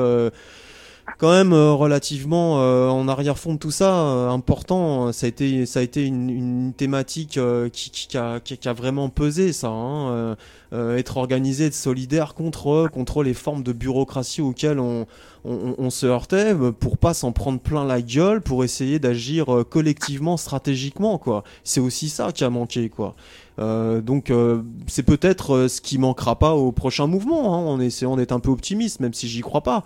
[1.19, 5.13] quand même euh, relativement euh, en arrière-fond de tout ça euh, important.
[5.13, 7.39] Ça a été ça a été une, une thématique
[7.73, 9.69] qui, qui, qui a, qui, a vraiment pesé ça.
[9.69, 10.37] Hein,
[10.73, 15.07] être organisé, être solidaire contre contre les formes de bureaucratie auxquelles on
[15.45, 20.37] on, on se heurtait pour pas s'en prendre plein la gueule, pour essayer d'agir collectivement,
[20.37, 21.45] stratégiquement, quoi.
[21.65, 23.15] C'est aussi ça qui a manqué, quoi.
[23.61, 28.17] Euh, donc euh, c'est peut-être ce qui manquera pas au prochain mouvement, hein, en essayant
[28.17, 29.85] d'être un peu optimiste, même si j'y crois pas.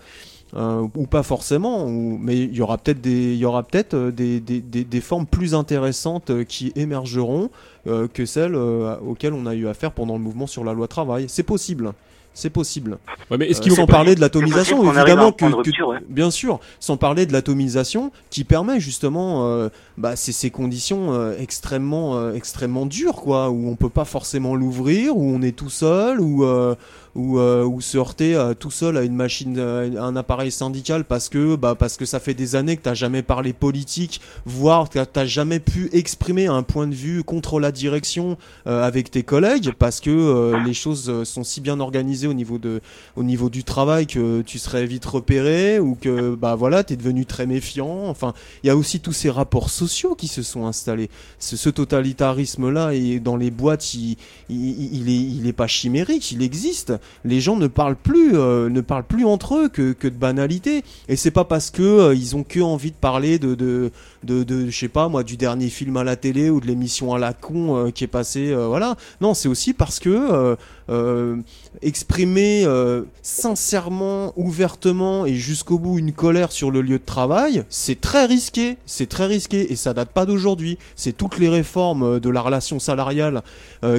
[0.55, 3.93] Euh, ou pas forcément, ou- mais il y aura peut-être des, il y aura peut-être
[3.93, 7.51] euh, des, des, des, des formes plus intéressantes euh, qui émergeront
[7.85, 10.87] euh, que celles euh, auxquelles on a eu affaire pendant le mouvement sur la loi
[10.87, 11.25] travail.
[11.27, 11.93] C'est possible,
[12.33, 12.97] c'est possible.
[13.29, 15.87] Ouais, mais est-ce qu'il sans faut pas- parler de l'atomisation, évidemment que, de que- rupture,
[15.89, 15.99] ouais.
[16.09, 19.69] bien sûr, sans parler de l'atomisation qui permet justement euh,
[19.99, 24.55] bah, ces, ces conditions euh, extrêmement euh, extrêmement dures quoi, où on peut pas forcément
[24.55, 26.73] l'ouvrir, où on est tout seul, où euh,
[27.19, 30.51] ou euh, ou se heurter euh, tout seul à une machine, euh, à un appareil
[30.51, 34.21] syndical parce que bah parce que ça fait des années que t'as jamais parlé politique,
[34.45, 38.37] voire que t'as jamais pu exprimer un point de vue contre la direction
[38.67, 42.33] euh, avec tes collègues parce que euh, les choses euh, sont si bien organisées au
[42.33, 42.79] niveau de
[43.17, 47.25] au niveau du travail que tu serais vite repéré ou que bah voilà t'es devenu
[47.25, 48.07] très méfiant.
[48.07, 48.33] Enfin
[48.63, 51.09] il y a aussi tous ces rapports sociaux qui se sont installés.
[51.37, 54.15] Ce, ce totalitarisme là et dans les boîtes il,
[54.49, 56.93] il, il est il est pas chimérique il existe
[57.25, 60.83] les gens ne parlent plus euh, ne parlent plus entre eux que, que de banalité.
[61.07, 63.91] Et c'est pas parce que euh, ils ont que envie de parler de de
[64.23, 67.13] de, de je sais pas moi du dernier film à la télé ou de l'émission
[67.13, 70.55] à la con euh, qui est passée euh, voilà non c'est aussi parce que euh,
[70.89, 71.37] euh,
[71.83, 78.01] exprimer euh, sincèrement, ouvertement et jusqu'au bout une colère sur le lieu de travail, c'est
[78.01, 80.79] très risqué, c'est très risqué et ça date pas d'aujourd'hui.
[80.95, 83.43] C'est toutes les réformes de la relation salariale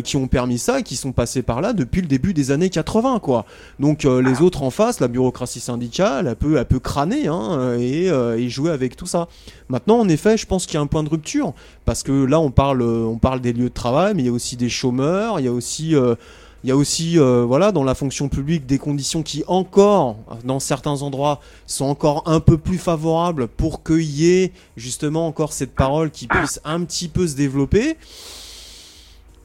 [0.05, 2.71] qui ont permis ça et qui sont passées par là depuis le début des années
[2.71, 3.47] 80 quoi.
[3.79, 8.07] Donc les autres en face, la bureaucratie syndicale, elle peut, elle peut crâner hein, et,
[8.07, 9.29] et jouer avec tout ça.
[9.71, 12.41] Maintenant, en effet, je pense qu'il y a un point de rupture parce que là,
[12.41, 14.69] on parle, euh, on parle des lieux de travail, mais il y a aussi des
[14.69, 16.17] chômeurs, il y a aussi euh,
[16.63, 20.61] il y a aussi, euh, voilà, dans la fonction publique, des conditions qui encore, dans
[20.61, 25.75] certains endroits, sont encore un peu plus favorables pour qu'il y ait justement encore cette
[25.75, 27.97] parole qui puisse un petit peu se développer.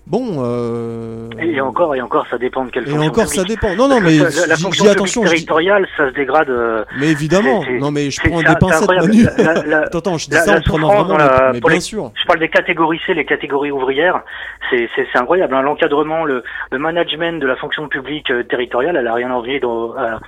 [0.07, 1.29] Bon, euh...
[1.39, 3.75] Et encore, et encore, ça dépend de quelle et fonction encore, ça dépend.
[3.75, 4.17] Non, non, mais
[4.47, 5.23] la, fonction attention.
[5.23, 6.49] territoriale, ça se dégrade.
[6.51, 7.63] euh, Mais évidemment.
[7.79, 8.87] Non, mais je prends des pincettes.
[8.87, 9.25] Manu.
[9.93, 11.03] Attends, je dis ça en prenant vraiment.
[11.05, 12.11] dans la- Mais bien les- sûr.
[12.21, 14.21] Je parle des catégories C, les catégories ouvrières.
[14.69, 15.55] C'est incroyable.
[15.55, 15.61] hein.
[15.63, 19.93] L'encadrement, le, le management de la fonction publique euh, territoriale, elle a rien envié au,
[19.97, 20.19] à-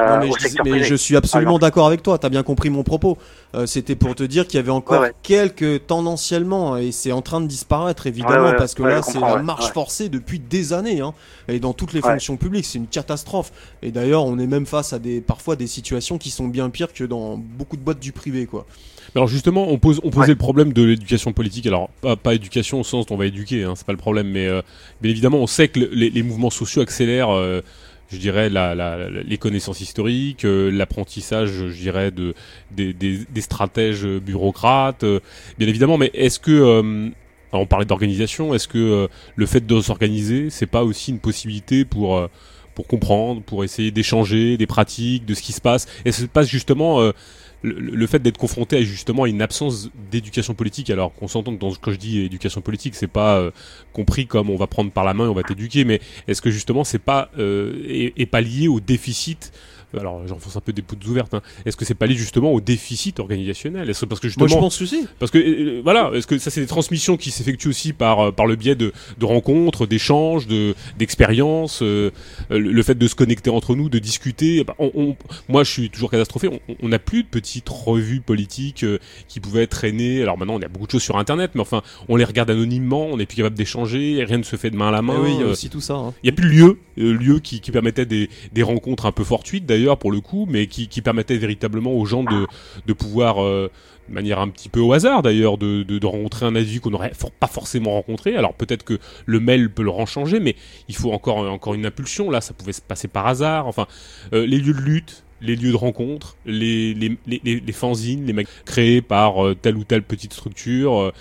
[0.00, 0.84] à- Non, mais, au je, secteur mais privé.
[0.86, 3.18] je suis absolument d'accord avec toi, t'as bien compris mon propos.
[3.54, 5.14] Euh, C'était pour te dire qu'il y avait encore Ouais, ouais.
[5.22, 9.42] quelques tendanciellement, et c'est en train de disparaître évidemment, parce que là c'est la ouais,
[9.42, 9.72] marche ouais.
[9.72, 11.14] forcée depuis des années, hein,
[11.48, 12.12] et dans toutes les Ouais.
[12.12, 13.52] fonctions publiques, c'est une catastrophe.
[13.82, 16.92] Et d'ailleurs, on est même face à des parfois des situations qui sont bien pires
[16.92, 18.66] que dans beaucoup de boîtes du privé, quoi.
[19.14, 20.26] Alors justement, on pose, on posait Ouais.
[20.28, 21.66] le problème de l'éducation politique.
[21.66, 24.28] Alors pas, pas éducation au sens où on va éduquer, hein, c'est pas le problème,
[24.28, 24.60] mais euh,
[25.00, 27.30] bien évidemment, on sait que le- les, les mouvements sociaux accélèrent.
[27.30, 27.60] euh,
[28.08, 32.34] je dirais la, la- la- les connaissances historiques, euh, l'apprentissage, je dirais de
[32.70, 35.18] des, des, des stratèges bureaucrates, euh,
[35.58, 35.98] bien évidemment.
[35.98, 37.08] Mais est-ce que euh,
[37.58, 41.84] on parlait d'organisation, est-ce que euh, le fait de s'organiser, c'est pas aussi une possibilité
[41.84, 42.28] pour euh,
[42.74, 45.86] pour comprendre, pour essayer d'échanger des pratiques, de ce qui se passe?
[46.04, 47.12] Et se passe justement euh,
[47.62, 51.60] le, le fait d'être confronté à justement une absence d'éducation politique, alors qu'on s'entend que
[51.60, 53.50] dans, quand je dis éducation politique, c'est pas euh,
[53.92, 56.50] compris comme on va prendre par la main et on va t'éduquer, mais est-ce que
[56.50, 59.52] justement c'est pas euh, est, est pas lié au déficit
[60.00, 61.34] alors j'enfonce un peu des poutres ouvertes.
[61.34, 61.42] Hein.
[61.64, 63.88] Est-ce que c'est pas lié justement au déficit organisationnel?
[63.90, 65.06] Est-ce que parce que justement Moi, je pense que si.
[65.18, 68.32] parce que euh, voilà, est-ce que ça c'est des transmissions qui s'effectuent aussi par euh,
[68.32, 72.10] par le biais de, de rencontres, d'échanges, de d'expériences, euh,
[72.50, 74.64] euh, le fait de se connecter entre nous, de discuter.
[74.64, 75.16] Bah, on, on-
[75.48, 76.48] moi, je suis toujours catastrophé.
[76.82, 78.98] On- n'a plus de petites revues politiques euh,
[79.28, 80.22] qui pouvaient traîner.
[80.22, 83.06] Alors maintenant, on a beaucoup de choses sur Internet, mais enfin, on les regarde anonymement.
[83.06, 84.24] On n'est plus capable d'échanger.
[84.24, 85.14] Rien ne se fait de main à la main.
[85.18, 85.94] Eh oui, il y a euh, aussi tout ça.
[85.94, 86.14] hein.
[86.22, 88.28] il y a plus de lieu, euh, lieu qui, qui permettait des,
[88.62, 92.24] rencontres un peu fortuites d'ailleurs pour le coup, mais qui, qui permettait véritablement aux gens
[92.24, 92.46] de,
[92.86, 93.70] de pouvoir, euh,
[94.08, 97.46] de manière un petit peu au hasard d'ailleurs, de, rencontrer un individu qu'on n'aurait pas
[97.46, 98.36] forcément rencontré.
[98.36, 100.56] Alors peut-être que le mail peut le rendre changer, mais
[100.88, 102.30] il faut encore, encore une impulsion.
[102.30, 103.66] Là, ça pouvait se passer par hasard.
[103.66, 103.86] Enfin,
[104.32, 105.24] euh, les lieux de lutte.
[105.42, 109.84] les lieux de rencontre, les, les, les, fanzines, les mecs créés par euh, telle ou
[109.84, 110.98] telle petite structure.
[110.98, 111.12] Euh,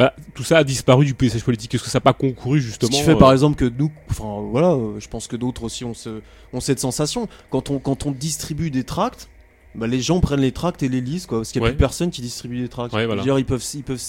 [0.00, 1.74] bah, tout ça a disparu du paysage politique.
[1.74, 4.40] Est-ce que ça n'a pas concouru justement Ce qui fait par exemple que nous, enfin
[4.50, 6.22] voilà, je pense que d'autres aussi ont, ce,
[6.54, 7.28] ont cette sensation.
[7.50, 9.28] Quand on, quand on distribue des tracts,
[9.74, 11.78] bah, les gens prennent les tracts et les lisent quoi parce qu'il n'y a plus
[11.78, 12.92] personne qui distribue des tracts.
[12.92, 13.22] Ouais, voilà.
[13.22, 14.02] dire, ils peuvent ils peuvent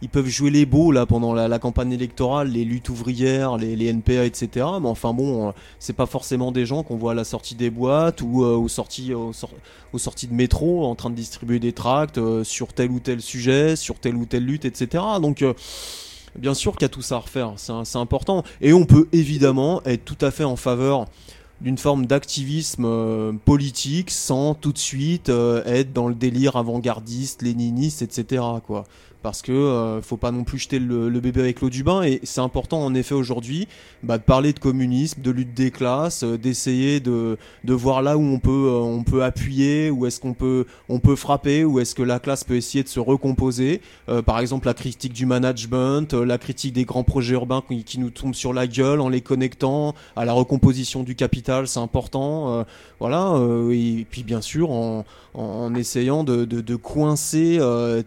[0.00, 3.74] ils peuvent jouer les beaux là pendant la, la campagne électorale les luttes ouvrières les,
[3.74, 7.14] les NPA etc mais enfin bon euh, c'est pas forcément des gens qu'on voit à
[7.14, 9.32] la sortie des boîtes ou euh, aux sorties aux,
[9.98, 13.74] sorties de métro en train de distribuer des tracts euh, sur tel ou tel sujet
[13.74, 15.44] sur telle ou telle lutte etc donc
[16.36, 17.54] bien sûr qu'il y a tout ça à refaire.
[17.56, 18.42] C'est important.
[18.60, 21.06] Et on peut évidemment être tout à fait en faveur
[21.62, 27.42] d'une forme d'activisme euh, politique sans tout de suite euh, être dans le délire avant-gardiste,
[27.42, 28.42] léniniste, etc.
[28.66, 28.84] Quoi
[29.22, 32.20] parce que euh, faut pas non plus jeter le, bébé avec l'eau du bain et
[32.24, 33.68] c'est important en effet aujourd'hui
[34.02, 38.16] bah, de parler de communisme, de lutte des classes, euh, d'essayer de, de voir là
[38.16, 41.78] où on peut euh, on peut appuyer, où est-ce qu'on peut on peut frapper, où
[41.78, 43.80] est-ce que la classe peut essayer de se recomposer.
[44.26, 48.10] par exemple la critique du management, la critique des grands projets urbains qui, qui, nous
[48.10, 52.64] tombent sur la gueule en les connectant à la recomposition du capital, c'est important.
[52.98, 53.40] voilà
[53.70, 57.58] et puis bien sûr en, en, essayant de, de, de coincer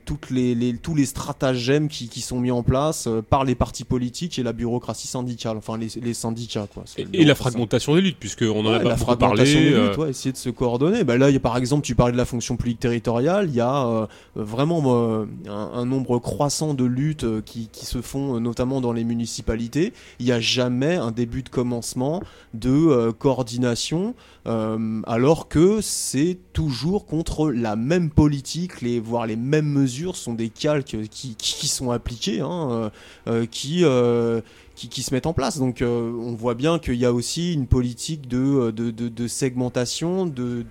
[0.06, 3.56] toutes les, les tous les stratagèmes qui, qui, sont mis en place euh, par les
[3.56, 6.68] partis politiques et la bureaucratie syndicale, enfin les, les syndicats.
[6.74, 6.84] Quoi.
[6.98, 9.44] Et, la fragmentation des luttes, puisqu'on en a pas beaucoup parlé.
[9.44, 9.96] Des luttes, euh.
[9.98, 11.04] ouais, essayer de se coordonner.
[11.04, 13.62] Bah, là, y a, par exemple, tu parlais de la fonction publique territoriale, il y
[13.62, 18.94] a euh, vraiment un, un, nombre croissant de luttes qui, qui, se font notamment dans
[18.94, 19.94] les municipalités.
[20.20, 22.22] Il n'y a jamais un début de commencement
[22.54, 24.16] de coordination,
[24.46, 30.50] alors que c'est toujours contre la même politique, les, voire les mêmes mesures sont des
[30.50, 32.90] calques qui, sont appliqués, hein, euh,
[33.30, 34.42] euh, qui, euh,
[34.76, 35.58] qui, qui, se mettent en place.
[35.58, 40.66] Donc on voit bien qu'il y a aussi une politique de, de, de, segmentation, de,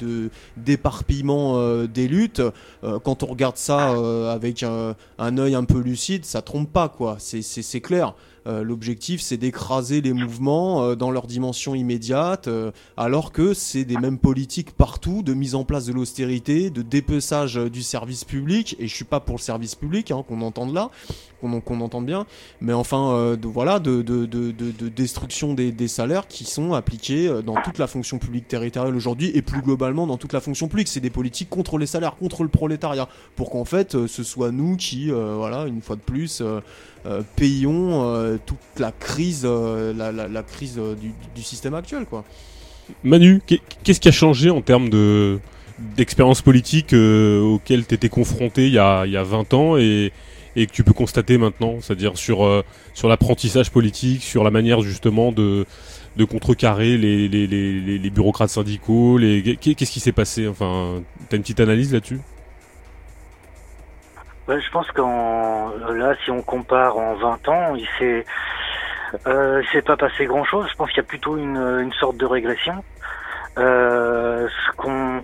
[0.58, 2.42] d'éparpillement des luttes.
[2.82, 3.94] quand on regarde ça
[4.30, 7.16] avec un, œil un peu lucide, ça trompe pas, quoi.
[7.18, 8.14] C'est clair.
[8.46, 13.84] Euh, l'objectif, c'est d'écraser les mouvements euh, dans leur dimension immédiate, euh, alors que c'est
[13.84, 18.76] des mêmes politiques partout, de mise en place de l'austérité, de dépeçage du service public.
[18.78, 20.90] Et je suis pas pour le service public, hein, qu'on entende là,
[21.60, 22.26] qu'on entende bien,
[22.60, 27.60] mais enfin, de, voilà, de, de, de, de destruction des, salaires qui sont appliqués dans
[27.62, 30.88] toute la fonction publique territoriale aujourd'hui et plus globalement dans toute la fonction publique.
[30.88, 34.76] C'est des politiques contre les salaires, contre le prolétariat, pour qu'en fait, ce soit nous
[34.76, 36.42] qui, voilà, une fois de plus,
[37.06, 40.80] euh, payons euh, toute la crise, euh, la, crise
[41.34, 42.24] du, système actuel, quoi.
[43.02, 45.38] Manu, qu'est-ce qui a changé en termes de
[45.96, 50.12] d'expérience politique auquel tu étais confronté il y, a, y a 20 ans et,
[50.56, 55.32] et que tu peux constater maintenant, c'est-à-dire sur, sur l'apprentissage politique, sur la manière justement
[55.32, 55.66] de,
[56.16, 59.56] de contrecarrer les, les, les, les bureaucrates syndicaux, les...
[59.56, 62.20] qu'est-ce qui s'est passé Enfin, t'as une petite analyse là-dessus?
[64.46, 68.24] Je pense qu'en là, si on compare en 20 ans, il s'est
[69.26, 70.66] euh, s'est pas passé grand chose.
[70.70, 72.84] Je pense qu'il y a plutôt une, une sorte de régression.
[73.56, 75.22] Euh, ce qu'on,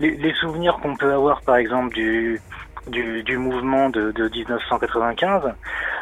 [0.00, 2.40] les, les, souvenirs qu'on peut avoir, par exemple, du
[2.86, 5.42] du, du mouvement de, de 1995,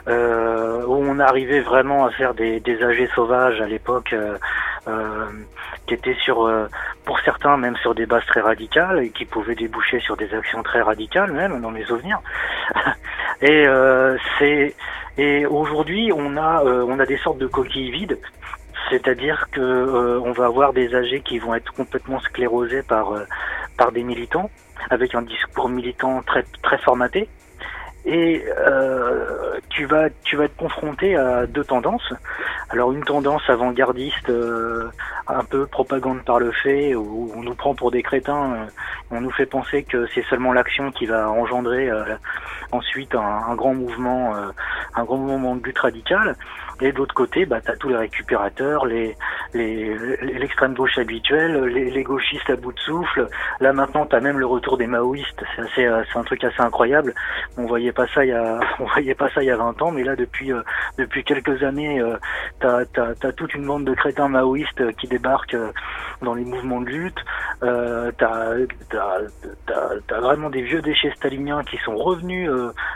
[0.09, 4.37] euh, où on arrivait vraiment à faire des, des AG sauvages à l'époque, euh,
[4.87, 5.27] euh,
[5.87, 6.69] qui étaient sur, euh,
[7.07, 10.63] pour certains même sur des bases très radicales et qui pouvaient déboucher sur des actions
[10.63, 12.21] très radicales même dans mes souvenirs.
[13.41, 14.75] et euh, c'est
[15.17, 18.19] et aujourd'hui on a on a des sortes de coquilles vides
[18.91, 23.13] c'est-à-dire que on va avoir des AG qui vont être complètement sclérosés par
[23.79, 24.51] par des militants
[24.91, 27.29] avec un discours militant très très formaté
[28.07, 32.13] et euh, tu vas tu vas être confronté à deux tendances.
[32.69, 34.91] Alors une tendance avant-gardiste, euh,
[35.27, 38.67] un peu propagande par le fait, où on nous prend pour des crétins, euh,
[39.11, 42.05] on nous fait penser que c'est seulement l'action qui va engendrer euh,
[42.73, 44.35] ensuite un, grand mouvement,
[44.95, 46.37] un grand mouvement de lutte radicale.
[46.85, 49.17] Et de l'autre côté, bah, tu as tous les récupérateurs, les,
[49.55, 53.27] l'extrême les, gauche habituelle, les, les, gauchistes à bout de souffle.
[53.61, 55.43] Là maintenant, tu as même le retour des maoïstes.
[55.75, 57.15] C'est, euh, c'est un truc assez incroyable.
[57.57, 59.81] On voyait pas ça il y a, on voyait pas ça il y a 20
[59.81, 60.61] ans, mais là depuis euh,
[60.99, 62.17] depuis quelques années, euh,
[62.61, 65.73] t'as, t'as, t'as toute une bande de crétins maoïstes qui débarquent euh,
[66.23, 67.19] dans les mouvements de lutte.
[67.63, 68.55] Euh, t'as,
[68.91, 69.21] t'as,
[70.07, 72.51] t'as, vraiment des vieux déchets staliniens qui sont revenus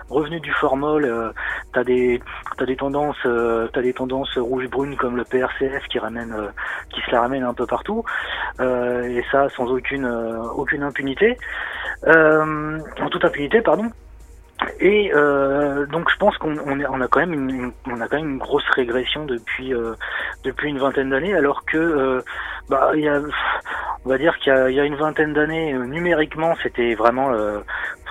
[0.08, 1.32] revenus du formol.
[1.72, 2.20] t'as des
[2.56, 3.26] t'as des tendances
[3.82, 6.48] des tendances rouges-brunes comme le PRCF qui ramène, euh,
[6.90, 8.04] qui se la ramène un peu partout,
[8.60, 11.36] euh, et ça sans aucune, euh, aucune impunité,
[12.06, 13.90] en toute impunité, pardon.
[14.80, 15.12] Et
[15.90, 18.38] donc je pense qu'on on, on, a quand même une, on a quand même une
[18.38, 19.72] grosse régression depuis
[20.42, 22.22] depuis une vingtaine d'années, alors que
[22.68, 23.20] bah il y a
[24.04, 27.30] on va dire qu'il y, a une vingtaine d'années, numériquement, c'était vraiment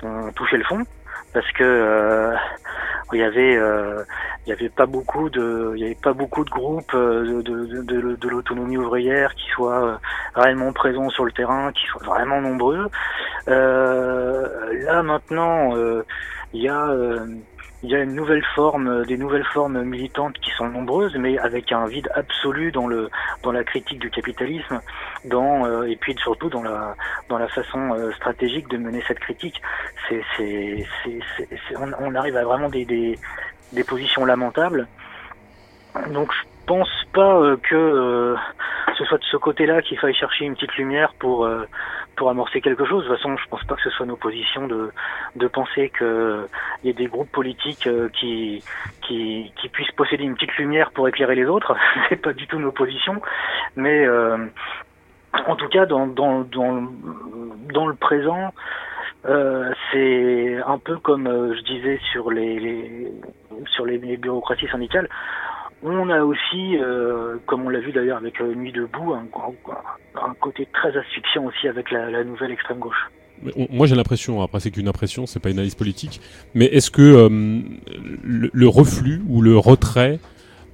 [0.02, 0.84] on touchait le fond
[1.32, 2.34] parce que
[3.12, 6.50] il y avait il y avait pas beaucoup de il y avait pas beaucoup de
[6.50, 10.00] groupes de, de, de, de l'autonomie ouvrière qui soient
[10.34, 12.88] réellement présents sur le terrain, qui soient vraiment nombreux.
[13.46, 15.74] là maintenant,
[16.52, 16.88] il y a
[17.82, 21.70] il y a une nouvelle forme, des nouvelles formes militantes qui sont nombreuses, mais avec
[21.70, 23.08] un vide absolu dans le
[23.42, 24.80] dans la critique du capitalisme,
[25.24, 26.96] dans euh, et puis surtout dans la
[27.28, 29.62] dans la façon euh, stratégique de mener cette critique.
[30.08, 30.86] C'est c'est
[31.76, 33.16] on, on, arrive à vraiment des, des
[33.72, 34.88] des positions lamentables.
[36.10, 38.34] Donc je pense pas euh, que
[38.98, 41.48] ce soit de ce côté-là qu'il faille chercher une petite lumière pour
[42.18, 43.04] pour amorcer quelque chose.
[43.04, 44.90] De toute façon, je pense pas que ce soit nos positions de,
[45.36, 46.48] de penser qu'il
[46.84, 48.62] y ait des groupes politiques euh, qui,
[49.02, 51.76] qui, puissent posséder une petite lumière pour éclairer les autres.
[52.08, 53.22] C'est pas du tout nos positions.
[53.76, 54.36] Mais euh,
[55.46, 58.52] en tout cas, dans, dans, dans, le présent,
[59.26, 63.12] euh, c'est un peu comme je disais sur les,
[63.66, 65.08] sur les, bureaucraties syndicales.
[65.82, 69.26] On a aussi, euh, comme on l'a vu d'ailleurs avec euh, Nuit debout, un,
[70.40, 73.10] côté très asphyxiant aussi avec la, nouvelle extrême gauche.
[73.70, 76.20] Moi j'ai l'impression, après c'est qu'une impression, c'est pas une analyse politique,
[76.54, 77.60] mais est-ce que euh,
[78.24, 80.18] le, reflux ou le retrait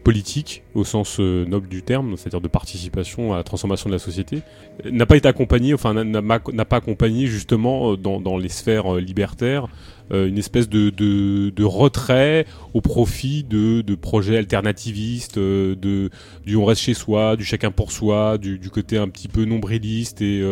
[0.05, 3.99] politique au sens euh, noble du terme, c'est-à-dire de participation à la transformation de la
[3.99, 4.43] société,
[4.91, 9.01] n'a pas été accompagné, enfin n'a pas accompagné justement euh, dans, les sphères
[10.13, 16.11] euh, une espèce de, de, de, retrait au profit de, de projets alternativistes, de,
[16.45, 19.45] du on reste chez soi, du chacun pour soi, du, du côté un petit peu
[19.45, 20.43] nombriliste et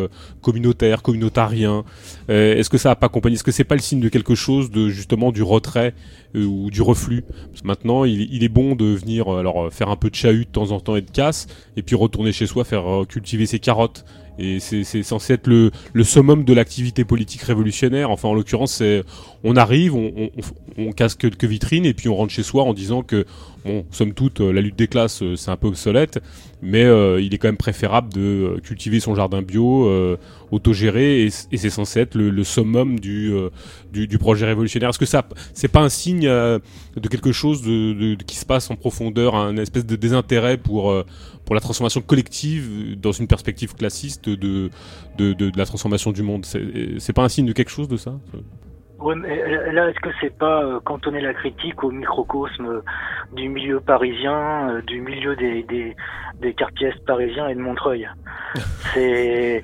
[0.41, 1.83] communautaire, communautarien.
[2.29, 4.71] Est-ce que ça n'a pas accompagné Est-ce que c'est pas le signe de quelque chose
[4.71, 5.93] de justement du retrait
[6.35, 7.23] ou du reflux?
[7.49, 10.45] Parce que Maintenant, il, il, est bon de venir alors faire un peu de chahut
[10.45, 13.45] de temps en temps et de casse, et puis retourner chez soi, faire euh, cultiver
[13.45, 14.05] ses carottes.
[14.39, 18.09] Et c'est censé être le, le summum de l'activité politique révolutionnaire.
[18.09, 18.81] Enfin, en l'occurrence,
[19.43, 20.29] on arrive, on, on,
[20.77, 23.25] on, casse quelques vitrines, et puis on rentre chez soi en disant que,
[23.65, 26.19] bon, somme toute, euh, la lutte des classes, euh, c'est un peu obsolète,
[26.61, 29.89] mais euh, il est quand même préférable de cultiver son jardin bio,
[30.51, 33.33] autogéré, et, c'est censé être le, summum du,
[33.91, 34.89] du, projet révolutionnaire.
[34.89, 38.75] Est-ce que ça, c'est pas un signe de quelque chose de, qui se passe en
[38.75, 40.93] profondeur, un espèce de désintérêt pour
[41.45, 44.69] pour la transformation collective dans une perspective classiste de,
[45.17, 46.45] de, de, de la transformation du monde?
[46.45, 48.17] C'est pas un signe de quelque chose de ça?
[49.03, 52.81] Ouais, mais là, est-ce que c'est pas euh, cantonner la critique au microcosme
[53.33, 55.93] du milieu parisien, euh, du milieu des, des,
[56.39, 58.09] des quartiers est parisiens et de Montreuil?
[58.93, 59.61] C'est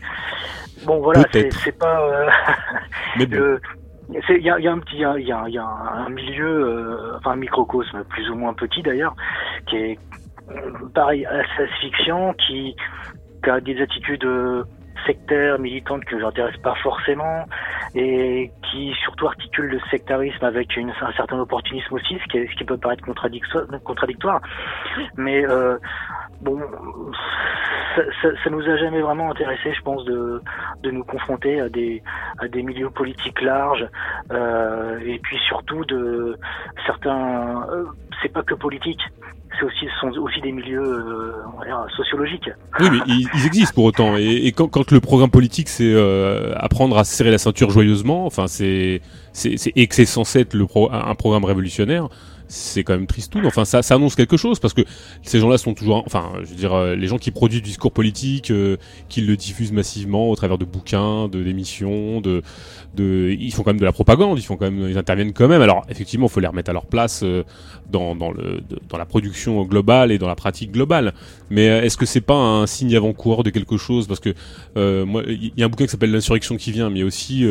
[0.86, 2.02] bon, voilà, c'est pas.
[2.02, 2.30] Euh,
[3.18, 3.62] mais le...
[4.10, 7.18] Il y a, y a, un petit, il y a, y a, un milieu, euh,
[7.18, 9.16] enfin un microcosme plus ou moins petit d'ailleurs,
[9.68, 10.00] qui est
[10.96, 12.76] pareil, asphyxiant, qui,
[13.44, 14.64] qui a des attitudes euh,
[15.06, 17.46] sectaires, militantes que je n'intéresse pas forcément,
[17.96, 22.56] et qui surtout articule le sectarisme avec une, un certain opportunisme aussi, ce qui, ce
[22.56, 23.66] qui peut paraître contradictoire.
[23.84, 24.42] contradictoire.
[25.18, 25.78] Mais euh,
[26.42, 26.60] bon,
[27.96, 30.42] ça, ça, ça, nous a jamais vraiment intéressé, je pense, de,
[30.84, 32.02] de nous confronter à des,
[32.40, 33.88] à des milieux politiques larges,
[34.32, 36.38] euh, et puis surtout de
[36.86, 37.68] certains.
[37.72, 37.86] Euh,
[38.22, 39.02] c'est pas que politique
[39.58, 42.50] c'est aussi, sont aussi des milieux euh, sociologiques.
[42.80, 44.16] Oui, mais ils, existent pour autant.
[44.18, 48.48] Et, quand, quand, le programme politique, c'est euh, apprendre à serrer la ceinture joyeusement, enfin,
[48.48, 49.02] c'est,
[49.46, 52.10] et que c'est censé être le pro, un programme révolutionnaire,
[52.50, 53.40] c'est quand même triste tout.
[53.46, 54.82] Enfin, ça, ça annonce quelque chose parce que
[55.22, 57.92] ces gens-là sont toujours, enfin, je veux dire, euh, les gens qui produisent du discours
[57.92, 58.76] politique, euh,
[59.08, 62.42] qui le diffusent massivement au travers de bouquins, de d'émissions, de,
[62.96, 65.48] de, ils font quand même de la propagande, ils font quand même, ils interviennent quand
[65.48, 65.62] même.
[65.62, 67.44] Alors, effectivement, il faut les remettre à leur place euh,
[67.90, 71.14] dans, dans le, dans la production globale et dans la pratique globale.
[71.52, 74.08] Mais est-ce que c'est pas un signe avant-coureur de quelque chose?
[74.08, 74.34] Parce que
[75.04, 77.44] moi, il y a un bouquin qui s'appelle L'insurrection qui vient, mais aussi,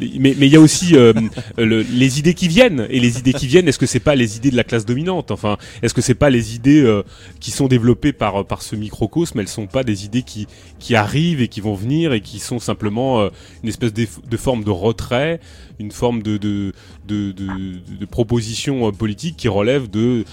[0.00, 1.22] mais mais il y a aussi le,
[1.56, 3.68] les idées qui viennent et les idées qui viennent.
[3.68, 5.30] Est-ce que c'est pas les idées de la classe dominante.
[5.30, 7.02] Enfin, est-ce que c'est pas les idées euh,
[7.40, 10.46] qui sont développées par par ce microcosme Elles sont pas des idées qui
[10.78, 13.28] qui arrivent et qui vont venir et qui sont simplement euh,
[13.62, 15.40] une espèce de, forme de retrait,
[15.78, 16.72] une forme de de
[17.06, 20.24] de, proposition euh, politique qui relève de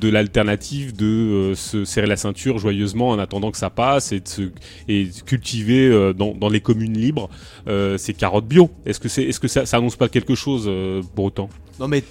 [0.00, 4.20] de l'alternative de euh, se serrer la ceinture joyeusement en attendant que ça passe et
[4.20, 4.42] de, se,
[4.88, 7.30] et cultiver euh, dans, dans, les communes libres
[7.66, 8.70] euh, ces carottes bio.
[8.84, 10.70] Est-ce que c'est est-ce que ça, ça annonce pas quelque chose
[11.14, 11.48] pour autant?
[11.80, 12.02] Non mais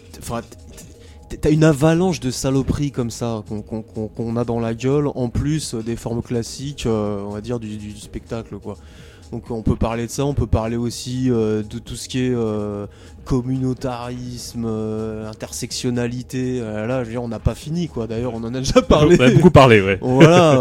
[1.42, 5.30] T'as une avalanche de saloperies comme ça qu'on qu qu a dans la gueule, en
[5.30, 8.78] plus des formes classiques, euh, on va dire, du, du, spectacle, quoi.
[9.32, 12.34] Donc on peut parler de ça, on peut parler aussi de tout ce qui est
[13.26, 14.66] communautarisme,
[15.28, 16.60] intersectionnalité.
[16.60, 18.08] là, je veux dire, on n'a pas fini quoi.
[18.08, 19.18] D'ailleurs, on en a déjà parlé.
[19.20, 19.98] On a beaucoup parlé, ouais.
[20.02, 20.60] voilà,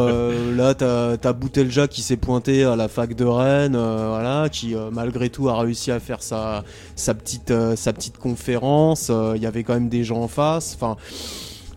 [0.56, 5.28] là, t'as as Boutelja qui s'est pointé à la fac de Rennes, voilà, qui malgré
[5.28, 6.64] tout a réussi à faire sa,
[6.96, 9.12] sa, petite, sa petite conférence.
[9.36, 10.74] Il y avait quand même des gens en face.
[10.74, 10.96] Enfin.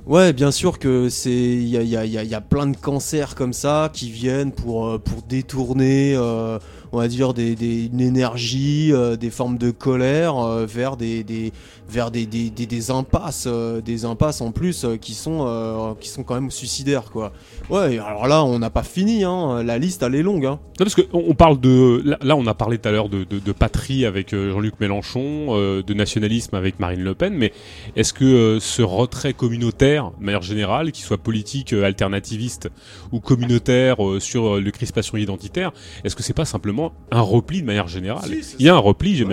[0.07, 3.35] Ouais, bien sûr que c'est il y a, y, a, y a, plein de cancers
[3.35, 6.59] comme ça qui viennent pour pour détourner euh,
[6.91, 11.23] on va dire, des, des une énergie, euh, des formes de colère euh, vers des,
[11.23, 11.51] des
[11.89, 16.35] vers des, des, des impasses, euh, des impasses en plus qui sont qui sont quand
[16.35, 17.31] même suicidaires quoi.
[17.69, 19.63] Ouais, alors là on n'a pas fini, hein.
[19.63, 20.45] la liste elle est longue.
[20.45, 20.59] Hein.
[20.79, 23.39] Non, parce que on parle de là, on a parlé tout à l'heure de, de,
[23.39, 27.51] de, patrie avec Jean-Luc Mélenchon, de nationalisme avec Marine Le Pen, mais
[27.95, 32.69] est-ce que ce retrait communautaire, de manière générale, qu'il soit politique, alternativiste
[33.11, 35.71] ou communautaire sur le crispation identitaire,
[36.03, 38.29] est-ce que c'est pas simplement un repli de manière générale?
[38.59, 39.23] il y a un repli,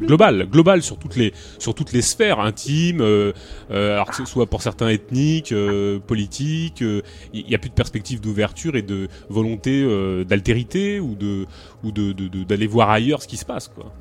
[0.00, 3.32] global, global sur toutes les sur toutes les sphères intimes, euh,
[3.70, 6.82] euh, alors que ce soit pour certains ethniques, euh, politiques,
[7.32, 9.84] il n'y a plus de perspective d'ouverture et de volonté
[10.24, 11.46] d'altérité ou de
[11.82, 12.12] ou de
[12.44, 13.92] d'aller voir ailleurs ce qui se passe quoi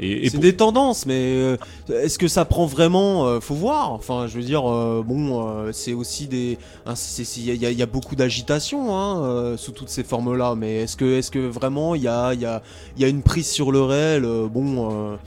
[0.00, 1.56] c'est des tendances, mais euh,
[1.88, 3.92] est-ce que ça prend vraiment euh, Faut voir.
[3.92, 6.58] Enfin, je veux dire, euh, bon, c'est aussi des.
[6.86, 6.94] Hein,
[7.36, 11.38] il y, a beaucoup d'agitation hein, sous toutes ces formes-là, mais est-ce que, est-ce que
[11.38, 12.62] vraiment il y a, y, a,
[12.98, 15.18] y a une prise sur le réel Bon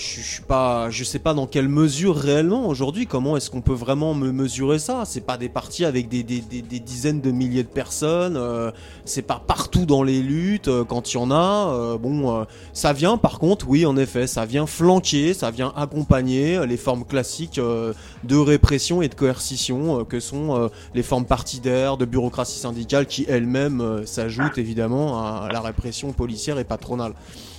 [0.00, 4.32] je, je sais pas dans quelle mesure réellement aujourd'hui, comment est-ce qu'on peut vraiment me
[4.32, 5.02] mesurer ça?
[5.04, 8.70] C'est pas des partis avec des, dizaines de milliers de personnes, euh,
[9.04, 11.74] c'est pas partout dans les luttes euh, quand il y en a.
[11.74, 16.66] Euh, bon, ça vient par contre, oui, en effet, ça vient flanquer, ça vient accompagner
[16.66, 22.58] les formes classiques de répression et de coercition que sont les formes partidaires, de bureaucratie
[22.58, 27.12] syndicale qui elles-mêmes s'ajoutent évidemment à la répression policière et patronale.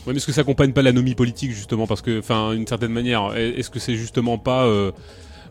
[0.07, 2.91] Oui, mais est-ce que ça accompagne pas l'anomie politique justement Parce que, enfin, d'une certaine
[2.91, 4.91] manière, est-ce que c'est justement pas, euh,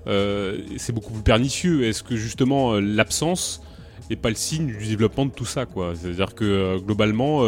[0.09, 1.85] euh, c'est beaucoup plus pernicieux?
[1.85, 3.63] Est-ce que justement euh, l'absence
[4.09, 7.43] n'est pas le signe du développement de tout ça, quoi C'est-à-dire que globalement,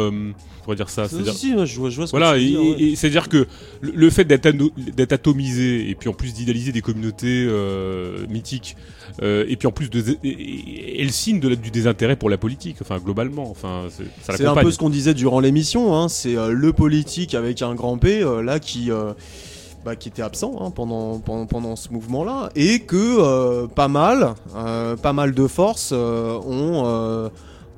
[0.63, 1.07] pourrait dire ça.
[1.07, 3.47] C'est si, je vois, je vois ce voilà, et, c'est-à-dire que
[3.81, 7.47] le, fait d'être atomisé et puis en plus d'idéaliser des communautés
[8.29, 8.75] mythiques
[9.21, 12.77] euh, et puis en plus de et, le signe de, du désintérêt pour la politique
[12.81, 13.83] enfin globalement enfin
[14.21, 17.75] c'est un peu ce qu'on disait durant l'émission hein, c'est euh, le politique avec un
[17.75, 18.89] grand P euh, là qui
[19.83, 24.35] bah, qui était absent hein, pendant, pendant, pendant ce mouvement-là, et que pas mal,
[25.01, 27.29] pas mal de forces ont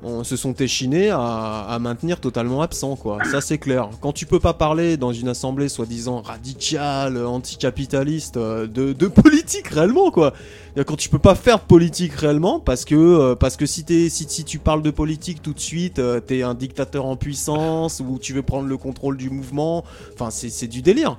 [0.02, 3.18] on se sont échinés à, maintenir totalement absent, quoi.
[3.30, 3.90] Ça, c'est clair.
[4.00, 9.68] Quand tu peux pas parler dans une assemblée soi-disant radicale, anticapitaliste, euh, de, de, politique
[9.68, 10.32] réellement, quoi.
[10.86, 14.44] Quand tu peux pas faire politique réellement, parce que, euh, parce que si, si, si,
[14.44, 18.32] tu parles de politique tout de suite, euh, t'es un dictateur en puissance, ou tu
[18.32, 19.84] veux prendre le contrôle du mouvement,
[20.14, 21.16] enfin, c'est du délire.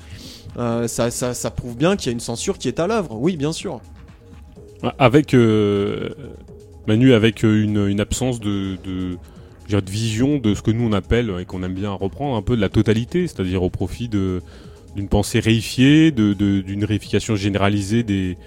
[0.57, 3.37] Ça, ça, ça prouve bien qu'il y a une censure qui est à l'œuvre, oui,
[3.37, 3.79] bien sûr.
[4.99, 5.33] Avec
[6.87, 9.17] Manu avec euh, une, absence de, de,
[9.69, 12.55] de, vision de ce que nous on appelle et qu'on aime bien reprendre un peu
[12.55, 18.37] de la totalité, c'est-à-dire au profit d'une pensée réifiée, d'une de, réification généralisée des,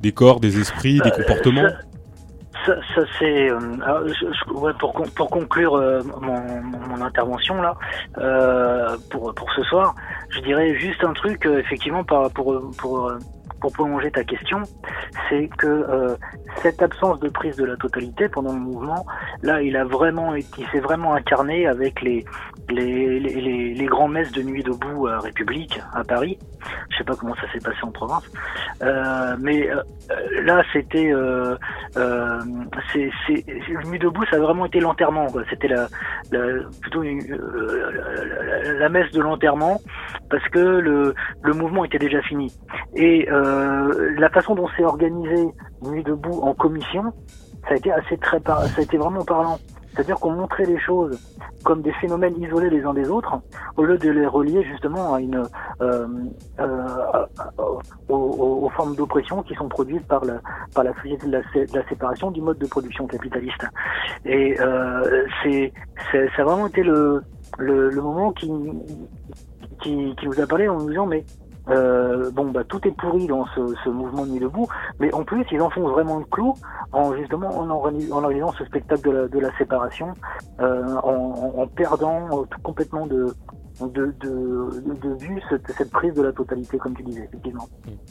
[0.00, 1.68] des corps, des esprits, des euh, comportements.
[2.66, 3.58] Ça, ça c'est euh,
[4.54, 5.72] ouais, pour, pour conclure
[6.20, 7.74] mon, mon, intervention là
[9.10, 9.94] pour pour ce soir,
[10.30, 13.12] je dirais juste un truc effectivement par, pour pour
[13.62, 14.60] pour prolonger ta question,
[15.28, 16.16] c'est que euh,
[16.62, 19.06] cette absence de prise de la totalité pendant le mouvement,
[19.42, 22.24] là, il a vraiment, il s'est vraiment incarné avec les
[22.70, 23.20] les,
[23.74, 26.38] les, grands messes de nuit debout à République à Paris.
[26.90, 28.24] Je sais pas comment ça s'est passé en province,
[28.82, 29.82] euh, mais euh,
[30.42, 31.56] là, c'était euh
[32.92, 33.10] c'est
[33.86, 35.26] nuit debout, ça a vraiment été l'enterrement.
[35.50, 35.88] C'était la,
[36.80, 39.80] plutôt la, messe de l'enterrement
[40.30, 42.52] parce que le le mouvement était déjà fini
[42.94, 45.48] et euh, la façon dont c'est organisé
[45.82, 47.12] Nuit debout en commission,
[47.66, 49.58] ça a été assez très ça a été vraiment parlant.
[49.92, 51.18] C'est-à-dire qu'on montrait les choses
[51.64, 53.34] comme des phénomènes isolés les uns des autres,
[53.76, 55.42] au lieu de les relier justement à une
[55.82, 56.08] euh,
[56.60, 57.26] euh,
[58.08, 60.40] aux, formes d'oppression qui sont produites par la
[60.74, 63.66] par la société de la, séparation du mode de production capitaliste.
[64.24, 64.56] Et
[65.42, 65.72] c'est
[66.10, 67.22] ça a vraiment été le
[67.58, 68.50] le, moment qui
[69.82, 71.24] qui nous a parlé en nous disant mais
[71.68, 74.66] euh, bon bah tout est pourri dans ce, ce, mouvement Nuit debout,
[74.98, 76.54] mais en plus ils enfoncent vraiment le clou
[76.92, 80.14] en justement en, en organisant ce spectacle de la, de la séparation,
[80.60, 83.34] euh, en, en, perdant euh, tout complètement de
[83.80, 87.68] de, de, de vue cette, prise de la totalité, comme tu disais, effectivement.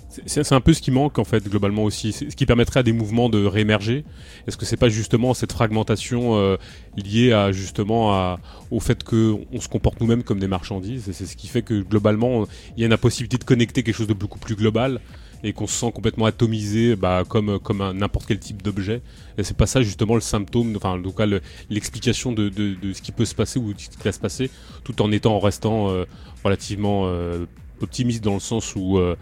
[0.09, 2.11] C'est un peu ce qui manque, en fait, globalement aussi.
[2.11, 4.05] Ce qui permettrait à des mouvements de réémerger.
[4.47, 6.57] Est-ce que c'est pas justement cette fragmentation euh,
[6.97, 8.39] liée à, justement, à,
[8.71, 11.09] au fait qu'on se comporte nous-mêmes comme des marchandises?
[11.11, 14.07] C'est ce qui fait que, globalement, il y a une possibilité de connecter quelque chose
[14.07, 14.99] de beaucoup plus global
[15.43, 19.01] et qu'on se sent complètement atomisé bah, comme, comme n'importe quel type d'objet.
[19.38, 21.26] Et c'est pas ça justement le symptôme, enfin en tout cas
[21.69, 24.19] l'explication de, de, de, ce qui peut se passer ou de ce qui va se
[24.19, 24.49] passer,
[24.84, 26.05] tout en étant en restant euh,
[26.43, 27.45] relativement euh,
[27.81, 29.15] optimiste dans le sens où euh,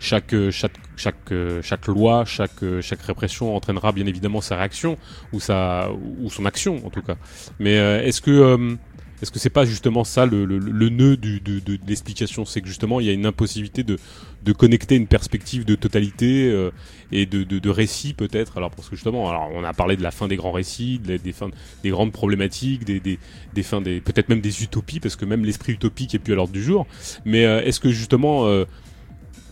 [0.00, 1.32] chaque, chaque, chaque,
[1.62, 4.98] chaque loi, chaque, chaque répression entraînera bien évidemment sa réaction
[5.32, 5.88] ou, sa,
[6.20, 7.16] ou son action en tout cas.
[7.58, 7.74] Mais
[8.06, 8.76] est-ce que
[9.22, 12.44] est-ce que c'est pas justement ça le, le, le nœud du, de, de, l'explication?
[12.44, 13.98] C'est que justement il y a une impossibilité de,
[14.42, 16.70] de connecter une perspective de totalité euh,
[17.12, 18.56] et de, de, de récit peut-être.
[18.58, 21.18] Alors parce que justement, alors on a parlé de la fin des grands récits, des,
[21.18, 21.50] des fins,
[21.82, 23.18] des grandes problématiques, des, des,
[23.54, 26.36] des fins des peut-être même des utopies parce que même l'esprit utopique est plus à
[26.36, 26.86] l'ordre du jour.
[27.24, 28.64] Mais euh, est-ce que justement euh,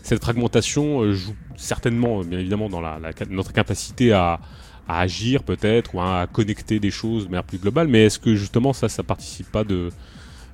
[0.01, 4.41] cette fragmentation joue certainement, bien évidemment, dans la, la notre capacité à
[4.87, 7.87] à agir peut-être ou à connecter des choses de manière plus globale.
[7.87, 9.89] Mais est-ce que justement ça, ça participe pas de,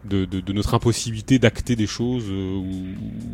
[0.06, 2.58] de, de, notre impossibilité d'acter des choses euh,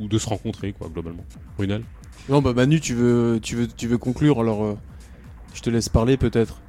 [0.02, 1.26] ou, de se rencontrer quoi globalement?
[1.58, 1.84] Brunel
[2.30, 4.78] Non bah Manu tu veux tu veux tu veux conclure alors euh,
[5.54, 6.62] je te laisse parler peut-être.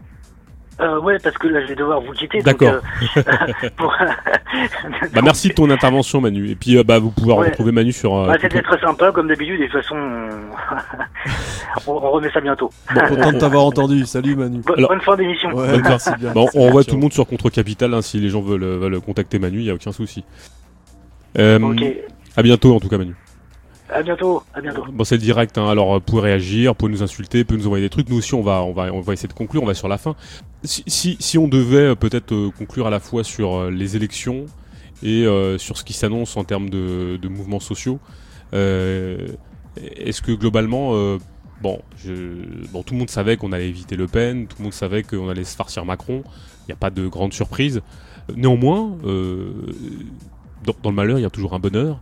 [0.79, 2.43] Euh, ouais, parce que là, je vais devoir vous quitter.
[2.43, 2.69] D'accord.
[2.69, 2.81] Euh,
[5.15, 6.51] bah, merci de ton intervention, Manu.
[6.51, 8.15] Et puis, euh, bah, vous pouvez retrouver Manu sur.
[8.15, 9.61] Euh, bah, C'était très sympa, comme d'habitude.
[9.61, 9.97] Et de toute façon,
[11.87, 12.71] on, remet ça bientôt.
[12.95, 14.05] Bon, content de t'avoir entendu.
[14.05, 14.61] Salut, Manu.
[14.61, 15.51] bonne fin d'émission.
[15.55, 16.33] Ouais, merci bien.
[16.33, 17.95] Bon, on envoie tout le monde sur Contre Capital.
[17.95, 20.25] Hein, si les gens veulent, veulent contacter Manu, il n'y a aucun souci.
[21.39, 21.85] ok.
[22.37, 23.15] À bientôt, en tout cas, Manu.
[23.89, 24.85] À bientôt, à bientôt.
[24.91, 25.69] Bon, c'est direct, hein.
[25.69, 28.09] alors vous pouvez réagir, vous pouvez nous insulter, vous pouvez nous envoyer des trucs.
[28.09, 29.99] Nous aussi, on va, on va, on va essayer de conclure, on va sur la
[29.99, 30.17] fin.
[30.65, 33.95] Si, si, si on devait euh, peut-être euh, conclure à la fois sur euh, les
[33.95, 34.47] élections
[35.03, 35.27] et
[35.59, 38.01] sur ce qui s'annonce en termes de, de, mouvements sociaux,
[38.55, 41.19] est-ce que globalement,
[41.61, 42.13] bon, je,
[42.73, 45.29] bon, tout le monde savait qu'on allait éviter Le Pen, tout le monde savait qu'on
[45.29, 46.25] allait se farcir Macron,
[46.63, 47.83] il n'y a pas de grande surprise.
[48.35, 48.97] Néanmoins,
[50.65, 52.01] dans, dans, le malheur, il y a toujours un bonheur.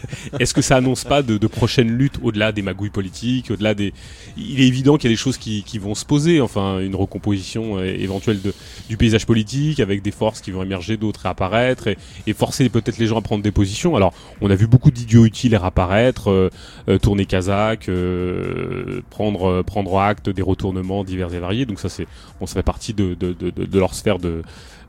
[0.40, 3.92] Est-ce que ça annonce pas de, prochaines luttes au-delà des magouilles politiques, au-delà des...
[4.36, 7.78] Il est évident qu'il y a des choses qui, vont se poser, enfin une recomposition
[7.78, 8.40] euh, éventuelle
[8.88, 11.96] du paysage politique avec des forces qui vont émerger, d'autres réapparaître et,
[12.26, 13.96] et forcer peut-être les gens à prendre des positions.
[13.96, 16.50] Alors on a vu beaucoup d'idiots utiles réapparaître, euh,
[16.88, 22.06] euh, tourner Kazakh, euh, prendre, prendre acte des retournements divers et variés, donc ça c'est
[22.46, 24.42] ça fait partie de, de leur sphère de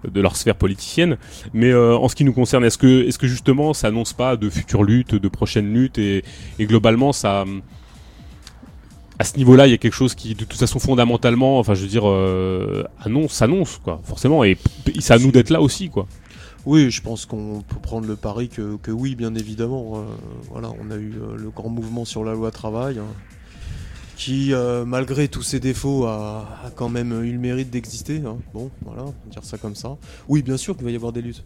[0.08, 1.18] de leur sphère politicienne.
[1.54, 4.38] Mais euh, en ce qui nous concerne, est-ce que, est-ce que justement ça annonce pas
[4.38, 6.24] de futures luttes, de prochaines luttes et,
[6.60, 7.46] et globalement ça
[9.20, 11.82] à ce niveau-là, il y a quelque chose qui, de toute façon, fondamentalement, enfin, je
[11.82, 14.58] veux dire, euh, annonce, s'annonce, quoi, forcément, et
[15.00, 16.08] c'est à nous d'être là aussi, quoi.
[16.66, 19.94] Oui, je pense qu'on peut prendre le pari que, que oui, bien évidemment.
[19.96, 20.02] Euh,
[20.50, 23.00] voilà, on a eu euh, le grand mouvement sur la loi travail.
[23.00, 23.08] Hein
[24.20, 28.18] qui, euh, malgré tous ses défauts, a, quand même eu le mérite d'exister.
[28.18, 28.38] Hein.
[28.54, 29.96] Bon, voilà, dire ça comme ça.
[30.28, 31.42] Oui, bien sûr qu'il va y avoir des luttes.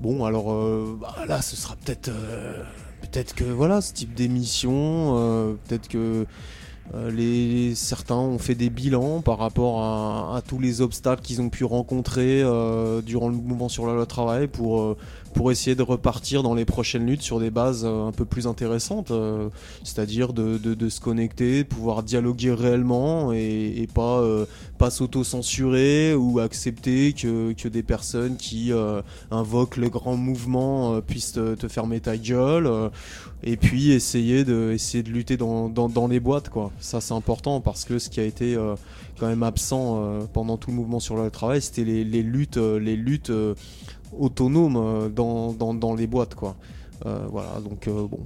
[0.00, 2.62] Bon, alors euh, bah, là, ce sera peut-être, euh,
[3.02, 6.24] peut-être que voilà, ce type d'émission, peut-être que
[7.10, 11.48] les, certains ont fait des bilans par rapport à, à tous les obstacles qu'ils ont
[11.48, 12.44] pu rencontrer
[13.04, 14.96] durant le mouvement sur la loi travail pour
[15.34, 18.46] pour essayer de repartir dans les prochaines luttes sur des bases euh, un peu plus
[18.46, 19.50] intéressantes, euh,
[19.82, 24.46] c'est-à-dire de, se connecter, pouvoir dialoguer réellement et, pas, euh,
[24.78, 28.70] pas s'auto-censurer ou accepter que, que des personnes qui
[29.30, 32.70] invoquent le grand mouvement puissent te, te, fermer ta gueule
[33.42, 36.50] et puis essayer de, essayer de lutter dans, dans, les boîtes.
[36.50, 36.70] Quoi.
[36.78, 38.56] Ça c'est important parce que ce qui a été
[39.18, 43.32] quand même absent pendant tout le mouvement sur le travail, c'était les luttes, les luttes
[44.18, 46.56] autonome euh, dans, dans, dans, les boîtes quoi.
[47.06, 48.20] Euh, voilà donc euh, bon.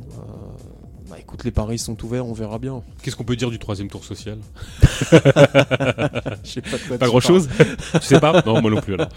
[1.11, 2.83] Bah écoute, les paris sont ouverts, on verra bien.
[3.03, 4.37] Qu'est-ce qu'on peut dire du troisième tour social?
[5.01, 7.49] Je sais pas, pas grand chose.
[7.95, 8.43] tu sais pas?
[8.45, 9.09] Non, moi non plus alors.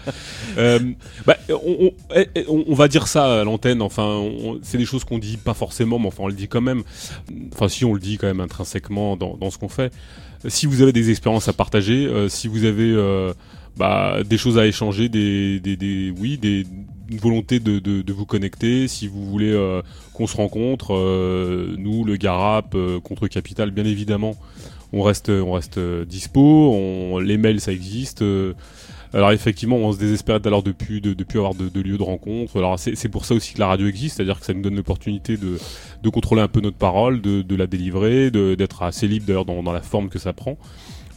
[0.56, 0.78] Euh,
[1.26, 3.82] bah, on, eh, eh, on, on, va dire ça à l'antenne.
[3.82, 4.22] Enfin,
[4.62, 6.82] c'est des choses qu'on dit pas forcément, mais enfin on le dit quand même.
[7.52, 9.92] Enfin, si on le dit quand même intrinsèquement dans, dans ce qu'on fait.
[10.48, 13.34] Si vous avez des expériences à partager, euh, si vous avez euh,
[13.76, 16.66] bah, des choses à échanger, des, des, des oui, des
[17.12, 18.88] une volonté de, de, de, vous connecter.
[18.88, 19.82] Si vous voulez euh,
[20.14, 24.34] qu'on se rencontre, euh, nous, le Garap euh, contre Capital, bien évidemment,
[24.92, 26.40] on reste, on reste dispo.
[26.40, 28.24] On, les mails, ça existe.
[29.12, 32.56] alors effectivement, on se désespère d'ailleurs depuis de, depuis avoir de, de lieux de rencontre.
[32.58, 35.36] Alors c'est pour ça aussi que la radio existe, c'est-à-dire que ça nous donne l'opportunité
[35.36, 35.58] de,
[36.02, 39.62] de contrôler un peu notre parole, de, de la délivrer, d'être assez libre d'ailleurs dans,
[39.62, 40.56] dans la forme que ça prend.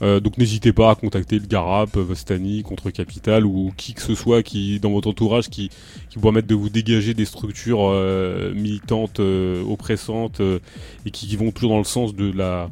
[0.01, 4.15] Euh, donc n'hésitez pas à contacter le Garap, Vostani, Contre Capital ou qui que ce
[4.15, 5.69] soit qui dans votre entourage qui,
[6.09, 10.59] qui pourra mettre de vous dégager des structures euh, militantes, euh, oppressantes euh,
[11.05, 12.69] et qui, qui vont toujours dans le sens de la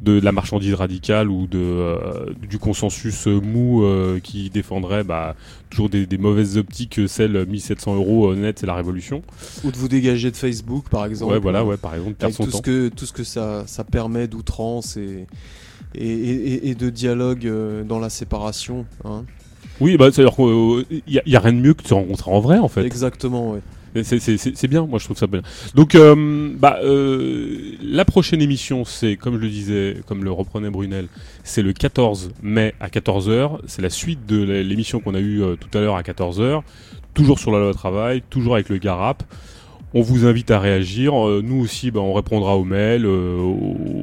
[0.00, 5.34] de la marchandise radicale ou de euh, du consensus euh, mou euh, qui défendrait bah,
[5.70, 9.22] toujours des, des mauvaises optiques, euh, celle 1700 euros euh, net, c'est la révolution.
[9.64, 11.32] Ou de vous dégager de Facebook, par exemple.
[11.32, 12.58] Ouais, voilà, ouais, par exemple, perdre son tout temps.
[12.58, 15.26] ce que, tout ce que ça, ça permet d'outrance et,
[15.94, 18.86] et, et- et de dialogue euh, dans la séparation.
[19.04, 19.24] hein.
[19.80, 22.30] Oui, bah, c'est-à-dire qu'il n'y a, y a rien de mieux que de se rencontrer
[22.30, 22.84] en vrai, en fait.
[22.84, 23.56] Exactement.
[23.94, 25.40] Et C'est bien, moi je trouve ça bien.
[25.74, 30.68] Donc, euh, bah, euh, la prochaine émission, c'est, comme je le disais, comme le reprenait
[30.70, 31.08] Brunel,
[31.44, 33.58] c'est le 14 mai à 14h.
[33.66, 36.62] C'est la suite de l'émission qu'on a eue euh, tout à l'heure à 14h.
[37.14, 39.22] Toujours sur la loi travail, toujours avec le Garap.
[39.94, 41.14] On vous invite à réagir.
[41.26, 43.38] Euh, nous aussi, bah, on répondra aux mails, euh,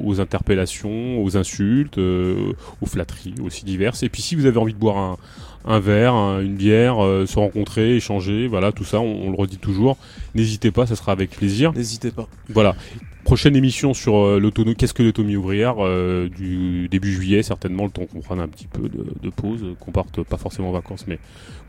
[0.03, 4.01] aux, interpellations, aux insultes, euh, aux flatteries aussi diverses.
[4.03, 5.17] Et puis, si vous avez envie de boire un,
[5.65, 9.35] un verre, un- une bière, euh, se rencontrer, échanger, voilà, tout ça, on, on le
[9.35, 9.97] redit toujours.
[10.35, 11.73] N'hésitez pas, ça sera avec plaisir.
[11.73, 12.27] N'hésitez pas.
[12.49, 12.75] Voilà.
[13.23, 17.89] Prochaine émission sur euh, l'autonomie, qu'est-ce que l'autonomie ouvrière euh, du début juillet, certainement le
[17.91, 21.05] temps qu'on prenne un petit peu de, de pause, qu'on parte pas forcément en vacances,
[21.07, 21.19] mais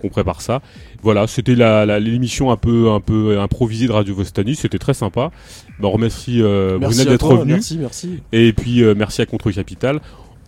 [0.00, 0.62] qu'on prépare ça.
[1.02, 4.94] Voilà, c'était la, la- l'émission un peu un peu improvisée de Radio Vostani, c'était très
[4.94, 5.30] sympa.
[5.78, 7.52] Ben, on remercie euh, Merci Brunel d'être toi, revenu.
[7.52, 8.18] Merci, merci.
[8.32, 10.00] Et puis euh, merci à Contre Capital.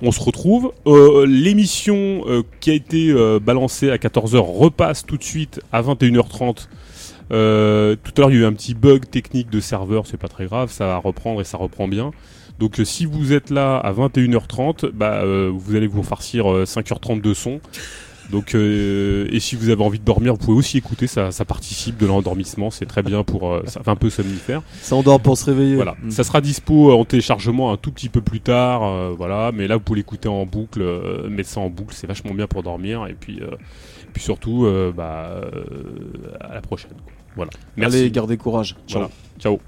[0.03, 0.73] On se retrouve.
[0.87, 5.81] Euh, L'émission euh, qui a été euh, balancée à 14h repasse tout de suite à
[5.83, 6.67] 21h30.
[7.33, 10.17] Euh, tout à l'heure, il y a eu un petit bug technique de serveur, c'est
[10.17, 12.13] pas très grave, ça va reprendre et ça reprend bien.
[12.59, 16.65] Donc euh, si vous êtes là à 21h30, bah, euh, vous allez vous farcir euh,
[16.65, 17.61] 5h30 de son.
[18.31, 21.45] Donc euh, et si vous avez envie de dormir, vous pouvez aussi écouter, ça, ça
[21.45, 24.63] participe de l'endormissement, c'est très bien pour ça fait un peu somnifère.
[24.81, 25.77] Ça endort pour se réveiller.
[25.77, 26.11] Voilà, Mm.
[26.11, 29.53] ça sera dispo en téléchargement un tout petit peu plus tard, euh, voilà.
[29.55, 32.47] Mais là, vous pouvez l'écouter en boucle, euh, mettre ça en boucle, c'est vachement bien
[32.49, 33.07] pour dormir.
[33.09, 33.55] Et puis, euh,
[34.13, 35.53] puis surtout, euh, bah, euh,
[36.41, 36.91] à la prochaine.
[37.05, 37.13] quoi.
[37.37, 37.51] Voilà.
[37.77, 37.99] Merci.
[37.99, 38.75] Allez, gardez courage.
[38.89, 39.03] Ciao.
[39.03, 39.11] Voilà.
[39.39, 39.61] Ciao.